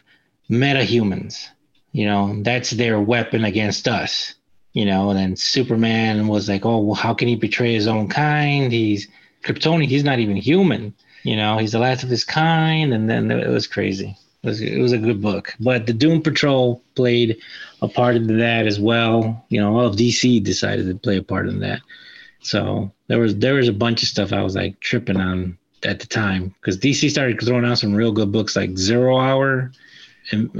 [0.49, 1.47] metahumans.
[1.91, 4.35] You know, that's their weapon against us.
[4.73, 8.09] You know, and then Superman was like, oh, well, how can he betray his own
[8.09, 8.71] kind?
[8.71, 9.07] He's
[9.43, 9.87] Kryptonian.
[9.87, 10.95] He's not even human.
[11.21, 12.91] You know, he's the last of his kind.
[12.93, 14.17] And then it was crazy.
[14.41, 15.53] It was, it was a good book.
[15.59, 17.37] But the Doom Patrol played
[17.83, 19.45] a part in that as well.
[19.49, 21.81] You know, all of DC decided to play a part in that.
[22.41, 25.99] So there was there was a bunch of stuff I was like tripping on at
[25.99, 29.71] the time because DC started throwing out some real good books like Zero Hour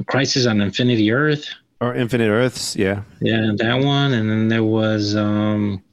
[0.07, 1.47] Crisis on Infinity Earth.
[1.81, 3.03] Or Infinite Earths, yeah.
[3.21, 4.13] Yeah, that one.
[4.13, 5.83] And then there was um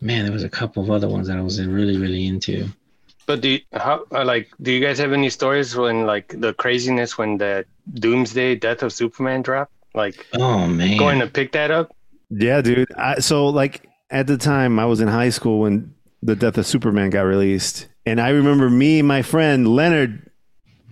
[0.00, 2.68] man, there was a couple of other ones that I was really, really into.
[3.26, 6.52] But do you, how uh, like do you guys have any stories when like the
[6.54, 9.72] craziness when the Doomsday Death of Superman dropped?
[9.94, 10.96] Like Oh man.
[10.96, 11.94] going to pick that up?
[12.30, 12.92] Yeah, dude.
[12.96, 16.66] I, so like at the time I was in high school when the Death of
[16.66, 20.30] Superman got released, and I remember me and my friend Leonard,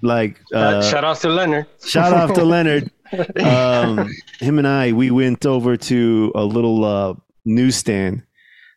[0.03, 1.66] like Uh, shout out to Leonard.
[1.84, 2.90] shout out to Leonard.
[3.44, 8.22] Um, him and I, we went over to a little uh, newsstand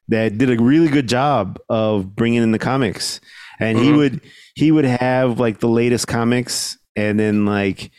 [0.08, 3.22] that did a really good job of bringing in the comics,
[3.60, 3.98] and he Mhm.
[3.98, 4.22] would
[4.56, 7.92] he would have like the latest comics, and then like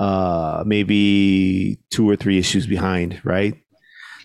[0.00, 3.54] uh, maybe two or three issues behind, right?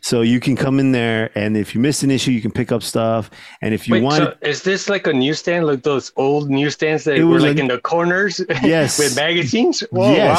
[0.04, 2.72] So you can come in there, and if you missed an issue, you can pick
[2.72, 3.30] up stuff.
[3.62, 7.04] And if you Wait, want, so is this like a newsstand, like those old newsstands
[7.04, 8.98] that were like a- in the corners Yes.
[8.98, 9.82] with magazines?
[9.92, 10.38] Whoa, Yes.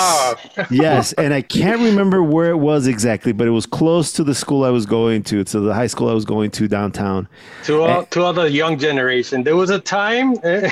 [0.57, 0.67] wow.
[0.73, 4.35] yes, and I can't remember where it was exactly, but it was close to the
[4.35, 7.29] school I was going to, to the high school I was going to downtown.
[7.65, 10.71] To all, to all the young generation, there was a time where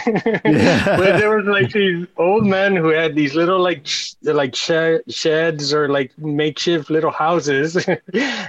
[1.18, 5.72] there was like these old men who had these little like sh- like shed, sheds
[5.72, 7.76] or like makeshift little houses,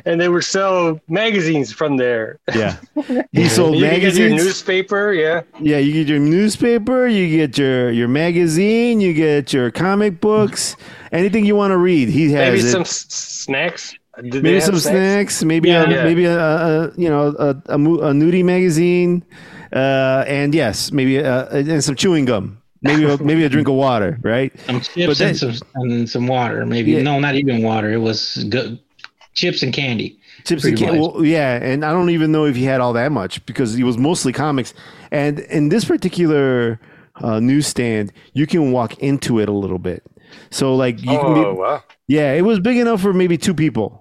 [0.06, 2.40] and they would sell magazines from there.
[2.56, 2.78] Yeah,
[3.32, 4.44] he sold you could get your magazines.
[4.44, 5.42] newspaper, yeah.
[5.60, 10.76] yeah, you get your newspaper, you get your your magazine, you get your comic books,
[11.12, 12.10] anything you want to read.
[12.10, 12.72] He has Maybe it.
[12.72, 13.96] some s- snacks.
[14.22, 15.84] Did maybe some snacks, maybe Yeah.
[15.84, 16.04] a, Yeah.
[16.04, 19.24] maybe a, a, a you know a, a, a nudie magazine,
[19.74, 23.76] uh, and yes, maybe a, and some chewing gum, maybe a, maybe a drink of
[23.76, 24.52] water, right?
[24.68, 26.66] Some chips But then- and some and some water.
[26.66, 27.04] Maybe Yeah.
[27.04, 27.90] no, not even water.
[27.92, 28.78] It was good
[29.34, 30.20] chips and candy.
[30.46, 31.14] Chips and Pretty can- much.
[31.14, 33.84] well, yeah, and I don't even know if he had all that much because he
[33.84, 34.74] was mostly comics.
[35.12, 36.80] And in this particular
[37.22, 40.04] uh, newsstand, you can walk into it a little bit.
[40.50, 41.84] So like you can Oh be, wow.
[42.08, 44.00] yeah, it was big enough for maybe two people.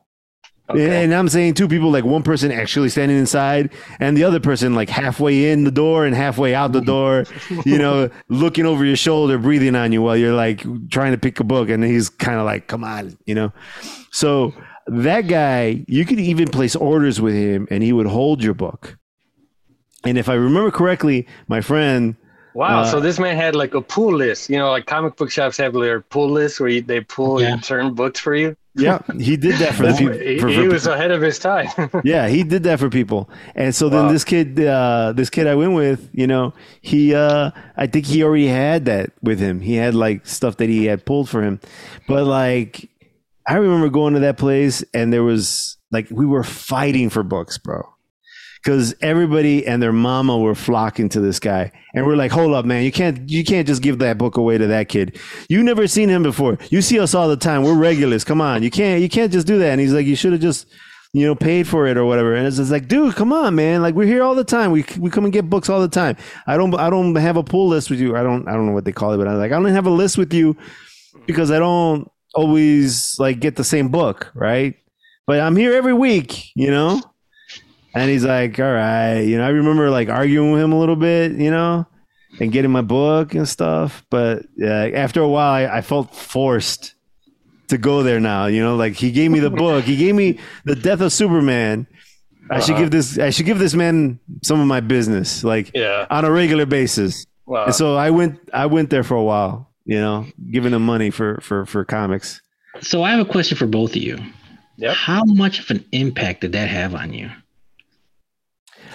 [0.70, 1.02] Okay.
[1.02, 4.76] And I'm saying two people, like one person actually standing inside, and the other person
[4.76, 7.24] like halfway in the door and halfway out the door,
[7.66, 11.40] you know, looking over your shoulder, breathing on you while you're like trying to pick
[11.40, 13.52] a book, and he's kind of like, "Come on," you know.
[14.12, 14.54] So
[14.86, 18.96] that guy, you could even place orders with him, and he would hold your book.
[20.04, 22.16] And if I remember correctly, my friend,
[22.52, 22.80] Wow.
[22.80, 24.50] Uh, so this man had like a pull list.
[24.50, 27.60] You know, like comic book shops have their pull list where you, they pull Yeah.
[27.60, 28.56] certain books for you.
[28.74, 30.18] yeah, he did that for the people.
[30.18, 31.68] he, for- he for- was ahead of his time.
[32.04, 34.12] yeah he did that for people and so then Wow.
[34.12, 38.22] this kid uh this kid i went with you know he uh i think he
[38.24, 41.60] already had that with him he had like stuff that he had pulled for him
[42.08, 42.89] but like
[43.50, 47.58] i remember going to that place and there was like we were fighting for books
[47.58, 47.82] bro.
[48.62, 51.72] Because everybody and their mama were flocking to this guy.
[51.94, 52.84] And we're like hold up man.
[52.84, 55.18] You can't you can't just give that book away to that kid.
[55.48, 56.58] You never seen him before.
[56.68, 57.62] You see us all the time.
[57.62, 58.22] We're regulars.
[58.22, 58.62] Come on.
[58.62, 59.70] You can't you can't just do that.
[59.72, 60.66] And he's like you should have just
[61.14, 62.34] you know paid for it or whatever.
[62.34, 63.80] And it's just like dude come on man.
[63.80, 64.72] Like we're here all the time.
[64.72, 66.18] We, we come and get books all the time.
[66.46, 68.14] I don't i don't have a pull list with you.
[68.14, 69.86] I don't i don't know what they call it but i like i don't have
[69.86, 70.54] a list with you
[71.26, 74.74] because i don't always like get the same book right
[75.26, 77.00] but i'm here every week you know
[77.92, 79.18] and he's like, all right.
[79.18, 81.86] You know, I remember like arguing with him a little bit, you know,
[82.38, 84.04] and getting my book and stuff.
[84.10, 86.94] But yeah, after a while, I, I felt forced
[87.66, 88.46] to go there now.
[88.46, 91.88] You know, like he gave me the book, he gave me the Death of Superman.
[92.48, 92.82] I should Uh-huh.
[92.82, 93.18] give this.
[93.18, 96.06] I should give this man some of my business, like yeah.
[96.10, 97.26] on a regular basis.
[97.46, 97.64] Wow.
[97.66, 98.38] and so I went.
[98.54, 99.69] I went there for a while.
[99.90, 102.40] You know, giving them money for for for comics.
[102.80, 104.18] So I have a question for both of you.
[104.76, 104.94] Yep.
[104.94, 107.28] How much of an impact did that have on you?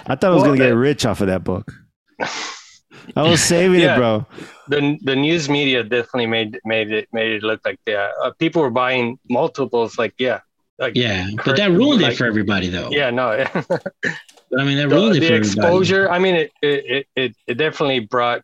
[0.06, 1.70] I thought I was Well, gonna get rich off of that book.
[3.14, 3.96] I was saving Yeah.
[3.96, 4.26] it, bro.
[4.68, 8.62] the the news media definitely made made it made it look like yeah uh, people
[8.62, 10.40] were buying multiples like yeah
[10.78, 12.88] like Yeah, but that ruined Like- it for everybody, though.
[12.90, 13.28] yeah no
[14.58, 15.36] I mean, that the, it the for everybody.
[15.36, 18.40] exposure i mean it, it it- it it definitely brought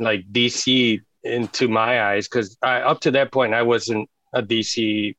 [0.00, 5.14] like dc into my eyes because i up to that point i wasn't a dc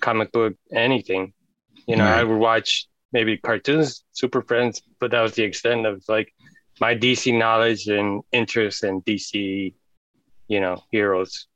[0.00, 1.32] comic book anything.
[1.86, 6.04] You know i would watch maybe cartoons super friends but that was the extent of
[6.08, 6.32] like
[6.80, 9.74] my dc knowledge and interest in dc
[10.48, 11.46] you know heroes.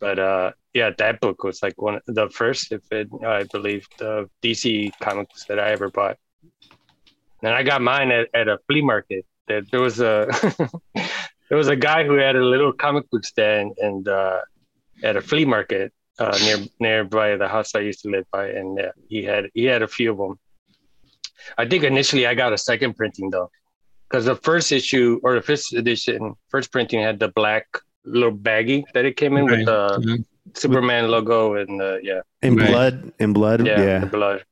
[0.00, 3.86] But uh yeah that book was like one of the first if it i believe
[3.98, 6.16] the dc comics that i ever bought.
[7.42, 9.26] And I got mine at, at a flea market.
[9.48, 10.26] That there was a
[11.54, 14.40] there was a guy who had a little comic book stand and uh,
[15.04, 18.80] at a flea market uh, near nearby the house I used to live by, and
[18.80, 20.34] uh, he had he had a few of them.
[21.56, 23.52] I think initially I got a second printing though,
[24.08, 27.66] because the first issue or the first edition, first printing had the black
[28.04, 29.58] little baggie that it came in Right.
[29.58, 30.24] with the Mhm.
[30.56, 32.66] Superman logo and uh, yeah, In Right.
[32.68, 33.98] blood, in blood, yeah, yeah.
[34.00, 34.42] the blood.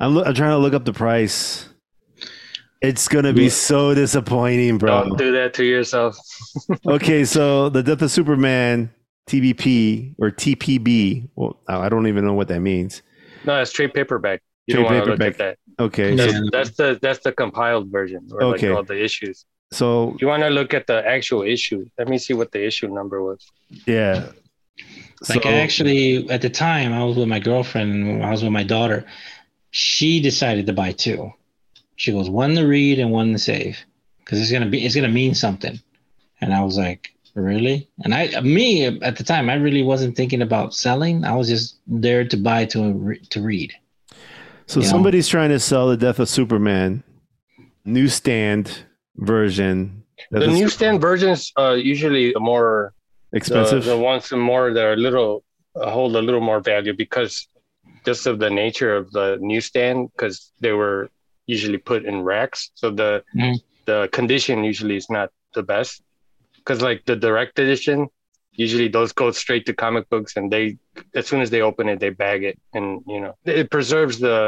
[0.00, 1.68] I'm, loo- I'm trying to look up the price.
[2.82, 5.04] It's gonna be so disappointing, bro.
[5.04, 6.16] Don't do that to yourself.
[6.86, 8.90] okay, so the Death of Superman
[9.28, 11.28] TBP or TPB.
[11.36, 13.02] Well, I don't even know what that means.
[13.44, 14.42] No, it's trade paperback.
[14.66, 15.40] You Trade don't want look paperback.
[15.40, 15.84] at that.
[15.84, 16.26] Okay, No.
[16.26, 18.68] so, That's, that's the that's the compiled version or Okay.
[18.68, 19.44] like all the issues.
[19.72, 21.86] so You want to look at the actual issue.
[21.98, 23.46] Let me see what the issue number was.
[23.86, 24.26] yeah.
[25.28, 28.52] Like So- I actually, at the time, I was with my girlfriend I was with
[28.52, 29.04] my daughter.
[29.70, 31.32] She decided to buy two.
[31.96, 33.78] She goes one to read and one to save
[34.18, 35.80] because it's gonna be it's gonna mean something.
[36.40, 37.88] And I was like, really?
[38.04, 41.24] And I, me at the time, I really wasn't thinking about selling.
[41.24, 43.72] I was just there to buy to to read.
[44.66, 44.88] So Yeah.
[44.88, 47.04] somebody's trying to sell the Death of Superman
[47.84, 48.84] newsstand
[49.16, 50.04] version.
[50.30, 52.94] The Death of newsstand versions uh usually more
[53.32, 53.84] expensive.
[53.84, 55.44] The, the ones that more that are little
[55.76, 57.46] uh, hold a little more value because
[58.04, 61.10] just of the nature of the newsstand because they were
[61.54, 62.60] usually put in racks.
[62.80, 63.54] So the Mhm.
[63.90, 65.28] the condition usually is not
[65.58, 65.92] the best
[66.58, 67.98] because like the direct edition
[68.64, 70.64] usually those go straight to comic books and they
[71.18, 74.38] as soon as they open it they bag it and you know it preserves the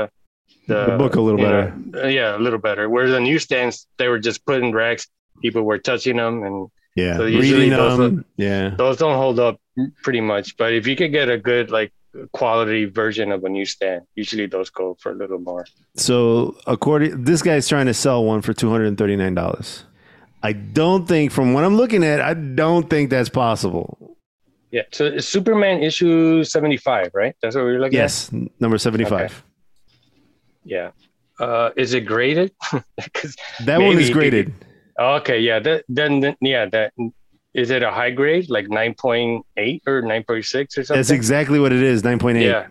[0.72, 1.64] The book a little better.
[1.76, 5.05] know, uh, yeah a little better whereas the newsstands they were just put in racks
[5.44, 6.57] people were touching them and
[7.02, 8.24] yeah, so usually reading those them.
[8.46, 9.57] Yeah, those don't hold up
[10.05, 11.90] pretty much but if you could get a good like
[12.32, 15.64] quality version of a newsstand usually those go for a little more
[15.96, 19.84] So according, this guy's trying to sell one for two hundred and thirty nine dollars.
[20.42, 24.16] I don't think, from what I'm looking at, I don't think that's possible.
[24.70, 29.04] yeah so superman issue 75 right that's what we are looking at Yes, number seventy
[29.04, 29.30] five.
[30.64, 30.90] yeah
[31.40, 32.50] uh is it graded
[33.68, 34.52] That one is graded.
[35.00, 36.92] okay yeah that, then then- yeah that
[37.55, 41.82] is it a high grade like 9.8 or 9.6 or something That's exactly what it
[41.82, 42.02] is.
[42.05, 42.46] Nine point eight.
[42.46, 42.66] yeah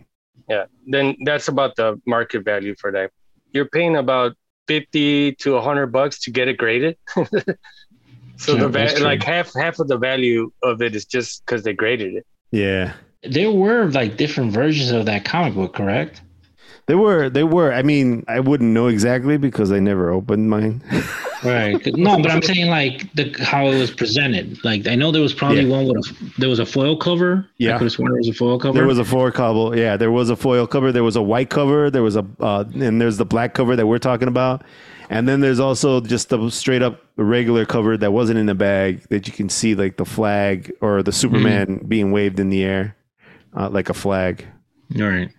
[0.49, 3.11] yeah then that's about the market value for that
[3.53, 4.35] you're paying about
[4.67, 6.97] 50 to 100 bucks to get it graded
[8.37, 11.63] so Yeah, the va- like half half of the value of it is just because
[11.63, 12.93] they graded it yeah.
[13.23, 16.21] There were like different versions of that comic book, correct?
[16.85, 17.29] They were.
[17.29, 17.71] They were.
[17.71, 20.83] I mean, I wouldn't know exactly because I never opened mine.
[21.43, 21.85] Right.
[21.97, 24.63] No, but I'm saying like the how it was presented.
[24.63, 25.75] Like I know there was probably Yeah.
[25.75, 27.45] one with a there was a foil cover.
[27.57, 27.75] Yeah.
[27.75, 28.73] I could have sworn there was a foil cover.
[28.73, 29.75] There was a four cover.
[29.77, 30.93] Yeah, there was a foil cover.
[30.93, 31.91] There was a white cover.
[31.91, 34.63] There was a uh, and there's the black cover that we're talking about,
[35.09, 39.01] and then there's also just the straight up regular cover that wasn't in the bag
[39.09, 42.95] that you can see like the flag or the Superman being waved in the air,
[43.53, 44.45] uh, like a flag.
[44.97, 45.29] All right.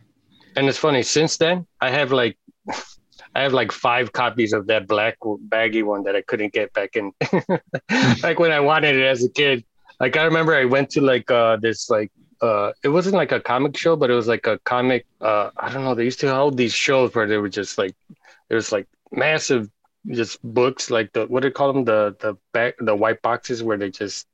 [0.56, 2.36] And it's funny since then i have like
[3.34, 6.96] i have like five copies of that black baggy one that i couldn't get back
[6.96, 7.12] in.
[8.22, 9.64] Like when i wanted it as a kid.
[10.00, 13.40] Like i remember i went to like uh this like uh it wasn't like a
[13.40, 16.34] comic show but it was like a comic uh i don't know they used to
[16.34, 17.94] hold these shows where they were just like
[18.48, 19.68] there was like massive
[20.10, 21.84] just books like the what do they call them?
[21.84, 24.26] The the back the white boxes where they just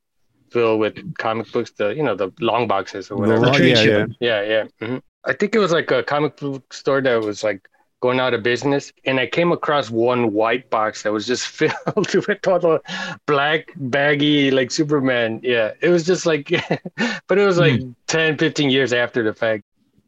[0.51, 3.45] fill with comic books the you know the long boxes or The whatever.
[3.45, 4.05] long- trade yeah, yeah.
[4.19, 4.41] yeah,
[4.81, 4.87] yeah.
[4.87, 7.67] hmm I think it was like a comic book store that was like
[8.01, 12.13] going out of business, and I came across one white box that was just filled
[12.13, 12.81] with all the
[13.27, 15.39] black baggy like Superman.
[15.43, 16.49] Yeah, it was just like,
[17.27, 17.91] but it was like hmm.
[18.07, 19.63] 10, 15 years after the fact.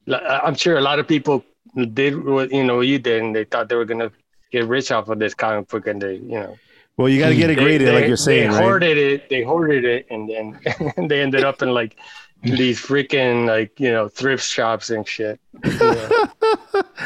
[0.07, 1.45] I- uh, I'm sure a lot of people
[1.93, 4.11] did what you know you did, and they thought they were gonna
[4.51, 6.57] get rich off of this comic book, and they you know
[6.97, 7.41] Well, you got to hmm.
[7.41, 8.63] get it graded, they, like you're saying, they right?
[8.63, 9.29] hoarded it.
[9.29, 11.95] They hoarded it, and then they ended up in like
[12.43, 15.39] these freaking like you know thrift shops and shit.
[15.63, 16.27] You know,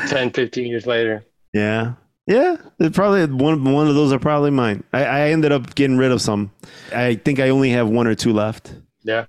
[0.08, 1.24] 10, 15 years later.
[1.54, 1.94] Yeah.
[2.26, 4.84] Yeah, it probably one one of those are probably mine.
[4.92, 6.52] I, I ended up getting rid of some.
[6.94, 8.74] I think I only have one or two left.
[9.04, 9.28] Yeah.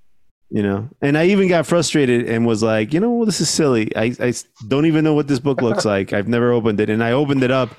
[0.50, 3.94] You know, and I even got frustrated and was like, you know, this is silly.
[3.94, 4.32] I, I
[4.66, 6.12] don't even know what this book looks like.
[6.12, 7.70] I've never opened it, and I opened it up,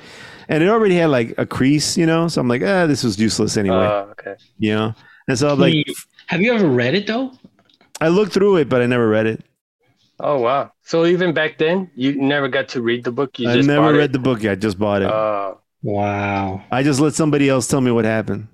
[0.47, 2.29] and it already had like a crease, you know.
[2.29, 4.35] So I'm like, ah, this was useless anyway, Uh, okay.
[4.57, 4.93] you know.
[5.27, 5.85] And so I'm like,
[6.27, 7.33] Have you ever read it though?
[8.01, 9.43] I looked through it, but I never read it.
[10.19, 10.71] Oh wow.
[10.83, 13.39] So even back then, you never got to read the book.
[13.39, 14.13] You I just never read it.
[14.13, 14.43] the book.
[14.45, 15.07] I just bought it.
[15.09, 16.61] Uh, Wow.
[16.71, 18.49] I just let somebody else tell me what happened.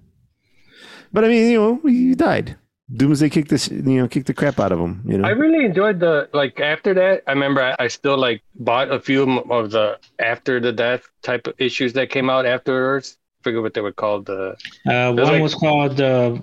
[1.11, 2.55] But I mean, you know, he died.
[2.95, 5.01] Doomsday kicked the you know kicked the crap out of him.
[5.07, 7.23] You know, I really enjoyed the like after that.
[7.25, 11.47] I remember I, I still like bought a few of the after the death type
[11.47, 13.17] of issues that came out afterwards.
[13.41, 14.27] Forget what they were called.
[14.27, 14.55] The
[14.87, 16.37] Uh, one like- was called uh,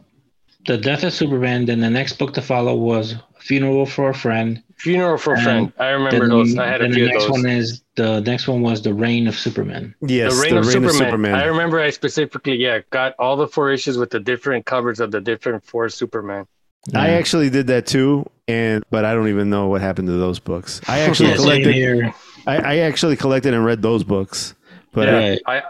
[0.66, 4.62] "The Death of Superman." Then the next book to follow was "Funeral for a Friend."
[4.78, 5.72] funeral for a And friend.
[5.78, 6.58] I remember Then, those.
[6.58, 7.30] I had a then few the of next those.
[7.30, 11.34] one is the next one was "The Reign of Superman." yes, the Reign, of, Superman.
[11.36, 15.12] I remember I specifically, yeah, got all the four issues with the different covers of
[15.12, 16.46] the different four Superman.
[16.94, 20.40] I actually did that too, and but I don't even know what happened to those
[20.40, 20.80] books.
[20.88, 21.74] I actually Yeah, same collected.
[21.74, 22.14] here.
[22.48, 24.54] I, I actually collected and read those books,
[24.92, 25.14] but Yeah.
[25.14, 25.40] uh, Right.
[25.46, 25.62] I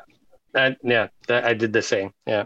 [0.55, 2.15] That, yeah, that, I did the same.
[2.27, 2.45] Yeah.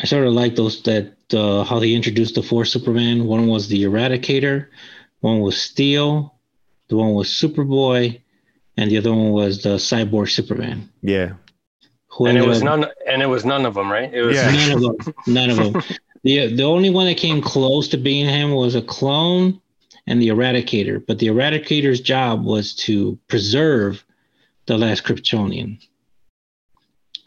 [0.00, 3.26] I sort of like those that uh, how they introduced the four Superman.
[3.26, 4.68] One was the Eradicator,
[5.20, 6.34] one was Steel,
[6.88, 8.20] the one was Superboy,
[8.76, 10.88] and the other one was the Cyborg Superman.
[11.02, 11.32] Yeah.
[12.12, 14.12] Who and it was up- none and it was none of them, right?
[14.12, 14.50] It was Yeah.
[14.50, 15.14] None of them.
[15.26, 15.82] None of them.
[16.22, 19.60] the The only one that came close to being him was a clone
[20.06, 21.04] and the Eradicator.
[21.04, 24.04] But the Eradicator's job was to preserve
[24.66, 25.78] the last Kryptonian.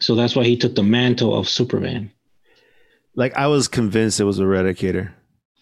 [0.00, 2.10] So that's why he took the mantle of Superman.
[3.14, 5.12] Like I was convinced it was Eradicator.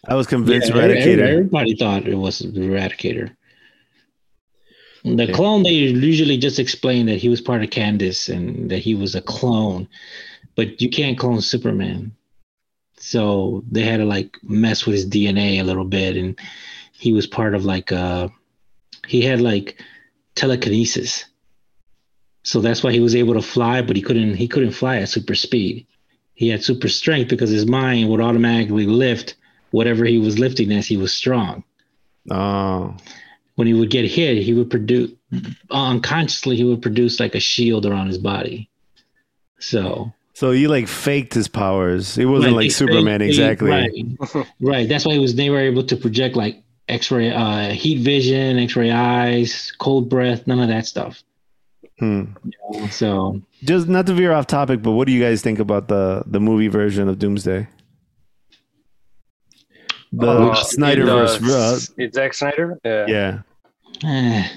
[0.06, 1.28] I was convinced Yeah, Eradicator.
[1.28, 3.34] Everybody thought it was Eradicator.
[5.04, 5.32] The Okay.
[5.32, 9.14] clone, they usually just explain that he was part of Cadmus and that he was
[9.14, 9.88] a clone,
[10.56, 12.12] but you can't clone Superman.
[12.98, 16.38] So they had to like mess with his DNA a little bit, and
[16.92, 18.28] he was part of like uh
[19.06, 19.82] he had like
[20.34, 21.24] telekinesis.
[22.44, 25.08] So that's why he was able to fly, but he couldn't he couldn't fly at
[25.08, 25.86] super speed.
[26.40, 29.34] He had super strength because his mind would automatically lift
[29.72, 31.64] whatever he was lifting as he was strong.
[32.30, 32.96] Oh.
[33.56, 35.10] When he would get hit, he would produce
[35.70, 38.70] unconsciously he would produce like a shield around his body.
[39.58, 42.16] So So he like faked his powers.
[42.16, 43.68] It wasn't Right, like Superman they- exactly.
[43.70, 44.88] Right, right.
[44.88, 49.74] That's why he was never able to project like X-ray, uh, heat vision, X-ray eyes,
[49.78, 51.22] cold breath, none of that stuff.
[52.00, 52.24] Hmm.
[52.90, 56.22] So Just not to veer off topic, but what do you guys think about the
[56.26, 57.68] the movie version of Doomsday?
[60.12, 61.36] The Uh, Snyderverse.
[61.36, 62.78] it, uh, uh, it's Zack Snyder.
[62.84, 63.06] Yeah.
[63.06, 63.38] yeah.
[64.04, 64.48] eh,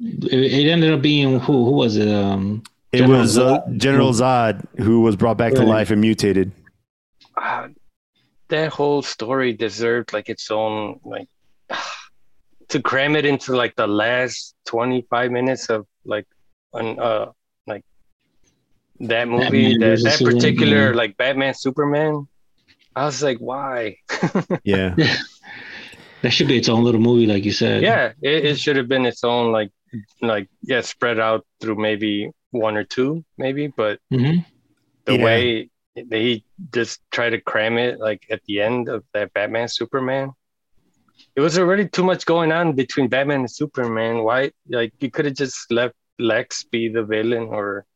[0.00, 1.64] it, it ended up being who?
[1.64, 2.08] Who was it?
[2.08, 2.62] Um,
[2.92, 3.76] It General was uh, Zod?
[3.78, 6.52] General Zod who was brought back to life and mutated.
[7.36, 7.68] Ah,
[8.48, 11.28] that whole story deserved like its own like
[12.68, 16.26] to cram it into like the last 25 minutes of like
[16.74, 17.26] an uh
[17.66, 17.84] like
[19.00, 20.94] that movie Batman that, that particular yeah.
[20.94, 22.26] like batman superman
[22.96, 23.96] i was like why
[24.64, 24.94] Yeah.
[26.22, 27.82] that should be its own little movie, like you said.
[27.82, 29.70] yeah it, it should have been its own like
[30.22, 34.38] like yeah spread out through maybe one or two maybe but hmm
[35.06, 35.24] the Yeah.
[35.24, 36.42] way they
[36.72, 40.32] just try to cram it like at the end of that Batman Superman.
[41.36, 44.22] It was already too much going on between Batman and Superman.
[44.24, 47.86] Why like you could have just left Lex be the villain or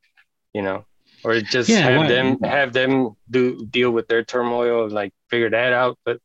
[0.52, 0.84] you know
[1.24, 5.50] or just Yeah, have them have them do deal with their turmoil and like figure
[5.50, 6.18] that out but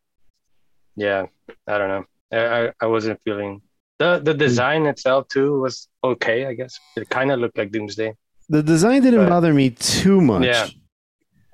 [0.95, 1.25] yeah
[1.67, 3.61] I don't know I I, wasn't feeling
[3.99, 4.37] the the mm.
[4.39, 8.13] design itself too was okay I guess it kind of looked like Doomsday
[8.49, 10.45] The design didn't But- bother me too much.
[10.45, 10.67] Yeah.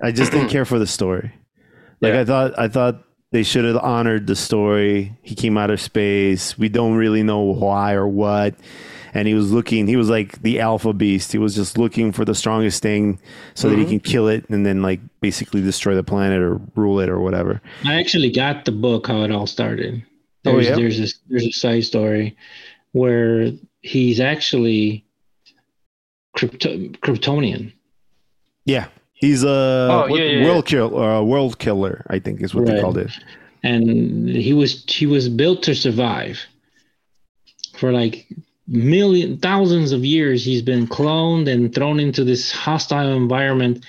[0.02, 1.32] I just didn't care for the story.
[2.00, 2.20] Like Yeah.
[2.20, 5.16] I thought I thought they should have honored the story.
[5.22, 6.56] He came out of space.
[6.56, 8.54] We don't really know why or what.
[9.16, 11.30] And he was looking he was like the alpha beast.
[11.32, 13.20] He was just looking for the strongest thing
[13.54, 13.88] so that he Mhm.
[13.88, 17.62] can kill it and then like basically destroy the planet or rule it or whatever.
[17.84, 20.02] I actually got the book how it all started.
[20.44, 20.74] Oh, There's yeah?
[20.76, 22.36] there's a there's a side story
[22.92, 23.52] where
[23.82, 25.04] he's actually
[26.36, 27.72] Krypto- Kryptonian.
[28.64, 28.86] Yeah.
[29.12, 32.54] He's a Oh, what- yeah, yeah, world kill or a world killer, I think is
[32.54, 33.10] what they called it.
[33.62, 36.38] and he was he was built to survive
[37.78, 38.26] for like
[38.66, 43.84] million thousands of years he's been cloned and thrown into this hostile environment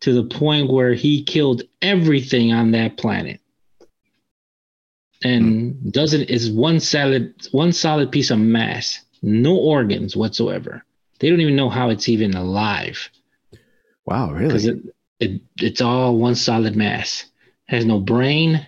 [0.00, 3.40] to the point where he killed everything on that planet.
[5.22, 5.90] And hmm.
[5.90, 10.82] doesn't is one solid one solid piece of mass no organs whatsoever.
[11.18, 13.10] They don't even know how it's even alive.
[14.06, 14.80] Wow, because really?
[15.20, 17.26] it, it it's all one solid mass.
[17.66, 18.66] Has no brain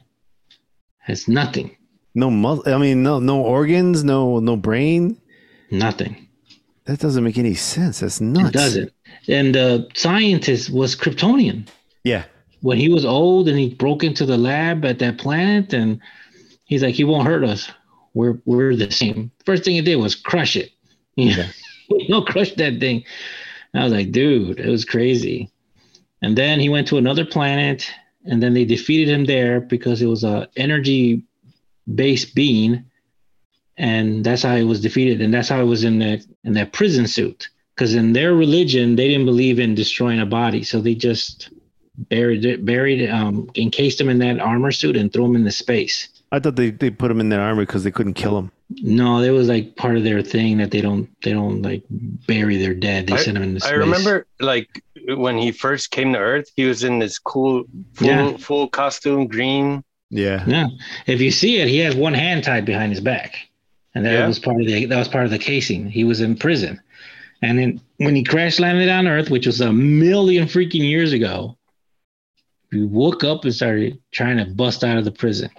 [0.98, 1.76] has nothing.
[2.14, 5.18] No mus- I mean no no organs, no no brain.
[5.72, 6.28] Nothing.
[6.84, 8.00] That doesn't make any sense.
[8.00, 8.48] That's nuts.
[8.48, 8.92] it doesn't.
[9.28, 11.68] And the scientist was kryptonian.
[12.04, 12.24] Yeah.
[12.62, 16.00] when he was old and he broke into the lab at that planet and
[16.64, 17.70] he's like he won't hurt us.
[18.14, 19.30] We're we're the same.
[19.46, 20.70] First thing he did was crush it.
[21.16, 21.48] Yeah.
[22.08, 23.04] no crush that thing.
[23.74, 25.50] I was like dude it was crazy.
[26.22, 27.88] And then he went to another planet
[28.24, 31.22] and then they defeated him there because it was a energy
[31.94, 32.84] based being
[33.78, 36.72] and that's how he was defeated and that's how he was in that in that
[36.72, 40.94] prison suit because in their religion they didn't believe in destroying a body so they
[40.94, 41.50] just
[42.08, 46.08] buried it buried um encased him in that armor suit and threw him into space
[46.34, 48.50] I thought they, they put him in that armor because they couldn't kill him.
[48.82, 51.82] no it was like part of their thing that they don't they don't like
[52.26, 54.82] bury their dead they I- send them into space I remember like
[55.16, 57.64] when he first came to Earth, he was in this cool
[57.94, 58.36] full Yeah.
[58.36, 59.82] full costume, green.
[60.10, 60.44] Yeah.
[60.46, 60.68] yeah
[61.06, 63.36] if you see it he has one hand tied behind his back
[63.94, 64.26] and that Yeah.
[64.26, 66.80] was part of the that was part of the casing he was in prison
[67.42, 71.56] And then when he crash landed on Earth, which was a million freaking years ago,
[72.70, 75.50] he woke up and started trying to bust out of the prison,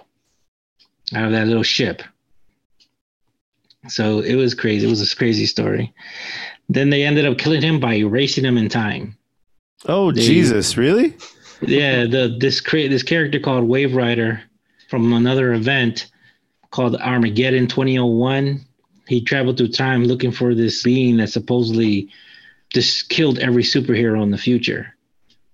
[1.14, 2.02] out of that little ship.
[3.88, 4.86] So it was crazy.
[4.86, 5.92] It was a crazy story.
[6.70, 9.16] Then they ended up killing him by erasing him in time.
[9.86, 11.14] Oh They- Jesus, really?
[11.66, 14.40] Yeah, the this cra- this character called Waverider
[14.88, 16.06] from another event
[16.74, 18.60] called Armageddon 2001.
[19.06, 22.10] He traveled through time looking for this being that supposedly
[22.70, 24.92] just killed every superhero in the future.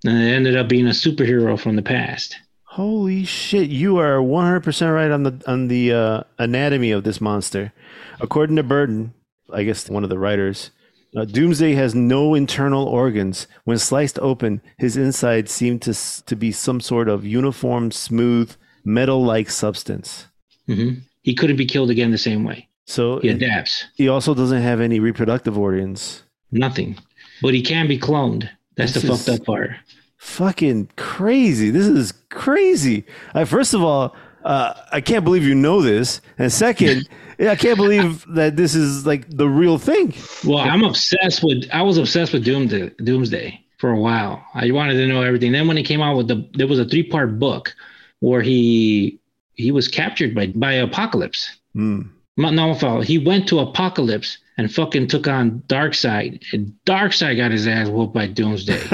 [0.06, 2.36] And it ended up being a superhero from the past.
[2.64, 3.68] Holy shit!
[3.68, 7.74] You are 100% right on the on the uh, anatomy of this monster.
[8.20, 9.12] According to Burton,
[9.52, 10.70] I guess one of the writers,
[11.14, 13.46] uh, Doomsday has no internal organs.
[13.64, 15.92] When sliced open, his insides seem to
[16.24, 18.54] to be some sort of uniform, smooth,
[18.84, 20.28] metal-like substance.
[20.66, 22.68] hmm He couldn't be killed again the same way.
[22.86, 23.86] So He adapts.
[23.94, 26.24] he also doesn't have any reproductive organs.
[26.50, 26.98] Nothing.
[27.42, 28.48] But he can be cloned.
[28.76, 29.70] That's This the fucked up part.
[30.16, 31.70] Fucking crazy!
[31.70, 33.04] This is crazy.
[33.32, 34.14] I, first of all,
[34.44, 37.08] uh, I can't believe you know this, and second,
[37.38, 40.12] I can't believe that this is like the real thing.
[40.44, 41.64] Well, I'm obsessed with.
[41.72, 44.44] I was obsessed with Doomsday, Doomsday for a while.
[44.54, 45.52] I wanted to know everything.
[45.52, 47.74] Then when he came out with the, there was a three part book
[48.18, 49.18] where he
[49.60, 51.48] he was captured by by Apokolips.
[51.74, 52.02] Hmm.
[52.36, 53.00] No, no.
[53.00, 56.42] He went to Apokolips and fucking took on Darkseid.
[56.52, 58.80] And Darkseid got his ass whooped by Doomsday.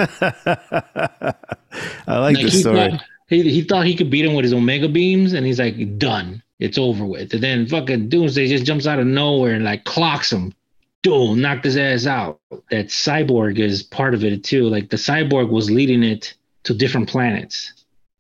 [2.06, 2.90] I like this he story.
[2.90, 5.98] Thought, he, he thought he could beat him with his Omega beams, and he's like,
[5.98, 6.42] done.
[6.58, 7.34] It's over with.
[7.34, 10.54] And then fucking Doomsday just jumps out of nowhere and like clocks him.
[11.02, 12.40] Dude, knocked his ass out.
[12.70, 14.68] That cyborg is part of it too.
[14.68, 17.72] Like the cyborg was leading it to different planets.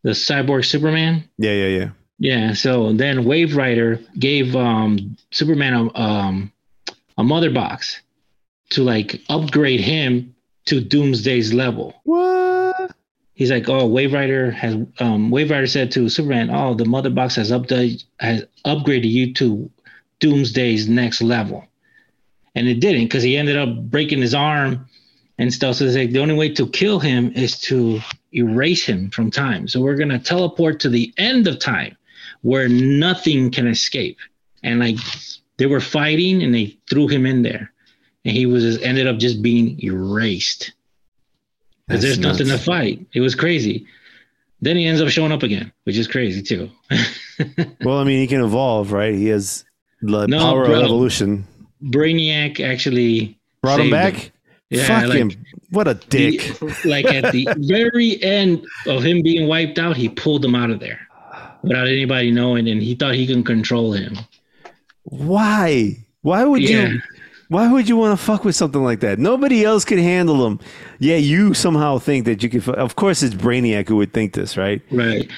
[0.02, 1.28] The cyborg Superman.
[1.38, 1.90] Yeah, yeah, yeah.
[2.18, 2.54] Yeah.
[2.54, 6.52] So then Waverider gave um, Superman a, um,
[7.18, 8.00] a mother box
[8.70, 10.34] to like upgrade him
[10.66, 12.90] to Doomsday's level What?
[13.34, 17.52] he's like, oh, Waverider has um Waverider said to Superman, oh, the mother box has
[17.52, 19.70] updated has upgraded you to
[20.18, 21.64] Doomsday's next level.
[22.54, 24.88] And it didn't because he ended up breaking his arm
[25.38, 25.76] and stuff.
[25.76, 28.00] So it's like the only way to kill him is to
[28.32, 29.68] erase him from time.
[29.68, 31.96] So we're gonna teleport to the end of time
[32.42, 34.18] where nothing can escape.
[34.62, 34.96] And like
[35.58, 37.72] they were fighting and they threw him in there.
[38.24, 40.72] And he was just ended up just being erased
[41.86, 43.06] because there's nothing to fight.
[43.12, 43.86] It was crazy.
[44.60, 46.70] Then he ends up showing up again, which is crazy too.
[47.84, 49.12] Well, I mean, he can evolve, right?
[49.14, 49.66] He has
[50.00, 50.78] the No, power bro.
[50.78, 51.46] of evolution.
[51.84, 54.32] Brainiac actually Brought him back.
[54.70, 55.30] Yeah, Fuck like, him.
[55.68, 56.40] What a dick.
[56.40, 60.70] the- like at the very end of him being wiped out, he pulled him out
[60.70, 61.05] of there
[61.66, 64.16] without anybody knowing, and he thought he can control him.
[65.04, 65.96] Why?
[66.22, 66.88] Why would Yeah.
[66.88, 67.02] you?
[67.48, 69.20] Why would you want to fuck with something like that?
[69.20, 70.58] Nobody else could handle him.
[70.98, 72.68] Yeah, you somehow think that you could.
[72.70, 74.82] Of course, it's Brainiac who would think this, right?
[74.90, 75.30] Right.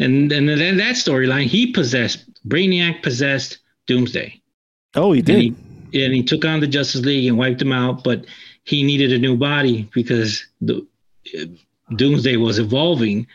[0.00, 4.40] And and then that storyline, he possessed Brainiac possessed Doomsday.
[4.96, 5.54] Oh, he And did.
[5.92, 8.24] he, and he took on the Justice League and wiped them out, but
[8.64, 10.84] he needed a new body because the
[11.40, 11.44] uh,
[11.94, 13.26] Doomsday was evolving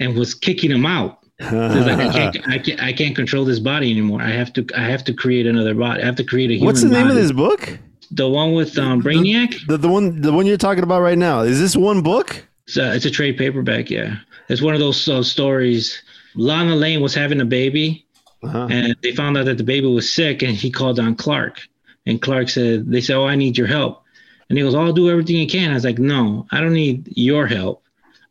[0.00, 1.20] and was kicking him out.
[1.38, 4.22] Like, I can't, I can't, I can't control this body anymore.
[4.22, 6.02] I have to, I have to create another body.
[6.02, 6.66] I have to create a human.
[6.66, 7.78] What's the name of this book?
[8.10, 9.66] The one with um, Brainiac.
[9.66, 11.40] The, the one the one you're talking about right now.
[11.40, 12.46] Is this one book?
[12.66, 13.90] It's a, it's a trade paperback.
[13.90, 14.16] Yeah,
[14.48, 16.02] it's one of those uh, stories.
[16.36, 18.06] Lana Lang was having a baby,
[18.42, 18.68] Uh-huh.
[18.70, 21.66] and they found out that the baby was sick, and he called on Clark.
[22.06, 24.02] And Clark said, "They said, oh, I need your help."
[24.48, 27.08] And he goes, "I'll do everything you can." I was like, "No, I don't need
[27.16, 27.82] your help.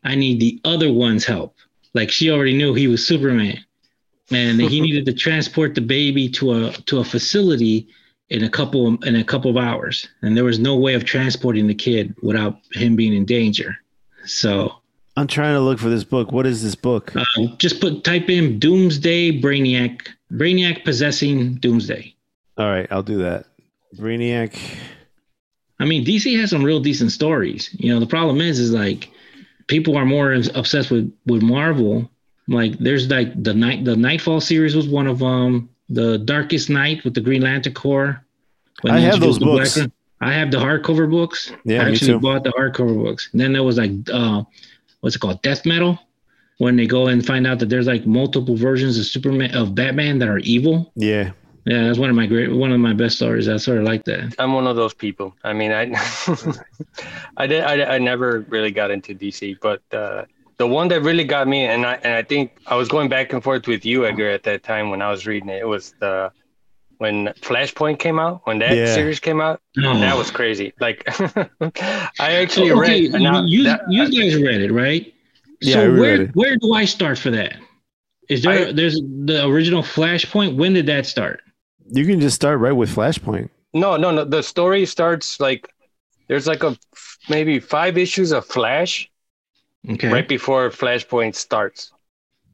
[0.05, 1.55] I need the other one's help."
[1.95, 3.57] Like she already knew he was Superman,
[4.30, 7.88] and he needed to transport the baby to a to a facility
[8.30, 11.67] in a couple in a couple of hours, and there was no way of transporting
[11.67, 13.77] the kid without him being in danger.
[14.26, 14.73] So
[15.15, 16.34] I'm trying to look for this book.
[16.34, 17.15] What is this book?
[17.15, 17.23] uh,
[17.59, 22.13] just put type in Doomsday Brainiac Brainiac possessing Doomsday.
[22.57, 23.45] All right, I'll do that.
[23.95, 24.59] Brainiac.
[25.80, 27.69] I mean, DC has some real decent stories.
[27.73, 29.11] You know, the problem is, is like
[29.67, 32.09] people are more obsessed with with Marvel.
[32.47, 35.69] Like, there's like the night the Knightfall series was one of them.
[35.89, 38.23] The Darkest Night with the Green Lantern Corps.
[38.85, 39.95] I have those introduced the Black books.
[40.21, 41.51] I have the hardcover books.
[41.63, 43.29] Yeah, I actually bought the hardcover books.
[43.31, 44.43] And then there was like uh,
[45.01, 45.99] what's it called, Death Metal,
[46.57, 50.19] when they go and find out that there's like multiple versions of Superman of Batman
[50.19, 50.91] that are evil.
[50.95, 51.31] Yeah.
[51.65, 53.49] Yeah, that's one of my great, one of my best stories.
[53.49, 54.35] I sort of like that.
[54.37, 55.35] I'm one of those people.
[55.43, 55.91] I mean, I,
[57.37, 60.25] I did, I, I never really got into DC, but uh,
[60.57, 63.33] the one that really got me, and I, and I think I was going back
[63.33, 65.61] and forth with you, Edgar, at that time when I was reading it.
[65.61, 66.31] It was the
[66.97, 68.93] when Flashpoint came out, when that Yeah.
[68.93, 69.99] series came out, No.
[69.99, 70.71] that was crazy.
[70.79, 71.03] Like
[72.19, 72.79] I actually Oh.
[72.81, 73.21] okay, read.
[73.21, 75.13] now you, that- you guys read it, right?
[75.61, 77.57] Yeah, So where where do I start for that?
[78.29, 80.55] Is there I- there's the original Flashpoint?
[80.55, 81.41] When did that start?
[81.91, 83.49] You can just start right with Flashpoint.
[83.73, 84.23] no, no, no.
[84.25, 85.67] The story starts like
[86.27, 86.77] there's like a
[87.29, 89.09] maybe five issues of Flash
[89.87, 90.11] Okay.
[90.11, 91.91] right before Flashpoint starts.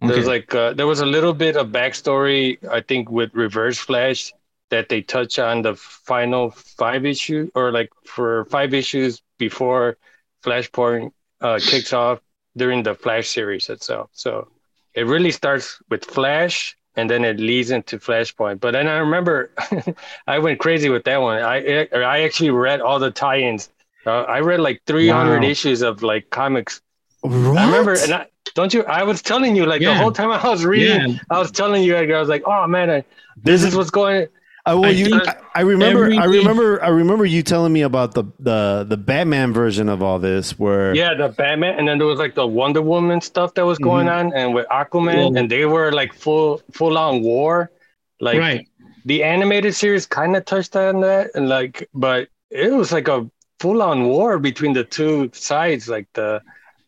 [0.04, 0.14] okay.
[0.14, 4.34] There's like uh, there was a little bit of backstory, I think, with Reverse Flash
[4.70, 9.98] that they touch on the final five issue or like for five issues before
[10.44, 12.20] Flashpoint uh, kicks off
[12.58, 14.10] during the Flash series itself.
[14.12, 14.50] So
[14.94, 18.62] it really starts with Flash and then it leads into Flashpoint.
[18.62, 19.52] But then I remember
[20.28, 21.42] I went crazy with that one.
[21.44, 23.70] I I actually read all the tie-ins.
[24.06, 25.46] Uh, I read like 300 Wow.
[25.46, 26.82] issues of like comics
[27.22, 27.58] What?
[27.58, 28.84] I remember, and I, don't you?
[28.86, 31.08] I was telling you, like the whole time I was reading, Yeah.
[31.30, 33.06] I was telling you, Edgar, I was like, "Oh man, I,
[33.44, 34.28] this is what's going."
[34.64, 38.14] Uh, well, I you, I, I remember, I remember, I remember you telling me about
[38.14, 42.06] the the the Batman version of all this, where Yeah, the Batman, and then there
[42.06, 45.50] was like the Wonder Woman stuff that was going on, and with Aquaman, Well- and
[45.50, 47.72] they were like full full on war.
[48.20, 48.68] Like right.
[49.06, 53.28] the animated series kind of touched on that, and like, but it was like a
[53.60, 56.40] full on war between the two sides, like the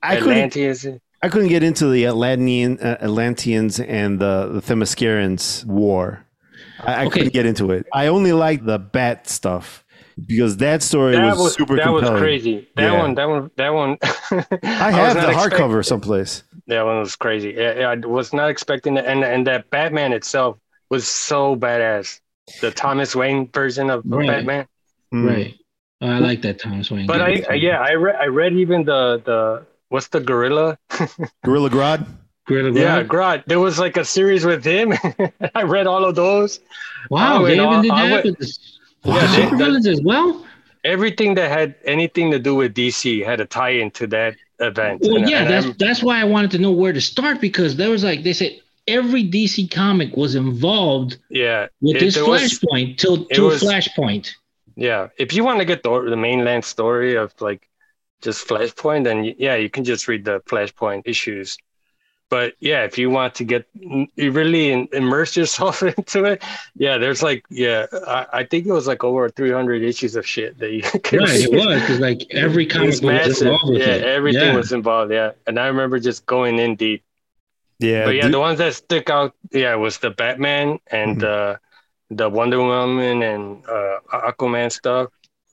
[0.04, 0.86] I couldn't, Atlanteans.
[1.24, 6.24] I couldn't get into the Atlantean uh, Atlanteans and the the Themyscirans war.
[6.86, 7.10] I, I Okay.
[7.20, 7.86] couldn't get into it.
[7.94, 9.84] I only liked the Bat stuff
[10.28, 12.14] because that story That was, was super that compelling.
[12.14, 12.68] was crazy.
[12.76, 13.00] That Yeah.
[13.00, 13.98] one, that one, that one.
[14.02, 16.44] I was have not the expect- hardcover someplace.
[16.68, 17.54] That one was crazy.
[17.58, 20.58] Yeah, yeah, I was not expecting that, and and that Batman itself
[20.90, 22.22] was so badass.
[22.62, 24.28] The Thomas Wayne version of, of Right.
[24.28, 24.68] Batman.
[25.14, 25.30] Mm.
[25.30, 25.56] Right.
[26.02, 27.06] I like that Thomas Wayne.
[27.08, 30.78] But I, I yeah, I read I read even the the what's the gorilla?
[31.46, 32.06] Gorilla Grodd.
[32.46, 33.46] Gorilla Yeah, Grodd?
[33.46, 34.94] There was like a series with him.
[35.56, 36.60] I read all of those.
[37.10, 38.58] Wow, they even did that went- the,
[39.06, 39.16] Wow.
[39.16, 40.46] Yeah, they- supervillains as well.
[40.86, 45.02] Everything that had anything to do with DC had a tie into that event.
[45.02, 47.40] Well, And- yeah, and that's I'm- that's why I wanted to know where to start
[47.42, 51.68] because there was like they said every DC comic was involved yeah.
[51.82, 54.32] with It- this Flashpoint till till was- Flashpoint.
[54.76, 57.70] Yeah, if you want to get the the mainland story of like
[58.22, 61.58] just Flashpoint, then yeah, you can just read the Flashpoint issues.
[62.34, 63.68] But yeah, if you want to get
[64.16, 66.42] you really in, immerse yourself into it,
[66.76, 70.58] yeah, there's like yeah, I, I think it was like over 300 issues of shit
[70.58, 71.42] that you could Right, read.
[71.44, 73.48] it was because like every It comic was was massive.
[73.50, 74.04] involved Yeah, it.
[74.04, 74.56] everything Yeah.
[74.56, 75.12] was involved.
[75.12, 77.04] Yeah, and I remember just going in deep.
[77.78, 81.54] Yeah, But yeah, dude- the ones that stick out, yeah, was the Batman and Mhm.
[81.54, 81.58] uh,
[82.10, 85.10] the Wonder Woman and uh, Aquaman stuff.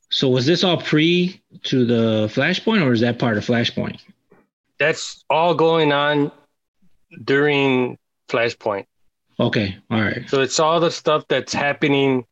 [0.09, 3.99] So was this all pre to the Flashpoint, or is that part of Flashpoint?
[4.79, 6.33] That's all going on
[7.25, 8.87] during Flashpoint.
[9.39, 10.29] Okay, all right.
[10.29, 12.27] So it's all the stuff that's happening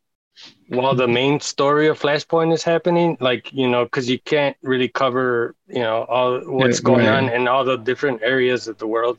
[0.67, 3.17] while the main story of Flashpoint is happening.
[3.19, 7.23] Like, you know, because you can't really cover, you know, all what's going right.
[7.23, 9.17] on in all the different areas of the world.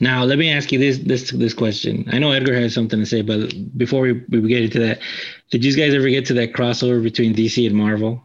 [0.00, 2.08] Now let me ask you this this this question.
[2.12, 5.00] I know Edgar has something to say, but before we, we get into that,
[5.50, 8.22] did you guys ever get to that crossover between DC and Marvel?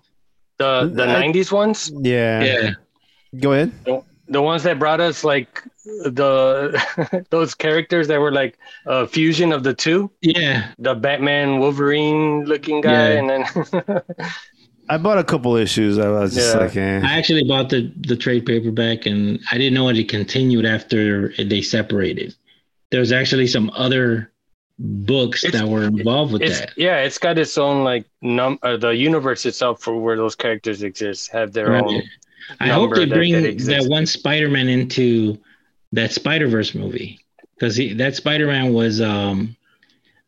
[0.57, 2.43] The the 90s ones, yeah.
[2.43, 2.69] Yeah.
[3.39, 3.71] Go ahead.
[4.33, 9.63] The ones that brought us like the those characters that were like a fusion of
[9.63, 10.71] the two, Yeah.
[10.79, 13.19] the Batman Wolverine looking guy, Yeah.
[13.19, 14.01] and then
[14.89, 15.97] I bought a couple issues.
[15.97, 16.61] I was just Yeah.
[16.61, 17.01] like, eh.
[17.03, 21.33] I actually bought the the trade paperback and I didn't know what it continued after
[21.37, 22.35] they separated.
[22.91, 24.29] There's actually some other
[24.79, 26.71] books It's- that were involved with that.
[26.75, 30.81] yeah, it's got its own like num uh, the universe itself for where those characters
[30.83, 31.83] exist have their Right.
[31.83, 32.01] own.
[32.59, 35.37] I hope they that- bring that that, one Spider-Man into
[35.91, 37.19] that Spider-Verse movie
[37.55, 39.55] because that Spider-Man was um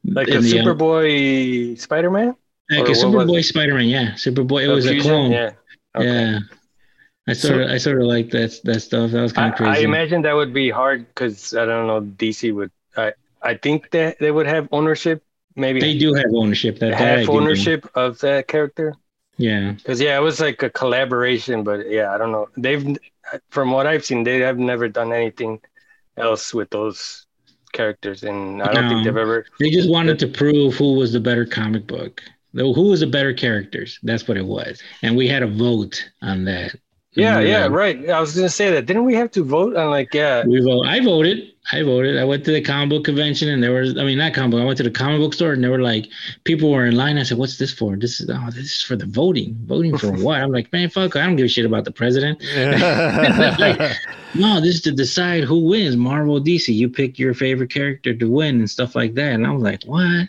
[0.04, 2.36] Like a the, uh, Superboy Spider-Man?
[2.70, 3.44] like or a Superboy?
[3.44, 3.88] Spider-Man.
[3.88, 4.64] Yeah, Superboy.
[4.64, 5.32] It A was a clone.
[5.32, 5.52] Yeah.
[5.96, 6.08] Okay.
[6.08, 6.40] Yeah.
[7.28, 9.12] I sort of I sort of like that that stuff.
[9.12, 9.82] That was kind of crazy.
[9.82, 12.72] I imagine that would be hard because I don't know DC would.
[12.96, 15.24] I I think that they would have ownership,
[15.56, 16.80] maybe they do have ownership.
[16.80, 18.96] That, that half ownership of that character.
[19.38, 19.74] Yeah.
[19.74, 22.50] Because yeah, it was like a collaboration, but yeah, I don't know.
[22.58, 22.98] They've,
[23.50, 25.60] from what I've seen, they have never done anything
[26.18, 27.26] else with those
[27.74, 29.46] characters, and I don't think they've ever.
[29.60, 32.22] They just wanted to prove who was the better comic book.
[32.54, 34.00] Though who was the better characters?
[34.02, 34.82] That's what it was.
[35.02, 36.74] And we had a vote on that.
[37.16, 38.10] Yeah, And, yeah, right.
[38.10, 38.86] I was gonna say that.
[38.86, 39.78] Didn't we have to vote?
[39.78, 40.86] I'm like, yeah, We vote.
[40.86, 41.52] I voted.
[41.72, 42.18] I voted.
[42.18, 43.98] I went to the comic book convention, and there was.
[43.98, 44.62] I mean, not comic book.
[44.62, 46.08] I went to the comic book store, and there were like
[46.44, 47.18] people were in line.
[47.18, 49.58] I said, "What's this for?" This is oh, this is for the voting.
[49.66, 50.42] Voting for what?
[50.42, 51.16] I'm like, man, fuck.
[51.16, 52.44] I don't give a shit about the president.
[54.36, 55.96] No, this is to decide who wins.
[55.96, 56.74] Marvel, DC.
[56.74, 59.32] You pick your favorite character to win and stuff like that.
[59.32, 60.28] And I was like, what?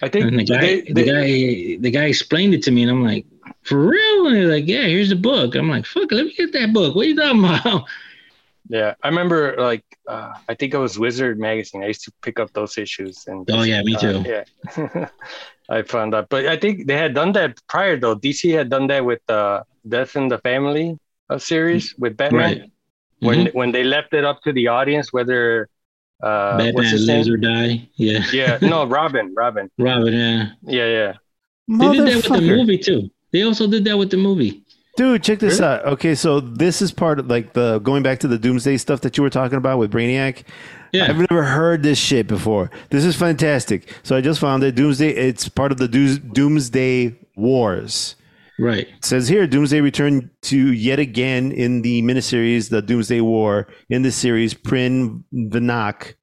[0.00, 2.90] I think And the guy, they, the guy, the guy explained it to me, and
[2.90, 3.26] I'm like,
[3.62, 4.26] for real?
[4.28, 5.54] And he's like, yeah, here's the book.
[5.54, 6.94] I'm like, fuck, let me get that book.
[6.94, 7.84] What are you talking about?
[8.68, 11.82] yeah, I remember like uh, I think it was Wizard magazine.
[11.82, 14.24] I used to pick up those issues and Oh, yeah, me uh, too.
[14.26, 15.08] yeah,
[15.68, 18.14] I found that, but I think they had done that prior though.
[18.14, 20.98] DC had done that with uh, Death in the Family
[21.30, 22.70] uh, series with Batman Right.
[23.20, 23.54] when Mhm.
[23.54, 25.68] when they left it up to the audience whether
[26.22, 27.34] uh, what's Batman his lives name?
[27.34, 27.88] or die.
[27.96, 28.24] Yeah.
[28.32, 29.70] Yeah, no, Robin, Robin.
[29.78, 30.46] Robin, yeah.
[30.62, 31.12] Yeah, yeah.
[31.68, 33.10] They did that with the movie too.
[33.32, 34.62] They also did that with the movie.
[34.96, 35.72] Dude, check this Really?
[35.74, 35.84] out.
[35.86, 39.16] Okay, so this is part of like the going back to the Doomsday stuff that
[39.16, 40.42] you were talking about with Brainiac.
[40.92, 41.06] Yeah.
[41.08, 42.70] I've never heard this shit before.
[42.90, 43.92] This is fantastic.
[44.02, 44.74] So I just found it.
[44.74, 45.10] Doomsday.
[45.10, 48.16] It's part of the Doos- Doomsday Wars.
[48.58, 48.88] Right.
[48.88, 53.68] It says here, Doomsday returned to yet again in the miniseries, The Doomsday War.
[53.88, 56.14] In the series, Prin Vanak,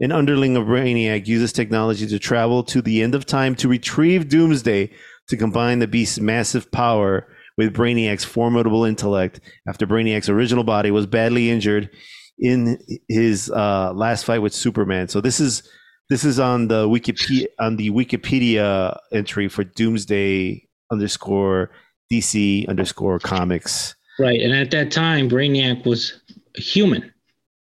[0.00, 4.28] an underling of Brainiac, uses technology to travel to the end of time to retrieve
[4.28, 4.90] Doomsday
[5.28, 7.26] to combine the beast's massive power
[7.56, 11.90] with Brainiac's formidable intellect after Brainiac's original body was badly injured
[12.38, 12.78] in
[13.08, 15.08] his uh, last fight with Superman.
[15.08, 15.68] So this is
[16.08, 21.70] this is on the Wikipedia on the Wikipedia entry for Doomsday underscore
[22.12, 23.94] DC underscore comics.
[24.18, 24.40] Right.
[24.40, 26.20] And at that time, Brainiac was
[26.54, 27.12] human.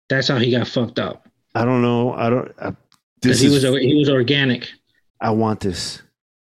[0.08, 1.28] That's how he got fucked up.
[1.54, 2.12] I don't know.
[2.12, 2.54] I don't.
[2.56, 2.76] Because
[3.20, 4.68] this he is, was he was organic.
[5.20, 6.02] I want this.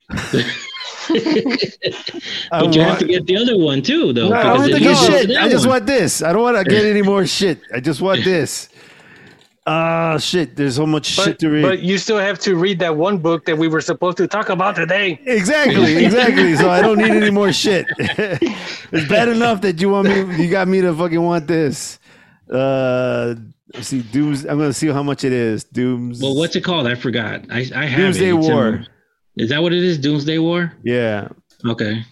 [2.52, 4.30] I but you have to get the other one too, though.
[4.30, 5.38] No, I don't want to get leads to shit.
[5.38, 5.76] I just one.
[5.76, 6.22] want this.
[6.22, 7.62] I don't want to get any more shit.
[7.74, 8.70] I just want this.
[9.68, 10.56] Ah, shit.
[10.56, 11.62] There's so much shit to read.
[11.62, 14.50] but you still have to read that one book that we were supposed to talk
[14.50, 15.20] about today.
[15.26, 16.56] Exactly, exactly.
[16.56, 17.86] So I don't need any more shit.
[17.98, 20.44] it's bad enough that you want me.
[20.44, 22.00] You got me to fucking want this.
[22.52, 23.36] Uh,
[23.76, 24.46] let's see, Dooms.
[24.46, 25.66] I'm gonna see how much it is.
[25.66, 26.20] Dooms.
[26.22, 26.88] Well, what's it called?
[26.88, 27.46] I forgot.
[27.52, 28.36] I I have Doomsday it.
[28.38, 28.86] It's in- War.
[29.40, 29.98] Is that what it is?
[29.98, 30.74] Doomsday War.
[30.84, 31.30] Yeah,
[31.66, 32.04] Okay.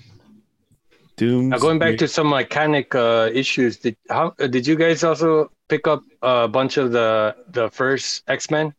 [1.17, 1.49] Dooms.
[1.49, 5.49] Now going back to some iconic uh, issues, did how uh, did you guys also
[5.67, 8.73] pick up a bunch of the the first X Men,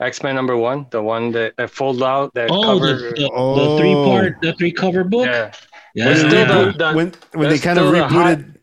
[0.00, 2.92] X Men number one, the one that, that fold out that Oh, cover?
[2.98, 3.54] the, the, Oh.
[3.54, 5.26] the three part, the three cover book.
[5.26, 5.52] yeah,
[5.94, 6.10] Yeah.
[6.10, 8.54] It's still when, the- the- when, when they kind of still the hot- rebooted,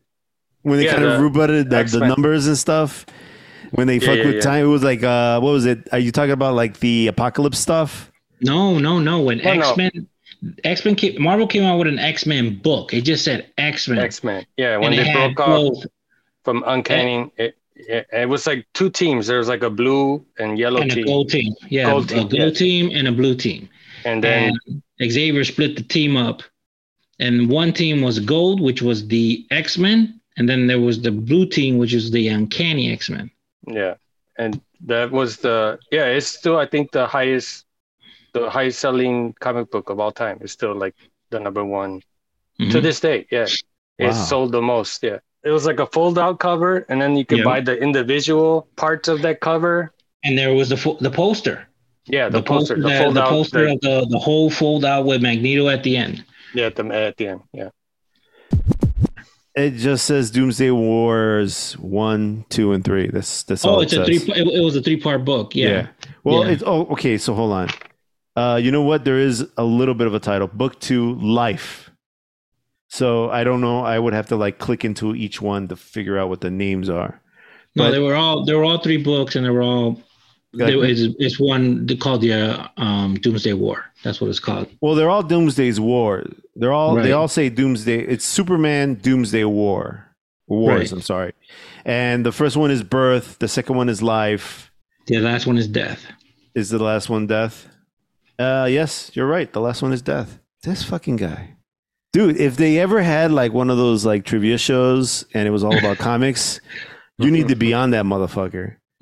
[0.63, 2.09] when they Yeah, kind of rebooted the, the X-Men.
[2.09, 3.05] numbers and stuff.
[3.71, 4.41] When they Yeah, fuck yeah, with yeah.
[4.41, 5.87] time, it was like, uh, what was it?
[5.91, 8.11] Are you talking about like the apocalypse stuff?
[8.43, 9.21] No, no, no.
[9.21, 9.69] When No, no.
[9.69, 10.07] X Men,
[10.63, 12.93] X Men, came, Marvel came out with an X Men book.
[12.93, 13.99] It just said X Men.
[13.99, 14.45] X Men.
[14.57, 15.85] Yeah, when they broke off both
[16.43, 19.27] from Uncanny, it, it, it was like two teams.
[19.27, 20.91] There was like a blue and yellow team.
[20.91, 21.53] and a gold team.
[21.69, 22.49] Yeah, Gold a team, gold yeah.
[22.51, 23.69] team and a blue team.
[24.05, 26.43] and then and Xavier split the team up,
[27.19, 31.11] and one team was gold, which was the X Men, and then there was the
[31.11, 33.31] blue team, which is the Uncanny X Men.
[33.65, 33.95] Yeah,
[34.37, 36.05] and that was the yeah.
[36.07, 37.65] It's still I think the highest,
[38.33, 40.39] the highest selling comic book of all time.
[40.41, 40.95] It's still like
[41.29, 42.01] the number one
[42.59, 42.69] Mm-hmm.
[42.71, 43.25] to this day.
[43.31, 43.47] Yeah,
[43.97, 45.01] it sold the most.
[45.01, 47.45] Yeah, it was like a fold out cover, and then you could Yeah.
[47.45, 49.91] buy the individual parts of that cover.
[50.23, 51.67] And there was the fo- the poster,
[52.05, 53.29] Yeah, the, the, poster, the the, fold the out.
[53.29, 56.23] poster the- of the the whole fold out with Magneto at the end.
[56.53, 57.41] yeah, at the, at the end.
[57.53, 57.69] Yeah,
[59.55, 63.07] It just says Doomsday Wars one, two, and three.
[63.07, 64.23] That's that's all Oh, it it's a says.
[64.25, 64.33] three.
[64.35, 65.55] It, it was a three part book.
[65.55, 65.87] Yeah.
[66.23, 66.51] Well, Yeah.
[66.53, 67.17] it's oh okay.
[67.17, 67.69] So hold on.
[68.35, 69.05] Uh, you know what?
[69.05, 70.47] There is a little bit of a title.
[70.47, 71.91] Book two, Life.
[72.89, 73.79] So I don't know.
[73.81, 76.89] I would have to like click into each one to figure out what the names
[76.89, 77.21] are.
[77.75, 80.01] No, But- they were all they were all three books, and they were all.
[80.55, 83.85] Like- There is it's one called the uh, um, Doomsday War.
[84.03, 84.67] That's what it's called.
[84.81, 86.23] Well, they're all Doomsday's War.
[86.55, 87.01] They're all Right.
[87.03, 88.01] they all say Doomsday.
[88.01, 90.05] It's Superman Doomsday War.
[90.47, 90.77] Wars.
[90.79, 90.91] Right.
[90.91, 91.33] I'm sorry.
[91.85, 93.39] And the first one is Birth.
[93.39, 94.69] The second one is Life.
[95.07, 96.05] The last one is Death.
[96.53, 97.67] Is the last one Death?
[98.39, 99.51] Uh, yes, you're right.
[99.51, 100.39] The last one is Death.
[100.63, 101.55] This fucking guy,
[102.13, 102.37] dude.
[102.37, 105.77] If they ever had like one of those like trivia shows and it was all
[105.77, 106.61] about comics,
[107.17, 108.77] you need to be on that motherfucker.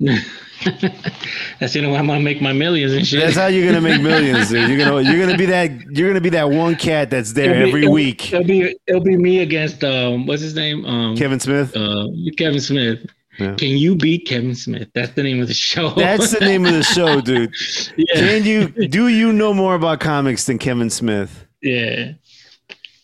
[1.60, 3.20] That's only way I'm gonna make my millions and shit.
[3.20, 4.68] That's how you're gonna make millions, dude.
[4.68, 7.68] You're gonna you're gonna be that you're gonna be that one cat that's there It'll
[7.68, 8.32] every week.
[8.32, 11.76] It'll be it'll be me against um what's his name um Kevin Smith.
[11.76, 12.06] uh
[12.36, 13.06] Kevin Smith.
[13.38, 13.54] Yeah.
[13.54, 14.88] Can you beat Kevin Smith?
[14.94, 15.90] That's the name of the show.
[15.94, 17.54] That's the name of the show, dude.
[17.96, 18.14] yeah.
[18.14, 21.46] Can you do you know more about comics than Kevin Smith?
[21.62, 22.12] yeah.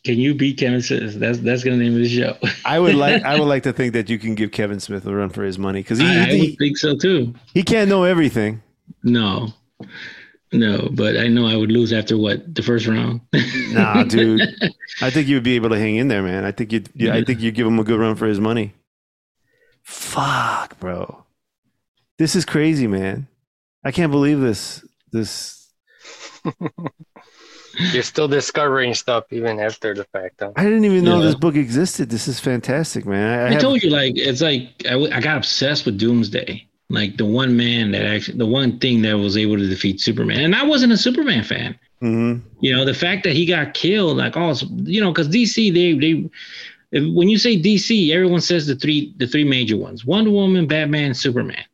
[0.05, 1.19] Can you beat Kevin Smith?
[1.19, 2.37] That's that's gonna name of the show.
[2.65, 5.15] I would like I would like to think that you can give Kevin Smith a
[5.15, 7.35] run for his money because he, I, I he would think so too.
[7.53, 8.63] he can't know everything.
[9.03, 9.49] No,
[10.53, 13.21] no, but I know I would lose after what the first round.
[13.71, 14.41] Nah, dude.
[15.03, 16.45] I think you'd be able to hang in there, man.
[16.45, 18.73] I think you'd yeah, I think you give him a good run for his money.
[19.89, 21.25] Fuck, bro.
[22.19, 23.27] This is crazy, man.
[23.83, 24.85] I can't believe this.
[25.13, 25.73] This
[27.95, 30.41] You're still discovering stuff even after the fact.
[30.41, 30.53] Huh?
[30.57, 31.25] I didn't even know Yeah.
[31.27, 32.11] this book existed.
[32.11, 33.39] This is fantastic, man.
[33.39, 35.97] I, I I have, told you, like it's like I, w- I got obsessed with
[35.99, 40.01] Doomsday, like the one man that actually, the one thing that was able to defeat
[40.03, 41.79] Superman, and I wasn't a Superman fan.
[42.03, 42.43] Mhm.
[42.61, 45.95] You know, the fact that he got killed, like oh, you know, because DC, they
[45.95, 46.29] they,
[46.78, 50.67] if, when you say DC, everyone says the three the three major ones: Wonder Woman,
[50.67, 51.65] Batman, Superman.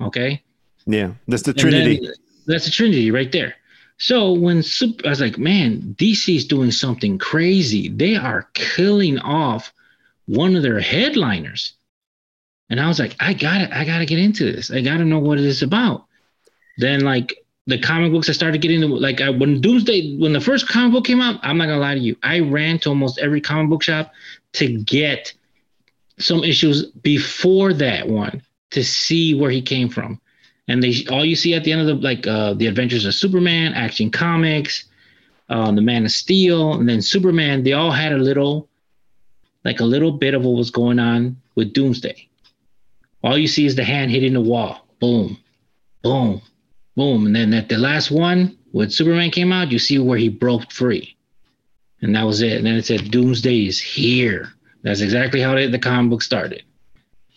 [0.00, 0.42] Okay,
[0.86, 2.00] Yeah, that's the Trinity.
[2.02, 2.12] then-
[2.46, 3.54] that's the Trinity right there.
[3.98, 7.90] So when super, I was like, man, DC is doing something crazy.
[7.90, 9.72] They are killing off
[10.24, 11.74] one of their headliners.
[12.70, 14.70] And I was like, I gotta, I gotta get into this.
[14.70, 16.06] I gotta know what it is about.
[16.78, 20.40] Then like the comic books, I started getting into like I, when Doomsday, when the
[20.40, 23.18] first comic book came out, I'm not gonna lie to you, I ran to almost
[23.18, 24.12] every comic book shop
[24.52, 25.32] to get
[26.18, 30.20] some issues before that one to see where he came from.
[30.68, 33.14] And they all you see at the end of the like uh the adventures of
[33.14, 34.84] superman action comics
[35.48, 38.68] um the man of steel and then superman they all had a little
[39.64, 42.28] like a little bit of what was going on with doomsday.
[43.22, 44.86] All you see is the hand hitting the wall.
[45.00, 45.36] Boom.
[46.02, 46.40] Boom.
[46.96, 47.26] Boom.
[47.26, 50.70] And then at the last one when superman came out you see where he broke
[50.70, 51.16] free
[52.02, 54.48] and that was it and then it said doomsday is here
[54.82, 56.62] that's exactly how the comic book started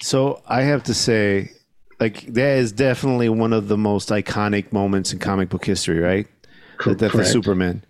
[0.01, 1.51] So I have to say,
[1.99, 6.27] like, that is definitely one of the most iconic moments in comic book history, right?
[6.83, 7.85] The death of Superman.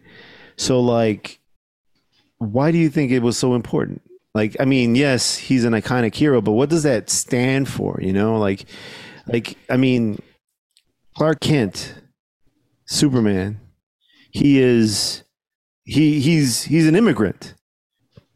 [0.58, 1.40] So, like,
[2.38, 4.04] why do you think it was so important?
[4.36, 8.00] Like, I mean, yes, he's an iconic hero, but what does that stand for?
[8.00, 8.66] You know, like,
[9.26, 10.22] like, I mean,
[11.18, 11.96] Clark Kent,
[12.86, 13.60] Superman,
[14.30, 15.23] he is,
[15.84, 17.54] he he's he's an immigrant.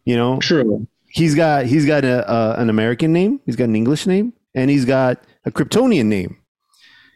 [0.05, 0.87] You know, true
[1.17, 4.69] he's got he's got a, uh, an American name, he's got an English name, and
[4.69, 6.37] he's got a Kryptonian name.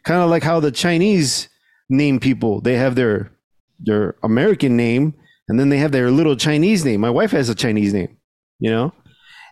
[0.04, 1.48] Kind of like how the Chinese
[1.88, 3.30] name people, they have their
[3.78, 5.14] their American name,
[5.48, 7.00] and then they have their little Chinese name.
[7.00, 8.16] My wife has a Chinese name,
[8.58, 8.92] you know,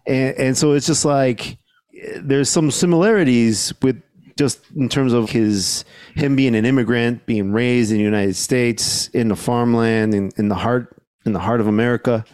[0.06, 1.58] and and so it's just like
[1.96, 4.02] eh, there's some similarities with
[4.40, 5.84] just in terms of his
[6.14, 10.48] him being an immigrant, being raised in the United States in the farmland in, in
[10.48, 10.96] the heart
[11.26, 12.24] in the heart of America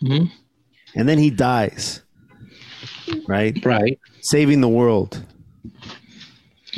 [0.00, 0.30] Mhm.
[0.94, 2.02] and then he dies
[3.26, 5.10] right right saving the world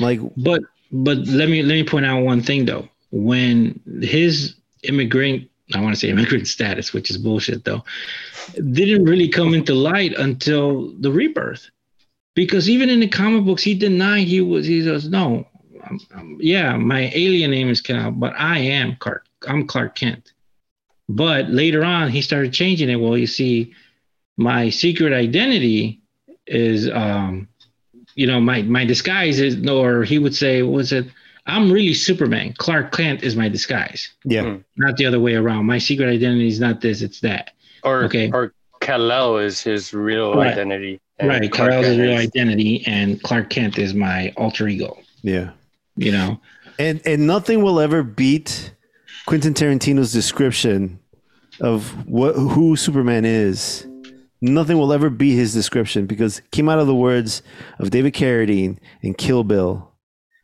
[0.01, 2.89] like But but let me let me point out one thing though.
[3.11, 4.55] When his
[4.85, 7.85] immigrant, I want to say immigrant status, which is bullshit though,
[8.73, 11.69] didn't really come into light until the rebirth.
[12.35, 14.67] Because even in the comic books, he denied he was.
[14.67, 15.47] He says, "No,
[15.85, 19.27] um, um, yeah, my alien name is Kent, but I am Clark.
[19.47, 20.33] I'm Clark Kent."
[21.09, 22.97] But later on, he started changing it.
[22.97, 23.75] Well, you see,
[24.39, 26.01] my secret identity
[26.47, 27.49] is um,
[28.15, 31.07] you know, my my disguise is, or he would say, was it?
[31.47, 32.55] I'm really Superman.
[32.57, 34.57] Clark Kent is my disguise, yeah Hmm.
[34.77, 35.67] not the other way around.
[35.67, 37.51] My secret identity is not this; it's that.
[37.83, 38.31] Or Okay.
[38.33, 40.53] or Kal-El is his real Right.
[40.53, 41.01] identity.
[41.19, 41.53] And right.
[41.53, 44.97] Clark Kal-El's real identity, and Clark Kent is my alter ego.
[45.23, 45.51] yeah
[45.97, 46.41] You know,
[46.79, 48.75] and and nothing will ever beat
[49.27, 50.99] quentin tarantino's description
[51.61, 53.87] of what who superman is
[54.41, 57.41] nothing will ever beat his description because it came out of the words
[57.79, 59.93] of david carradine in kill bill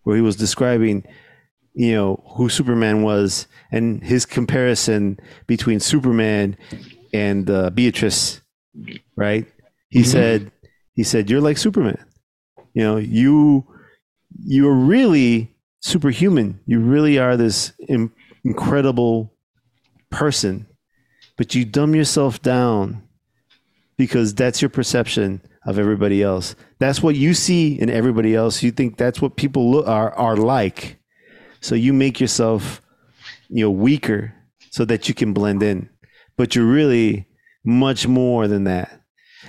[0.05, 1.03] where he was describing
[1.74, 5.19] you know who superman was and his comparison
[5.49, 6.57] between superman
[7.12, 8.40] and uh, beatrix
[9.16, 9.47] right
[9.90, 10.07] he Mhm.
[10.07, 10.53] said
[10.99, 12.05] he said you're like superman.
[12.75, 13.66] You know you
[14.45, 16.61] you're really superhuman.
[16.66, 18.12] You really are this in-
[18.45, 19.33] incredible
[20.11, 20.66] person
[21.39, 23.03] but you dumb yourself down
[23.97, 26.55] because that's your perception of everybody else.
[26.79, 28.62] That's what you see in everybody else.
[28.62, 30.99] You think that's what people look, are are like.
[31.61, 32.83] So you make yourself
[33.49, 34.35] you know weaker
[34.70, 35.89] so that you can blend in.
[36.37, 37.27] But you're really
[37.65, 39.01] much more than that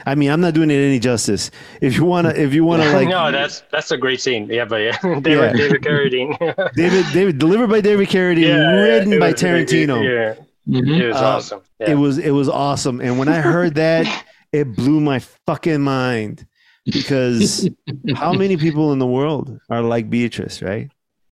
[0.05, 1.51] i mean i'm not doing it any justice
[1.81, 4.47] if you want to if you want to like no, that's that's a great scene.
[4.47, 5.53] Yeah, but yeah, David, Yeah.
[5.53, 6.73] David Carradine.
[6.75, 10.35] david david delivered by david carradine written it by was- tarantino Yeah,
[10.67, 10.99] Mhm.
[11.01, 11.61] it was Uh, awesome.
[11.79, 11.91] Yeah.
[11.91, 14.05] it was it was awesome and when i heard that
[14.51, 16.45] it blew my fucking mind
[16.85, 17.69] because
[18.15, 20.89] how many people in the world are like beatrix right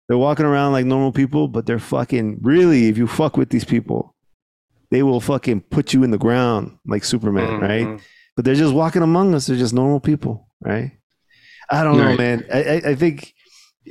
[0.07, 3.65] they're walking around like normal people but they're fucking really if you fuck with these
[3.65, 4.13] people
[4.91, 7.99] they will fucking put you in the ground like Superman, right?
[8.37, 9.47] But they're just walking among us.
[9.47, 10.91] They're just normal people, right?
[11.71, 12.45] I don't know, man.
[12.53, 13.33] I, I, I think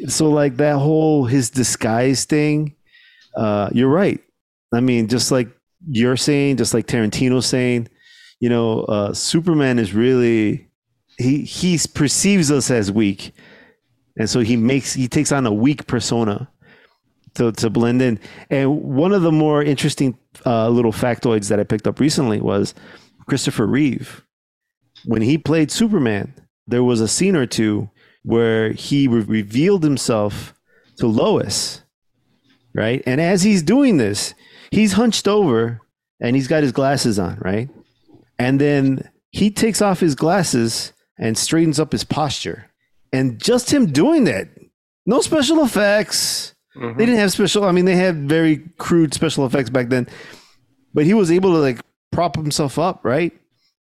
[0.06, 0.30] so.
[0.30, 2.76] Like that whole his disguise thing.
[3.36, 4.20] Uh, you're right.
[4.72, 5.48] I mean, just like
[5.88, 7.88] you're saying, just like Tarantino saying,
[8.38, 10.68] you know, uh, Superman is really
[11.18, 13.32] he he perceives us as weak,
[14.16, 16.48] and so he makes he takes on a weak persona
[17.34, 18.20] to to blend in.
[18.48, 20.16] And one of the more interesting
[20.46, 22.74] uh, little factoids that I picked up recently was
[23.26, 24.22] Christopher Reeve
[25.06, 26.34] when he played Superman.
[26.66, 27.90] There was a scene or two
[28.22, 30.52] where he re- revealed himself
[30.98, 31.82] to Lois,
[32.74, 33.02] right?
[33.06, 34.34] And as he's doing this,
[34.70, 35.80] he's hunched over
[36.20, 37.68] and he's got his glasses on, right?
[38.38, 42.66] And then he takes off his glasses and straightens up his posture.
[43.12, 44.48] And just him doing that,
[45.06, 46.52] no special effects.
[46.76, 46.98] Mhm.
[46.98, 50.08] They didn't have special, I mean, they had very crude special effects back then,
[50.92, 51.80] but he was able to like
[52.10, 53.32] prop himself up, right?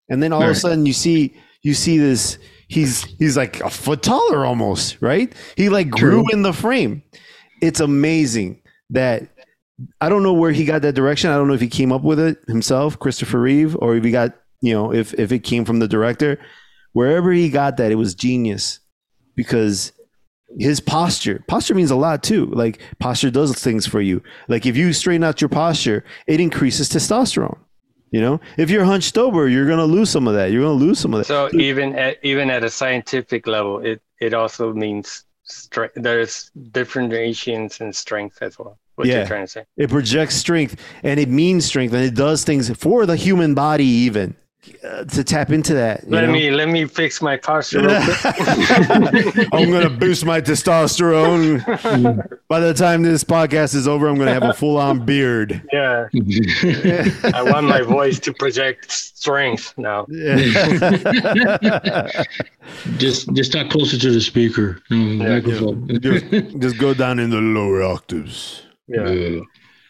[0.08, 3.70] And then all of a sudden you see, you see this, he's, he's like a
[3.70, 5.32] foot taller almost, right?
[5.56, 6.32] He like grew True.
[6.32, 7.02] in the frame.
[7.62, 9.28] It's amazing that
[10.00, 11.30] I don't know where he got that direction.
[11.30, 14.10] I don't know if he came up with it himself, Christopher Reeve, or if he
[14.10, 16.38] got, you know, if if it came from the director.
[16.92, 18.78] Wherever he got that, it was genius
[19.34, 19.92] because
[20.58, 22.46] his posture, posture means a lot too.
[22.46, 24.22] Like posture does things for you.
[24.46, 27.58] Like if you straighten out your posture, it increases testosterone.
[28.14, 30.52] You know, if you're hunched over, you're gonna lose some of that.
[30.52, 31.24] You're gonna lose some of that.
[31.26, 35.94] So even at even at a scientific level, it it also means strength.
[35.96, 38.78] There's differentiations in strength as well.
[38.94, 39.16] What Yeah.
[39.16, 39.64] you're trying to say?
[39.76, 43.84] It projects strength and it means strength and it does things for the human body
[44.06, 44.36] even
[44.84, 46.04] uh, to tap into that.
[46.04, 46.32] you Let know?
[46.32, 47.80] me let me fix my posture.
[47.86, 49.48] Real quick.
[49.52, 51.60] I'm gonna boost my testosterone.
[52.48, 55.62] By the time this podcast is over, I'm gonna have a full on beard.
[55.72, 56.08] yeah,
[57.34, 60.06] I want my voice to project strength now.
[62.98, 64.80] just just talk closer to the speaker.
[64.90, 65.88] mm, Yeah, microphone.
[66.00, 68.62] just, just go down in the lower octaves.
[68.88, 69.40] Yeah.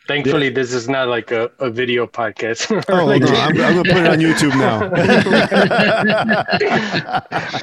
[0.06, 0.14] Yeah.
[0.14, 2.70] Thankfully, this is not like a, a video podcast.
[2.88, 4.90] Oh no, I'm, I'm gonna put it on YouTube now.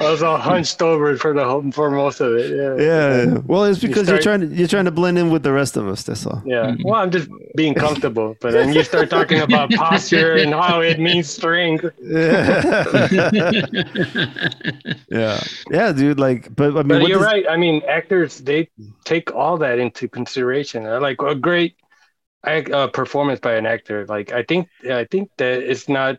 [0.00, 2.50] I was all hunched over for the whole, for most of it.
[2.50, 2.76] Yeah.
[2.84, 3.38] yeah.
[3.46, 5.76] Well, it's because you are trying to you're trying to blend in with the rest
[5.76, 6.02] of us.
[6.02, 6.42] That's all.
[6.44, 6.66] Yeah.
[6.72, 6.82] Mm-hmm.
[6.88, 10.98] Well, I'm just being comfortable, but then you start talking about posture and how it
[10.98, 11.84] means strength.
[12.02, 13.08] Yeah.
[15.08, 15.40] yeah.
[15.70, 16.18] Yeah, dude.
[16.18, 17.44] Like, but I mean, But you're does- right.
[17.48, 18.68] I mean, actors they
[19.04, 20.84] take all that into consideration.
[20.84, 21.76] Like a great
[22.44, 24.06] act- uh, performance by an actor.
[24.06, 26.18] Like I think I think that it's not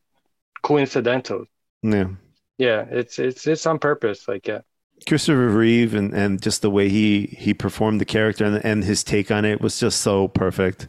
[0.62, 1.46] coincidental.
[1.82, 2.10] Yeah.
[2.58, 4.28] Yeah, it's it's it's on purpose.
[4.28, 4.62] Like yeah.
[5.08, 9.04] Christopher Reeve and, and just the way he he performed the character and, and his
[9.04, 10.88] take on it was just so perfect.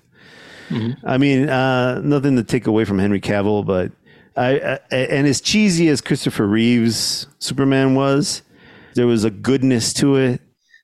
[0.68, 0.96] Mhm.
[1.04, 3.92] I mean, uh, nothing to take away from Henry Cavill, but
[4.36, 8.42] I, I and as cheesy as Christopher Reeve's Superman was,
[8.94, 10.40] there was a goodness to it.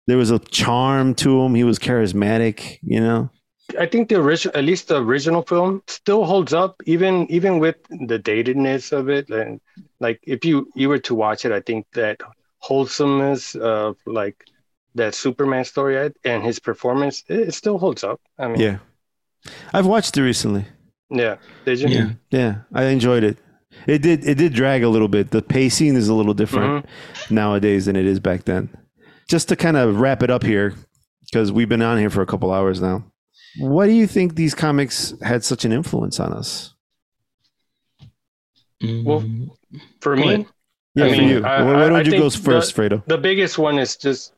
[0.07, 1.55] There was a charm to him.
[1.55, 3.31] He was charismatic, you know.
[3.79, 7.77] I think the original, at least the original film, still holds up, even even with
[7.89, 9.29] the datedness of it.
[9.31, 9.61] And
[10.01, 12.21] like, if you you were to watch it, I think that
[12.59, 14.45] wholesomeness of like
[14.95, 18.21] that Superman story and his performance, it, it still holds up.
[18.39, 18.79] I mean, Yeah,
[19.73, 20.67] I've watched it recently.
[21.11, 21.37] yeah.
[21.65, 21.89] Did you?
[21.89, 22.11] Yeah.
[22.31, 23.39] Yeah, I enjoyed it.
[23.87, 25.31] It did it did drag a little bit.
[25.31, 27.35] The pacing is a little different mm-hmm.
[27.35, 28.69] nowadays than it is back then.
[29.29, 30.75] Just to kind of wrap it up here,
[31.25, 33.05] because we've been on here for a couple hours now.
[33.59, 36.75] Why do you think these comics had such an influence on us?
[38.83, 39.51] Well, Mm,
[40.01, 40.47] For me.
[40.95, 41.45] Yeah, I for you.
[41.45, 43.05] I- Why don't I you go think first, Fredo?
[43.07, 44.33] the biggest one is just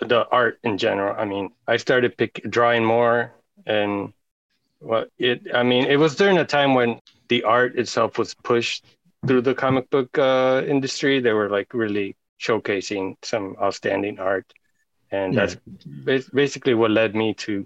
[0.00, 1.14] the art in general.
[1.16, 3.32] I mean, I started pick, drawing more,
[3.66, 4.12] and
[4.80, 5.46] what it.
[5.54, 8.84] I mean, it was during a time when the art itself was pushed
[9.26, 11.20] through the comic book uh, industry.
[11.20, 14.52] They were like really showcasing some outstanding art,
[15.10, 15.46] and Yeah.
[16.04, 17.64] that's basically what led me to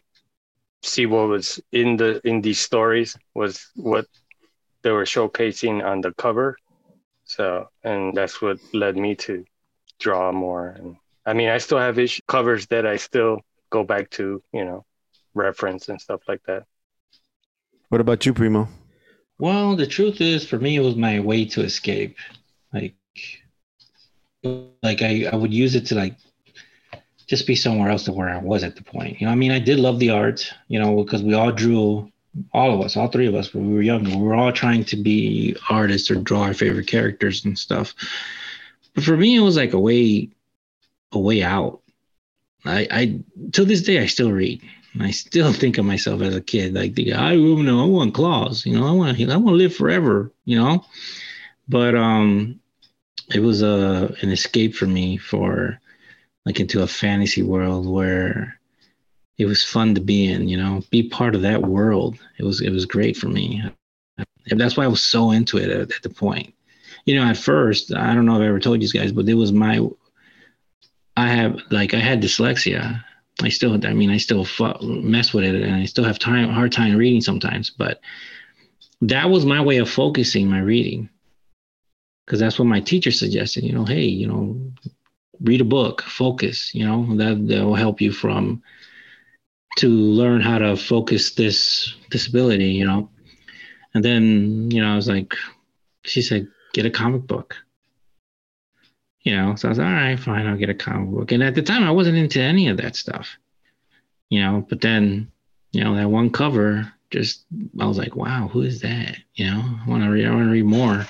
[0.83, 4.07] see what was in the in these stories was what
[4.83, 6.57] they were showcasing on the cover.
[7.25, 9.45] So, and that's what led me to
[9.99, 10.69] draw more.
[10.69, 10.97] And
[11.27, 13.41] I mean, I still have issue covers that I still
[13.71, 14.85] go back to, you know,
[15.35, 16.65] reference and stuff like that.
[17.91, 18.69] What about you, Primo?
[19.39, 22.17] Well, the truth is, for me, it was my way to escape.
[22.73, 22.95] Like,
[24.83, 26.17] like I, I would use it to like
[27.29, 29.21] just be somewhere else than where I was at the point.
[29.21, 32.11] You know, I mean, I did love the art, you know, because we all drew,
[32.53, 34.85] all of us, all three of us, when we were young, we were all trying
[34.85, 37.95] to be artists or draw our favorite characters and stuff.
[38.95, 40.31] But for me, it was like a way,
[41.13, 41.83] a way out.
[42.65, 43.21] I, I
[43.53, 44.63] till this day, I still read.
[44.99, 48.15] I still think of myself as a kid, like the I you know I want
[48.15, 50.85] claws, you know, I want I want to live forever, you know.
[51.69, 52.59] But um,
[53.33, 55.79] it was a an escape for me for
[56.49, 58.59] like into a fantasy world where
[59.37, 62.19] it was fun to be in, you know, be part of that world.
[62.39, 63.63] It was it was great for me.
[64.47, 66.55] That's why I was so into it at, at the point.
[67.05, 69.35] You know, at first, I don't know if I ever told you guys, but it
[69.35, 69.87] was my
[71.19, 73.05] I have like I had dyslexia.
[73.43, 74.47] I still, I mean, I still
[74.83, 77.69] mess with it, and I still have time hard time reading sometimes.
[77.69, 78.01] But
[79.03, 81.11] that was my way of focusing my reading,
[82.25, 83.65] because that's what my teacher suggested.
[83.65, 84.73] You know, hey, you know,
[85.41, 86.75] read a book, focus.
[86.75, 88.63] You know, that that will help you from
[89.79, 92.71] to learn how to focus this disability.
[92.71, 93.11] You know,
[93.95, 95.35] and then you know, I was like,
[96.05, 97.57] she said, get a comic book
[99.29, 101.55] you know so i was all right fine i'll get a comic book and at
[101.55, 103.37] the time i wasn't into any of that stuff
[104.31, 105.31] you know but then
[105.73, 107.45] you know that one cover just
[107.81, 110.45] i was like wow who is that you know i want to read i want
[110.45, 111.07] to read more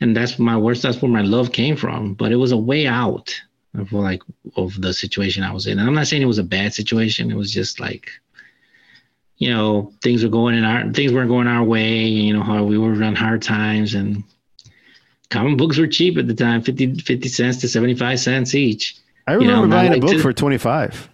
[0.00, 2.14] and that's my worst that's where my love came from.
[2.14, 3.38] But it was a way out
[3.76, 4.22] of like
[4.56, 5.78] of the situation i was in.
[5.78, 7.30] And i'm not saying it was a bad situation.
[7.30, 8.10] It was just like
[9.36, 12.64] you know things were going in our things weren't going our way you know how
[12.64, 13.94] we were on hard times.
[13.94, 14.24] And
[15.30, 18.96] comic books were cheap at the time 50, 50 cents to 75 cents each.
[19.26, 21.09] I You know, remember buying a book to- for 25.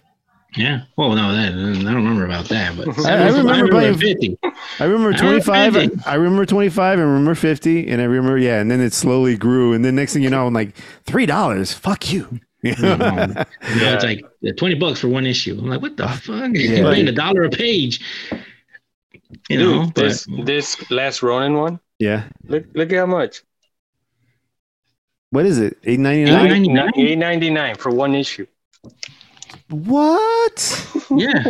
[0.57, 4.37] Yeah well no that, i don't remember about that but I- I remember buying- 50
[4.79, 5.73] I remember I 25.
[5.75, 9.37] remember I remember 25 and remember 50 and I remember yeah, and then it slowly
[9.37, 10.75] grew and then next thing you know I'm like
[11.05, 11.73] $3.
[11.75, 12.39] Fuck you.
[12.63, 16.51] You know, it's like uh, 20 bucks for one issue i'm like what the fuck
[16.53, 16.71] Yeah.
[16.81, 18.01] you're paying a dollar a page
[19.47, 21.79] you know Dude, but this this last Ronin one.
[21.99, 22.23] yeah.
[22.45, 23.43] Look look at how much.
[25.29, 25.81] What is it?
[25.83, 26.27] 8.99?
[26.27, 26.91] $8.99?
[26.97, 28.47] Eight ninety nine for one issue.
[29.69, 31.03] What?
[31.15, 31.43] yeah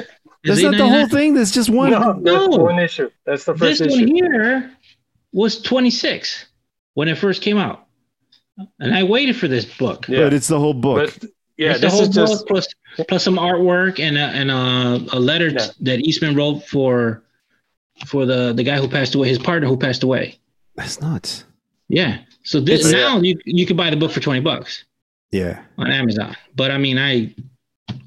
[0.44, 1.34] That's It's not the whole thing.
[1.34, 1.92] That's just one.
[1.92, 2.64] No, that's No.
[2.64, 3.10] one issue.
[3.26, 4.72] That's the first this first one here
[5.34, 6.46] was 26
[6.94, 7.86] when it first came out
[8.80, 11.14] and i waited for this book Yeah, But it's the whole book.
[11.20, 12.68] but yeah, It's the this whole is just plus,
[13.08, 15.68] plus some artwork and a, and a, a letter t- Yeah.
[15.82, 17.24] that Eastman wrote for
[18.08, 20.40] for the the guy who passed away, his partner who passed away.
[20.76, 21.44] That's nuts.
[21.90, 22.20] Yeah.
[22.44, 24.86] So this It's- now you you can buy the book for twenty bucks
[25.32, 25.62] Yeah.
[25.78, 26.36] on Amazon.
[26.56, 27.34] But I mean, I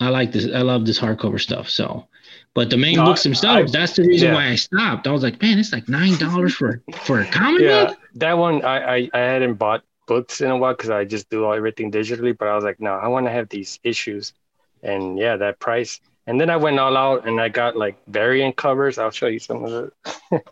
[0.00, 0.46] I like this.
[0.52, 1.68] I love this hardcover stuff.
[1.68, 2.06] So,
[2.54, 3.74] but the main No, books themselves.
[3.74, 4.34] I- that's the reason yeah.
[4.34, 5.06] why I stopped.
[5.06, 7.86] I was like, man, it's like nine dollars for for a comic yeah.
[7.86, 7.98] book.
[8.14, 11.52] That one I I, I hadn't bought books in a while because I just do
[11.52, 12.36] everything digitally.
[12.36, 14.32] But I was like, no, I want to have these issues,
[14.82, 16.00] and yeah, that price.
[16.26, 18.98] And then I went all out and I got like variant covers.
[18.98, 19.90] I'll show you some of
[20.32, 20.42] it.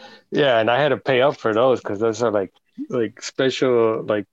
[0.30, 2.52] yeah, and I had to pay up for those because those are like
[2.88, 4.26] like special like.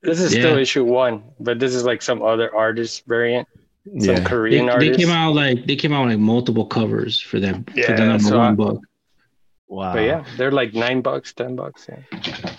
[0.00, 3.48] This is still issue one, but this is like some other artist variant,
[3.90, 4.18] some Yeah.
[4.20, 7.78] They, Korean they came out like they came out like multiple covers for that for
[7.78, 8.82] Yeah, the number so one I- book.
[9.70, 9.92] Wow.
[9.92, 11.86] But yeah, they're like nine bucks, ten bucks.
[11.90, 11.98] Yeah.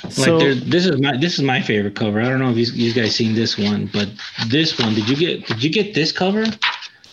[0.04, 2.22] Like So, this is my this is my favorite cover.
[2.22, 4.10] I don't know if you, you guys seen this one, but
[4.50, 6.46] this one did you get did you get this cover?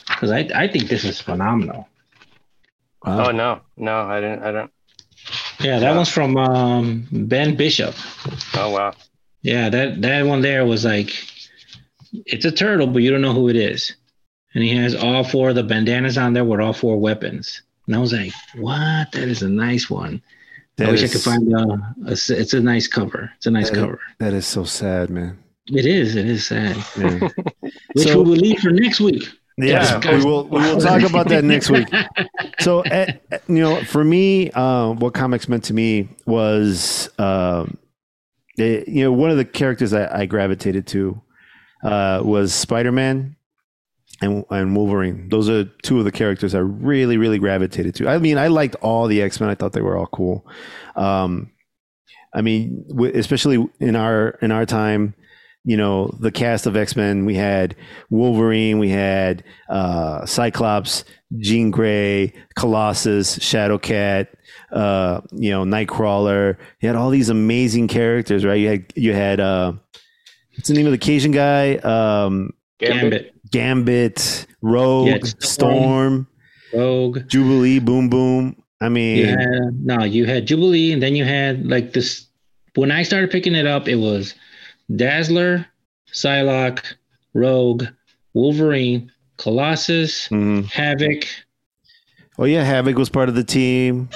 [0.08, 1.88] Because I I think this is phenomenal.
[3.06, 3.28] wow.
[3.28, 4.42] Oh no, no, I didn't.
[4.42, 4.70] I don't.
[5.60, 5.96] Yeah, that Yeah.
[5.96, 7.94] one's from um, Ben Bishop.
[8.54, 8.92] Oh wow.
[9.40, 11.10] Yeah, that that one there was like,
[12.26, 13.94] it's a turtle, but you don't know who it is,
[14.56, 17.60] and he has all four of the bandanas on there with all four weapons.
[17.86, 19.12] And I was like, what?
[19.12, 20.22] That is a nice one.
[20.78, 21.92] I That wish I could find a.
[22.06, 23.30] It's a nice cover.
[23.36, 24.00] It's a nice That is- cover.
[24.18, 25.38] That is so sad, man.
[25.66, 26.16] It is.
[26.16, 26.74] It is sad.
[26.98, 27.28] Yeah.
[27.94, 29.24] Which So- we will leave for next week.
[29.58, 30.16] Yeah, Yeah.
[30.18, 30.44] we will.
[30.48, 31.88] We will talk about that next week.
[32.60, 37.76] So, eh, eh, you know, for me, uh, what comics meant to me was, um,
[38.58, 41.20] eh, you know, one of the characters I, I gravitated to
[41.84, 43.35] uh, was Spider Man
[44.20, 45.28] and and Wolverine.
[45.28, 48.08] Those are two of the characters I really, really gravitated to.
[48.08, 49.48] I mean, I liked all the X Men.
[49.48, 50.46] I thought they were all cool.
[50.94, 51.52] Um,
[52.34, 55.14] I mean, especially in our in our time,
[55.64, 57.24] you know, the cast of X Men.
[57.24, 57.76] We had
[58.08, 61.04] Wolverine, we had uh, Cyclops,
[61.38, 64.28] Jean Grey, Colossus, Shadowcat,
[64.70, 66.56] uh, you know, Nightcrawler.
[66.80, 68.54] You had all these amazing characters, right?
[68.54, 69.72] You had you had uh,
[70.54, 71.76] what's the name of the Cajun guy?
[71.76, 76.28] Um, Gambit, Gambit, Rogue, Yeah, Storm, Storm.
[76.72, 77.28] Rogue.
[77.28, 78.62] Jubilee, Boom Boom.
[78.80, 82.26] I mean, had, no, you had Jubilee, and then you had like this.
[82.74, 84.34] When I started picking it up, it was
[84.94, 85.66] Dazzler,
[86.12, 86.84] Psylocke,
[87.32, 87.84] Rogue,
[88.34, 90.66] Wolverine, Colossus, mhm.
[90.66, 91.24] Havoc,
[92.38, 94.08] oh yeah, Havoc was part of the team.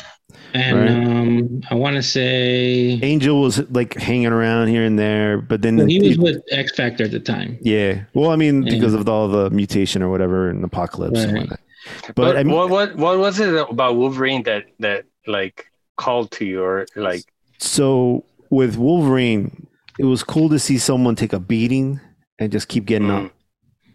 [0.54, 0.90] And Right.
[0.90, 5.76] um, I want to say Angel was like hanging around here and there, but then
[5.76, 7.58] well, he was with X Factor at the time.
[7.62, 8.02] Yeah.
[8.14, 8.74] Well, I mean, Yeah.
[8.74, 11.40] because of all the mutation or whatever and apocalypse and Right.
[11.42, 11.60] whatnot.
[12.08, 15.66] But, But, I mean, what what what was it about Wolverine that that like
[15.96, 17.22] called to you or like
[17.58, 19.66] so with Wolverine,
[19.98, 22.00] it was cool to see someone take a beating
[22.38, 23.26] and just keep getting Mm.
[23.26, 23.32] up.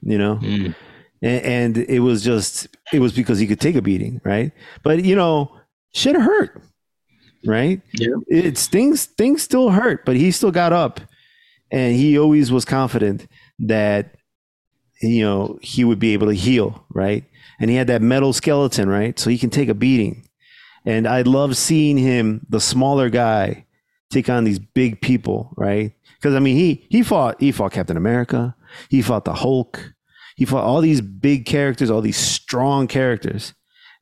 [0.01, 0.75] You know, Mm.
[1.21, 4.51] and, and it was just it was because he could take a beating, right?
[4.83, 5.51] But you know,
[5.95, 6.61] shit hurt,
[7.45, 7.81] right?
[7.93, 8.15] Yeah.
[8.27, 10.99] It's things things still hurt, but he still got up,
[11.71, 13.27] and he always was confident
[13.59, 14.15] that
[15.01, 17.23] you know he would be able to heal, right?
[17.59, 19.17] And he had that metal skeleton, right?
[19.17, 20.27] So he can take a beating.
[20.85, 23.65] And I love seeing him, the smaller guy,
[24.11, 25.93] take on these big people, right?
[26.17, 28.55] Because I mean, he he fought he fought Captain America,
[28.89, 29.93] he fought the Hulk,
[30.35, 33.53] he fought all these big characters, all these strong characters,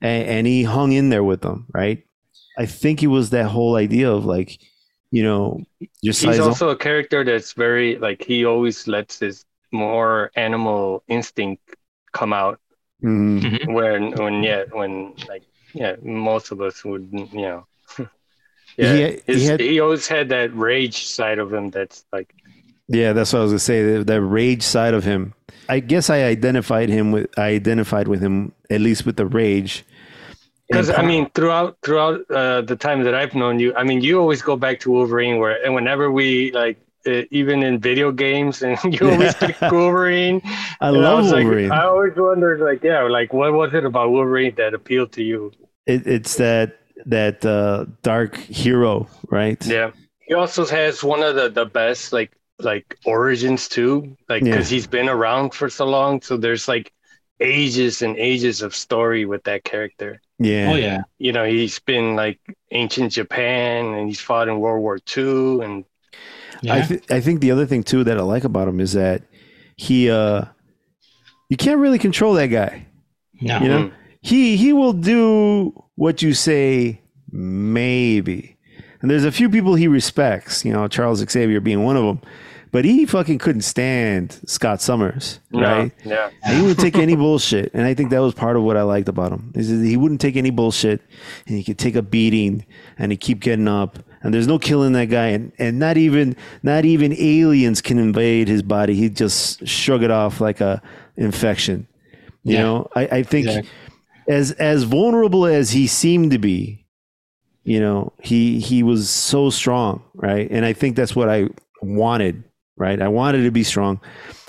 [0.04, 2.04] and, and he hung in there with them, right?
[2.60, 4.60] I think it was that whole idea of like,
[5.10, 5.62] you know,
[6.02, 6.36] your size.
[6.38, 11.64] he's also a character that's very like he always lets his more animal instinct
[12.12, 12.60] come out
[13.04, 13.42] Mhm.
[13.42, 13.74] Mhm.
[13.74, 15.44] when when yeah when like
[15.74, 17.66] yeah most of us would you know
[17.98, 22.34] He yeah had- he had- he always had that rage side of him that's like
[22.88, 23.80] Yeah, that's what I was gonna say.
[23.98, 25.34] That, that rage side of him.
[25.70, 27.28] I guess I identified him with.
[27.40, 29.84] I identified with him at least with the rage.
[30.74, 34.20] Because I mean throughout throughout uh, the time that I've known you I mean you
[34.20, 38.62] always go back to Wolverine where and whenever we like uh, even in video games
[38.66, 40.42] and you always pick Wolverine
[40.82, 41.72] I And love like- Wolverine.
[41.72, 45.52] I always wondered like yeah like what was it about Wolverine that appealed to you
[45.86, 49.60] it, it's that that uh, dark hero, right?
[49.66, 49.92] Yeah.
[50.26, 54.16] He also has one of the, the best like like origins too.
[54.30, 54.52] Like Yeah.
[54.52, 56.22] because he's been around for so long.
[56.22, 56.94] So there's like
[57.42, 60.22] ages and ages of story with that character.
[60.44, 60.72] Yeah.
[60.72, 61.02] Oh yeah.
[61.20, 62.40] You know, he's been like
[62.72, 65.86] ancient Japan and he's fought in World War II and
[66.62, 66.76] Yeah.
[66.76, 69.24] I th- I think the other thing too that I like about him is that
[69.76, 70.46] he uh
[71.50, 72.88] you can't really control that guy.
[73.42, 73.60] no.
[73.60, 73.92] You know,
[74.22, 77.02] he he will do what you say
[77.32, 78.58] maybe.
[79.02, 82.22] And there's a few people he respects, you know, Charles Xavier being one of them.
[82.74, 85.92] But he fucking couldn't stand Scott Summers, right?
[86.04, 86.32] yeah.
[86.48, 87.72] He wouldn't take any bullshit.
[87.76, 89.52] And I think that was part of what I liked about him.
[89.56, 91.00] Is that he wouldn't take any bullshit
[91.48, 92.66] and he could take a beating
[92.98, 94.00] and he keep getting up.
[94.24, 95.28] And there's no killing that guy.
[95.28, 98.96] And, and not even not even aliens can invade his body.
[98.96, 100.82] He just shrug it off like a
[101.16, 101.86] infection.
[102.44, 102.62] You Yeah.
[102.64, 103.70] know, I, I think Exactly.
[104.28, 106.88] as as vulnerable as he seemed to be,
[107.64, 110.50] you know, he he was so strong, right?
[110.50, 111.50] And I think that's what I
[111.84, 112.44] wanted,
[112.78, 113.02] right?
[113.02, 114.02] I wanted to be strong.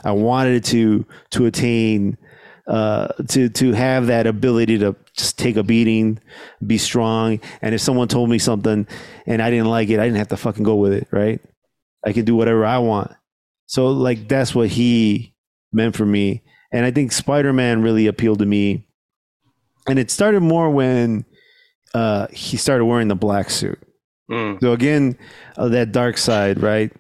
[0.05, 2.19] I wanted to to attain
[2.67, 6.19] uh to to have that ability to just take a beating,
[6.67, 8.87] be strong, and if someone told me something
[9.27, 11.41] and I didn't like it, I didn't have to fucking go with it, right?
[12.05, 13.13] I could do whatever I want.
[13.67, 15.35] So like that's what he
[15.73, 16.43] meant for me.
[16.73, 18.89] And I think Spider-Man really appealed to me
[19.89, 21.25] and it started more when
[21.93, 23.79] uh, he started wearing the black suit.
[24.31, 24.61] Mm.
[24.61, 25.19] So again,
[25.57, 26.93] uh, that dark side, right?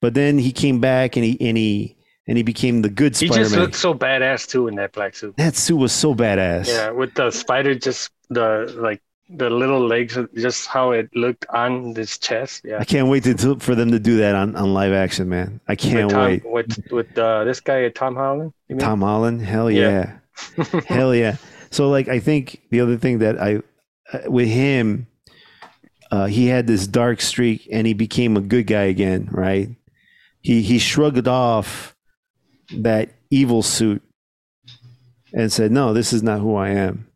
[0.00, 1.96] But then he came back and he and he
[2.26, 3.38] and he became the good Spider-Man.
[3.38, 5.36] He just looked so badass too in that black suit.
[5.36, 6.66] that suit was so badass.
[6.68, 11.92] Yeah, with the spider just the like the little legs just how it looked on
[11.94, 12.62] this chest.
[12.64, 12.78] Yeah.
[12.78, 15.60] I can't wait to, for them to do that on, on live action, man.
[15.66, 16.44] I can't with Tom, wait.
[16.44, 18.52] With with uh, this guy Tom Holland.
[18.68, 18.84] You mean?
[18.84, 20.18] Tom Holland, hell yeah,
[20.56, 20.80] Yeah.
[20.86, 21.36] hell yeah.
[21.72, 23.60] So like, I think the other thing that I
[24.12, 25.08] uh, with him,
[26.10, 29.68] uh, he had this dark streak, and he became a good guy again, right?
[30.40, 31.94] He he shrugged off
[32.78, 34.02] that evil suit
[35.34, 37.06] and said, "No, this is not who I am."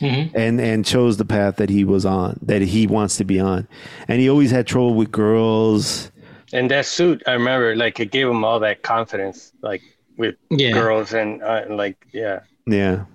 [0.00, 0.30] Mhm.
[0.34, 3.66] and and chose the path that he was on that he wants to be on
[4.08, 6.10] and he always had trouble with girls
[6.52, 9.80] And that suit, I remember, like it gave him all that confidence, like
[10.18, 10.72] with Yeah.
[10.72, 12.40] girls and uh, like yeah.
[12.66, 13.06] yeah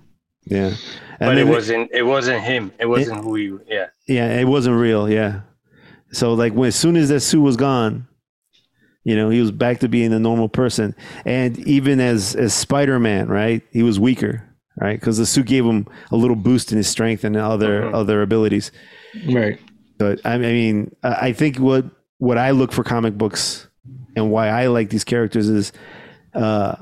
[0.44, 0.74] yeah
[1.20, 1.90] and But it then- wasn't.
[1.92, 2.72] It wasn't him.
[2.80, 3.56] It wasn't who he.
[3.68, 3.86] Yeah.
[4.08, 5.42] yeah it wasn't real yeah
[6.12, 8.06] so like when as soon as that suit was gone
[9.04, 10.94] you know he was back to being a normal person
[11.24, 14.42] and even as as spider-man right he was weaker
[14.80, 17.94] right because the suit gave him a little boost in his strength and other Mhm.
[17.94, 18.70] other abilities
[19.30, 19.58] Right.
[19.98, 21.84] But I I mean, I I think what
[22.18, 23.68] what I look for comic books
[24.16, 25.72] and why I like these characters is
[26.34, 26.74] uh,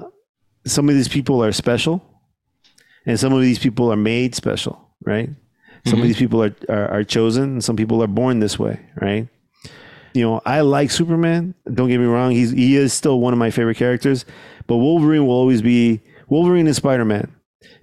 [0.65, 2.03] some of these people are special,
[3.06, 5.31] and some of these people are made special, right?
[5.86, 6.09] Some of Mhm.
[6.09, 9.28] these people are, are are chosen, and some people are born this way, right?
[10.12, 11.55] You know, I like Superman.
[11.72, 14.24] Don't get me wrong; he's he is still one of my favorite characters.
[14.66, 17.32] But Wolverine will always be Wolverine and Spider Man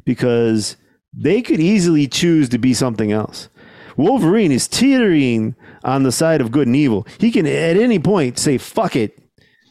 [0.05, 0.77] because
[1.13, 3.49] they could easily choose to be something else.
[3.95, 7.07] Wolverine is teetering on the side of good and evil.
[7.19, 9.17] He can at any point say "fuck it"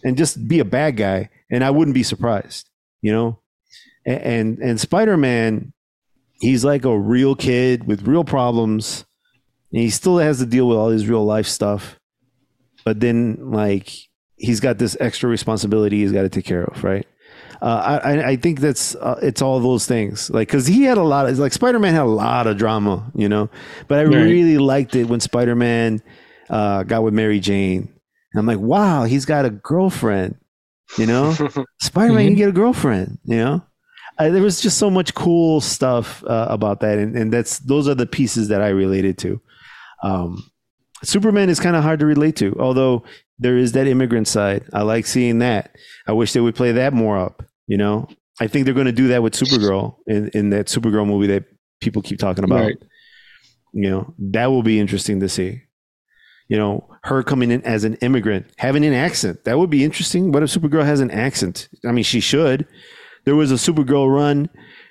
[0.03, 2.69] and just be a bad guy, and I wouldn't be surprised.
[3.03, 3.39] You know,
[4.07, 5.73] And and Spider Man,
[6.41, 9.05] he's like a real kid with real problems.
[9.73, 11.99] And he still has to deal with all his real life stuff.
[12.85, 13.91] But then, like,
[14.37, 17.05] he's got this extra responsibility he's got to take care of, right?
[17.61, 21.03] Uh, I, I think that's uh, it's all those things like because he had a
[21.03, 23.49] lot of like Spider-Man had a lot of drama you know
[23.89, 24.13] but I Right.
[24.25, 26.03] really liked it when Spider-Man
[26.51, 27.89] uh, got with Mary Jane
[28.33, 30.37] and I'm like wow he's got a girlfriend
[30.99, 31.33] you know
[31.81, 32.29] Spider-Man Mhm.
[32.29, 33.63] can get a girlfriend you know
[34.19, 37.89] I, there was just so much cool stuff uh, about that and, and that's those
[37.89, 39.41] are the pieces that I related to
[40.03, 40.51] um,
[41.03, 43.05] Superman is kind of hard to relate to although
[43.39, 45.77] there is that immigrant side I like seeing that
[46.07, 47.43] I wish they would play that more up.
[47.67, 48.09] You know,
[48.41, 51.45] I think they're going to do that with Supergirl in, in that Supergirl movie that
[51.81, 52.61] people keep talking about.
[52.61, 52.79] Right.
[53.73, 55.63] You know, that will be interesting to see.
[56.49, 59.45] You know, her coming in as an immigrant, having an accent.
[59.45, 60.31] That would be interesting.
[60.31, 61.69] What if Supergirl has an accent?
[61.85, 62.69] I mean, she should.
[63.27, 64.49] There was a Supergirl run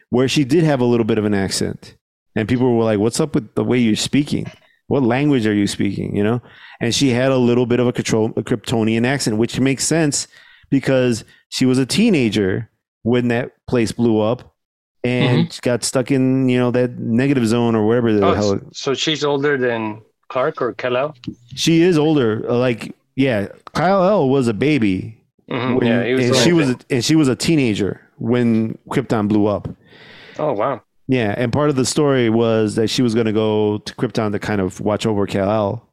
[0.09, 1.95] where she did have a little bit of an accent.
[2.35, 4.45] And people were like, what's up with the way you're speaking?
[4.87, 6.15] What language are you speaking?
[6.15, 6.41] You know?
[6.81, 10.27] And she had a little bit of a, control, a Kryptonian accent, which makes sense
[10.69, 12.69] because she was a teenager
[13.03, 14.53] when that place blew up
[15.03, 18.59] and got stuck in you know that negative zone or whatever the Oh, hell.
[18.73, 21.15] so she's older than Clark or Kal-El?
[21.55, 22.43] She is older.
[22.49, 25.23] uh, Like yeah, Kal-El was a baby.
[25.49, 28.01] Mhm, when- yeah, he was and she one was that- and she was a teenager
[28.17, 29.67] when Krypton blew up.
[30.39, 30.81] Oh wow.
[31.07, 34.31] Yeah, and part of the story was that she was going to go to Krypton
[34.31, 35.89] to kind of watch over Kal El.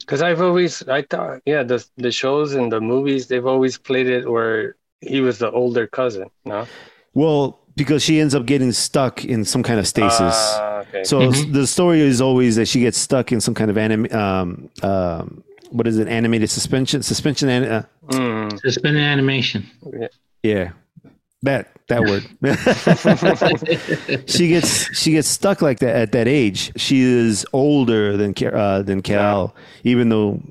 [0.00, 4.06] Because I've always, I thought, yeah, the the shows and the movies, they've always played
[4.06, 6.28] it where he was the older cousin.
[6.44, 6.66] No.
[7.12, 10.34] Well, because she ends up getting stuck in some kind of stasis.
[10.34, 11.04] Ah, okay.
[11.04, 11.52] So Mhm.
[11.52, 15.42] the story is always that she gets stuck in some kind of anim, um, um,
[15.70, 16.06] what is it?
[16.08, 17.48] Animated suspension, suspension.
[17.48, 18.60] an- Uh, Mm.
[18.60, 19.64] Suspended animation.
[20.42, 20.70] yeah,
[21.44, 22.24] that that word.
[24.28, 26.72] she gets she gets stuck like that at that age.
[26.80, 29.54] She is older than uh, than Kal,
[29.84, 30.42] even though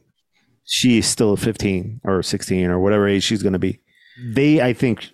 [0.65, 3.79] she is still 15 or 16 or whatever age she's going to be.
[4.23, 5.09] They, I think,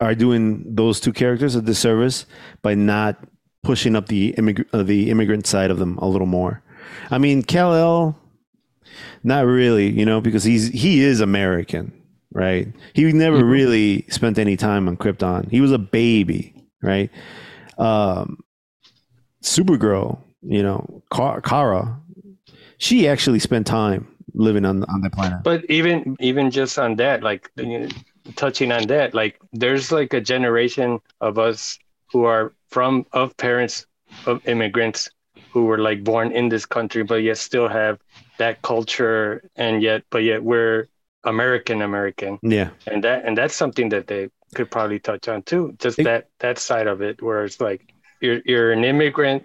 [0.00, 2.26] are doing those two characters a disservice
[2.62, 3.16] by not
[3.62, 6.62] pushing up the immig- uh, the immigrant side of them a little more.
[7.10, 8.16] I mean, Kal-El,
[9.22, 11.92] not really, you know, because he's he is American,
[12.34, 12.68] right?
[12.92, 13.50] He never Mhm.
[13.50, 15.50] really spent any time on Krypton.
[15.50, 16.52] He was a baby,
[16.82, 17.10] right?
[17.78, 18.38] Um,
[19.42, 22.00] Supergirl, you know, Kara,
[22.78, 25.38] she actually spent time living on on that planet.
[25.42, 27.88] But even even just on that, like you know,
[28.36, 31.78] touching on that, like there's like a generation of us
[32.10, 33.86] who are from of parents
[34.26, 35.10] of immigrants
[35.50, 37.98] who were like born in this country, but yet still have
[38.38, 40.88] that culture, and yet but yet we're
[41.24, 45.74] American American, Yeah, and that and that's something that they could probably touch on too.
[45.78, 47.82] Just It- that that side of it, where it's like
[48.20, 49.44] you're you're an immigrant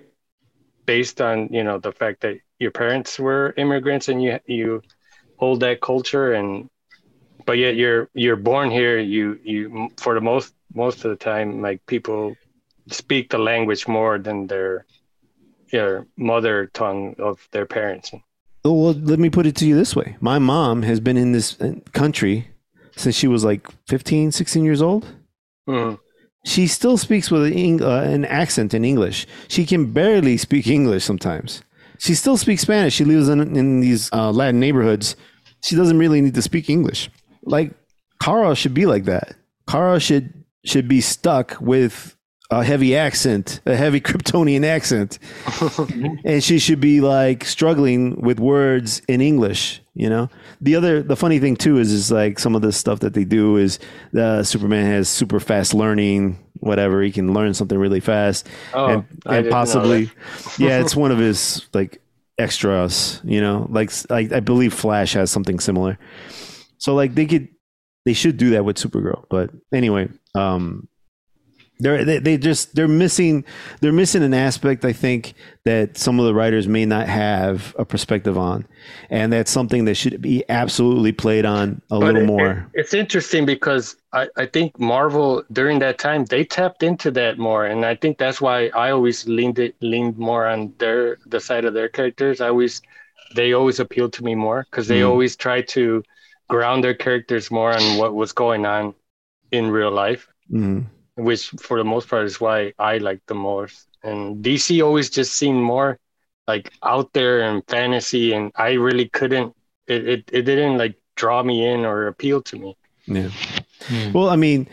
[0.85, 4.81] based on you know the fact that your parents were immigrants and you you
[5.37, 6.69] hold that culture and
[7.45, 8.99] but yet you're you're born here.
[8.99, 12.35] You you for the most most of the time like people
[12.89, 14.85] speak the language more than their
[15.71, 18.11] their mother tongue of their parents
[18.63, 20.17] well, let me put it to you this way.
[20.19, 22.49] My mom has been in this uh, country
[22.95, 25.05] since she was like 15, 16 years old.
[25.67, 25.99] Mhm.
[26.45, 29.27] She still speaks with an, uh, an accent in English.
[29.47, 31.61] She can barely speak English sometimes.
[31.97, 32.93] She still speaks Spanish.
[32.93, 35.15] She lives in, in these uh, Latin neighborhoods.
[35.61, 37.09] She doesn't really need to speak English.
[37.43, 37.73] Like,
[38.21, 39.35] Kara should be like that.
[39.67, 40.33] Kara should
[40.65, 42.15] should be stuck with
[42.51, 45.19] a heavy accent, a heavy Kryptonian accent,
[46.23, 49.81] and she should be like struggling with words in English.
[49.93, 50.29] You know,
[50.61, 53.25] the other the funny thing too is is like some of the stuff that they
[53.25, 53.79] do is
[54.11, 59.05] the Superman has super fast learning, whatever he can learn something really fast, oh and,
[59.25, 60.09] and possibly,
[60.57, 62.01] yeah, it's one of his like
[62.37, 63.21] extras.
[63.23, 65.99] You know, like I, I believe Flash has something similar.
[66.77, 67.49] So like they could
[68.05, 70.87] they should do that with Supergirl, but anyway, um,
[71.79, 73.45] they're they, they just they're missing
[73.79, 75.33] they're missing an aspect I think
[75.63, 78.67] that some of the writers may not have a perspective on,
[79.09, 82.51] and that's something that should be absolutely played on a But little it- more.
[82.73, 87.37] it- it's interesting because I, I think Marvel during that time they tapped into that
[87.37, 91.39] more, and I think that's why I always leaned it leaned more on their the
[91.39, 92.41] side of their characters.
[92.41, 92.81] I always
[93.35, 95.09] they always appealed to me more because they Mm.
[95.09, 96.03] always try to
[96.49, 98.95] ground their characters more on what was going on
[99.51, 100.85] in real life, Mhm.
[101.19, 103.87] Which for the most part is why I like the most.
[104.03, 105.99] And DC always just seemed more
[106.47, 109.55] like out there and fantasy, and I really couldn't.
[109.87, 112.77] It it, it didn't like draw me in or appeal to me.
[113.07, 113.29] Yeah.
[113.87, 114.11] Hmm.
[114.13, 114.67] Well, I mean,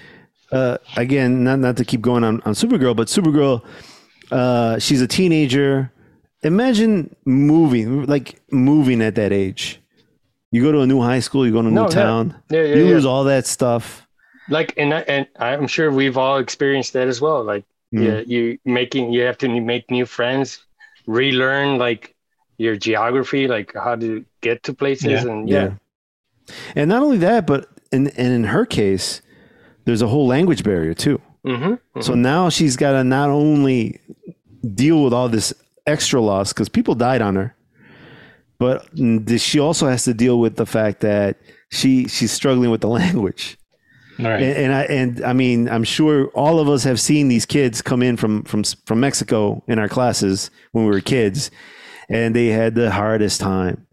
[0.52, 3.62] uh, again, not not to keep going on on Supergirl, but Supergirl
[4.30, 5.92] Uh, she's a teenager.
[6.42, 9.80] Imagine moving, like moving at that age.
[10.52, 11.92] You go to a new high school, you go to a No, new yeah.
[11.94, 12.92] town, Yeah, yeah, you yeah.
[12.94, 14.05] lose all that stuff.
[14.48, 17.42] Like and I- and I'm sure we've all experienced that as well.
[17.44, 17.64] Like
[17.94, 18.04] Mm.
[18.04, 20.58] yeah, you making you have to make new friends,
[21.06, 22.14] relearn like
[22.58, 25.30] your geography, like how to get to places, Yeah.
[25.30, 25.70] and yeah,
[26.74, 29.22] And not only that, but in and in her case,
[29.84, 31.20] there's a whole language barrier too.
[31.46, 32.00] Mm-hmm.
[32.00, 34.00] So now she's got to not only
[34.74, 35.54] deal with all this
[35.86, 37.54] extra loss because people died on her,
[38.58, 38.84] but
[39.38, 41.38] she also has to deal with the fact that
[41.70, 43.56] she she's struggling with the language.
[44.18, 44.42] All right.
[44.42, 47.82] And, and I and I mean, I'm sure all of us have seen these kids
[47.82, 51.50] come in from from from Mexico in our classes when we were kids,
[52.08, 53.86] and they had the hardest time.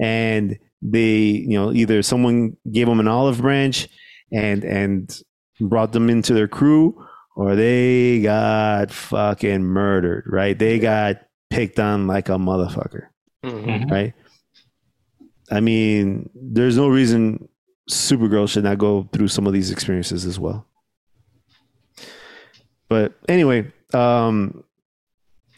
[0.00, 3.88] And they, you know, either someone gave them an olive branch
[4.32, 5.20] and and
[5.60, 7.04] brought them into their crew,
[7.36, 10.24] or they got fucking murdered.
[10.26, 10.58] Right?
[10.58, 11.16] They got
[11.50, 13.06] picked on like a motherfucker
[13.44, 13.64] Mhm.
[13.66, 13.90] Mhm.
[13.90, 14.12] right?
[15.50, 17.48] I mean, there's no reason
[17.90, 20.66] Supergirl should not go through some of these experiences as well.
[22.88, 24.62] But anyway, um,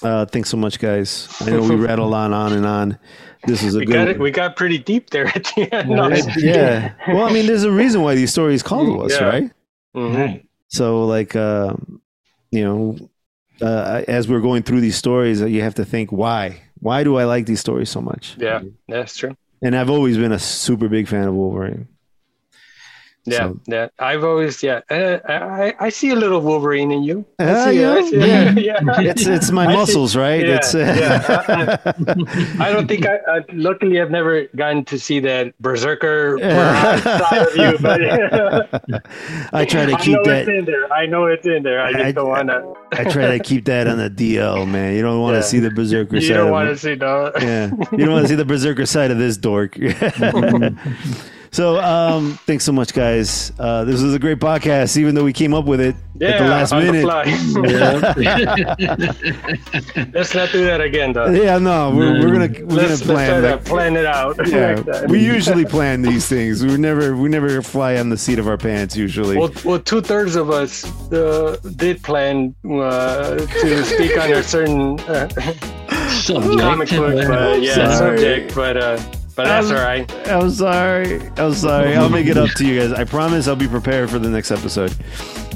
[0.03, 1.28] uh, thanks so much, guys.
[1.40, 2.98] I know we rattled on, on and on.
[3.47, 3.93] This is a we good.
[3.93, 4.19] got it.
[4.19, 5.89] We got pretty deep there at the end.
[5.90, 6.93] Yeah, No, yeah.
[7.09, 9.28] Well, I mean, there's a reason why these stories called to us, Yeah.
[9.28, 9.51] right?
[9.94, 10.16] Mhm.
[10.16, 10.48] Right.
[10.69, 12.01] So, like, um,
[12.51, 12.97] you know,
[13.61, 16.61] uh, as we're going through these stories, you have to think, why?
[16.81, 18.36] Why do I like these stories so much?
[18.39, 19.36] Yeah, that's true.
[19.62, 21.89] And I've always been a super big fan of Wolverine.
[23.27, 23.89] Yeah, So- yeah.
[23.98, 24.81] I've always yeah.
[24.90, 27.24] Uh, I I see a little Wolverine in you.
[27.39, 28.81] I see, yeah, I yeah.
[28.81, 29.01] yeah.
[29.11, 30.47] it's it's my I see- muscles, right?
[30.47, 31.77] yeah, it's uh, yeah.
[32.65, 37.57] I don't think I, I luckily I've never gotten to see that berserker side of
[37.57, 38.01] you, but
[39.53, 40.48] I try to I keep know it's that.
[40.48, 40.93] in there.
[40.93, 41.81] I know it's in there.
[41.82, 42.74] I just I- don't want to.
[42.93, 44.94] I try to keep that on the DL, man.
[44.94, 46.35] You don't want to see the berserker You side.
[46.35, 47.32] don't want to see no.
[47.40, 49.77] Yeah, you don't want to see the berserker side of this dork.
[51.57, 53.51] So, um, thanks so much, guys.
[53.59, 56.39] Uh, this was a great podcast, even though we came up with it Yeah, at
[56.39, 57.03] the last on minute.
[57.03, 57.07] the
[59.95, 60.07] fly.
[60.12, 61.31] Let's not do that again, though.
[61.31, 63.43] Yeah, no, we're, we're gonna we're Let's, gonna plan.
[63.43, 64.37] to Like, plan it out.
[64.49, 66.65] yeah, Like we usually plan these things.
[66.65, 68.97] We never we never fly on the seat of our pants.
[68.97, 74.43] Usually, Well, well two thirds of us uh, did plan uh, to speak on a
[74.43, 75.28] certain uh,
[76.11, 76.61] Subject.
[76.61, 78.19] comic book, but yeah, Sorry.
[78.19, 78.55] subject.
[78.55, 78.99] But uh,
[79.37, 80.29] but that's Um, all right.
[80.29, 81.21] I'm sorry.
[81.37, 81.95] I'm sorry.
[81.97, 82.93] I'll make it up to you guys.
[82.93, 84.93] I promise I'll be prepared for the next episode.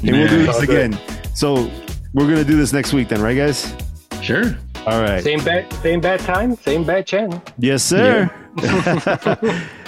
[0.03, 0.45] And we'll do Yeah.
[0.45, 0.97] this All again.
[1.33, 1.69] So
[2.13, 3.73] we're gonna do this next week then, right guys?
[4.21, 4.55] Sure.
[4.87, 5.23] All right.
[5.23, 7.41] Same bad, same bad time, same bad channel.
[7.59, 8.29] Yes, sir.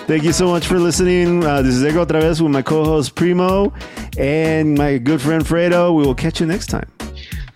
[0.06, 1.44] Thank you so much for listening.
[1.46, 3.72] Uh, this is Edgar OtraVez with my co-host Primo
[4.18, 5.96] and my good friend Fredo.
[5.96, 6.90] We will catch you next time.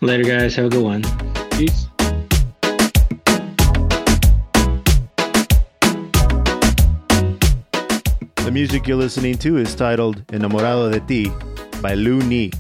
[0.02, 0.56] Later, guys.
[0.56, 1.04] Have a good one.
[1.52, 1.88] Peace.
[8.58, 11.32] Music you're listening to is titled Enamorado de Ti
[11.80, 12.52] by Lu-Ni.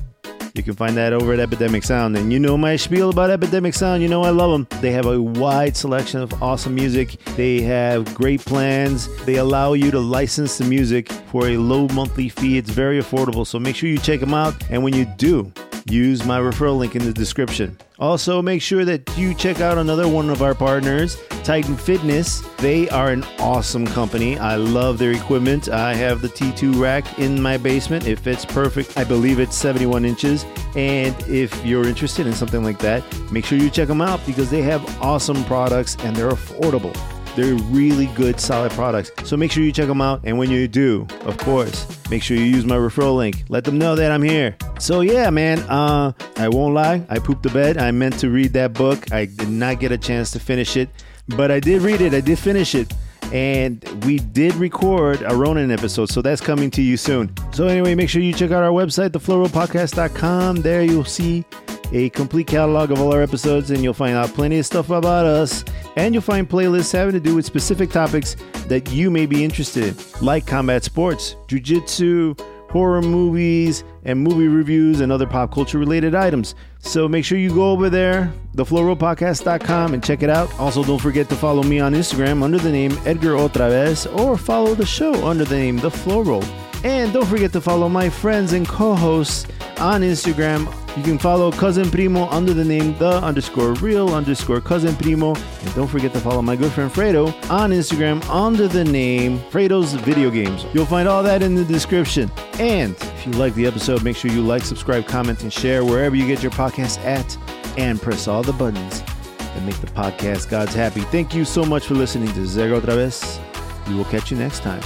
[0.53, 2.15] You can find that over at Epidemic Sound.
[2.15, 4.03] And you know my spiel about Epidemic Sound.
[4.03, 4.79] You know I love them.
[4.79, 7.19] They have a wide selection of awesome music.
[7.35, 9.09] They have great plans.
[9.25, 12.59] They allow you to license the music for a low monthly fee.
[12.59, 13.47] It's very affordable.
[13.47, 14.53] So make sure you check them out.
[14.69, 15.51] And when you do,
[15.89, 17.75] use my referral link in the description.
[17.99, 22.41] Also, make sure that you check out another one of our partners, Titan Fitness.
[22.57, 24.37] They are an awesome company.
[24.37, 25.67] I love their equipment.
[25.67, 28.05] I have the T2 rack in my basement.
[28.05, 28.97] It fits perfect.
[28.97, 30.45] I believe it's 71 inches.
[30.75, 34.51] And if you're interested in something like that, make sure you check them out because
[34.51, 36.95] they have awesome products and they're affordable.
[37.37, 39.11] They're really good, solid products.
[39.29, 40.21] So make sure you check them out.
[40.23, 43.43] And when you do, of course, make sure you use my referral link.
[43.47, 44.57] Let them know that I'm here.
[44.79, 47.05] So yeah, man, uh, I won't lie.
[47.09, 47.77] I pooped the bed.
[47.77, 49.11] I meant to read that book.
[49.11, 50.89] I did not get a chance to finish it,
[51.27, 52.15] but I did read it.
[52.15, 52.91] I did finish it.
[53.33, 57.33] And we did record a Ronin episode, so that's coming to you soon.
[57.51, 60.61] So anyway, make sure you check out our website, theflowrollpodcast.com.
[60.61, 61.43] There you'll see
[61.91, 65.25] a complete catalog of all our episodes, and you'll find out plenty of stuff about
[65.25, 65.63] us.
[65.95, 68.35] And you'll find playlists having to do with specific topics
[68.67, 74.99] that you may be interested in, like combat sports, jujitsu, horror movies, and movie reviews,
[74.99, 76.55] and other pop culture related items.
[76.79, 80.53] So make sure you go over there, theflowrollpodcast.com, and check it out.
[80.59, 84.75] Also, don't forget to follow me on Instagram under the name Edgar Otravez, or follow
[84.75, 86.41] the show under the name The Flow.
[86.83, 89.47] And don't forget to follow my friends and co-hosts
[89.79, 90.71] on Instagram.
[90.97, 95.35] You can follow Cousin Primo under the name the underscore real underscore Cousin Primo.
[95.35, 99.93] And don't forget to follow my good friend Fredo on Instagram under the name Fredo's
[99.93, 100.65] Video Games.
[100.73, 102.31] You'll find all that in the description.
[102.59, 106.15] And if you like the episode, make sure you like, subscribe, comment, and share wherever
[106.15, 107.37] you get your podcast at.
[107.77, 109.01] and press all the buttons
[109.37, 111.01] that make the podcast gods happy.
[111.01, 113.87] Thank you so much for listening to Zerga Otra.
[113.87, 114.81] We will catch you next time.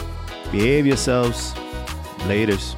[0.51, 1.53] Behave yourselves.
[2.27, 2.75] Laters.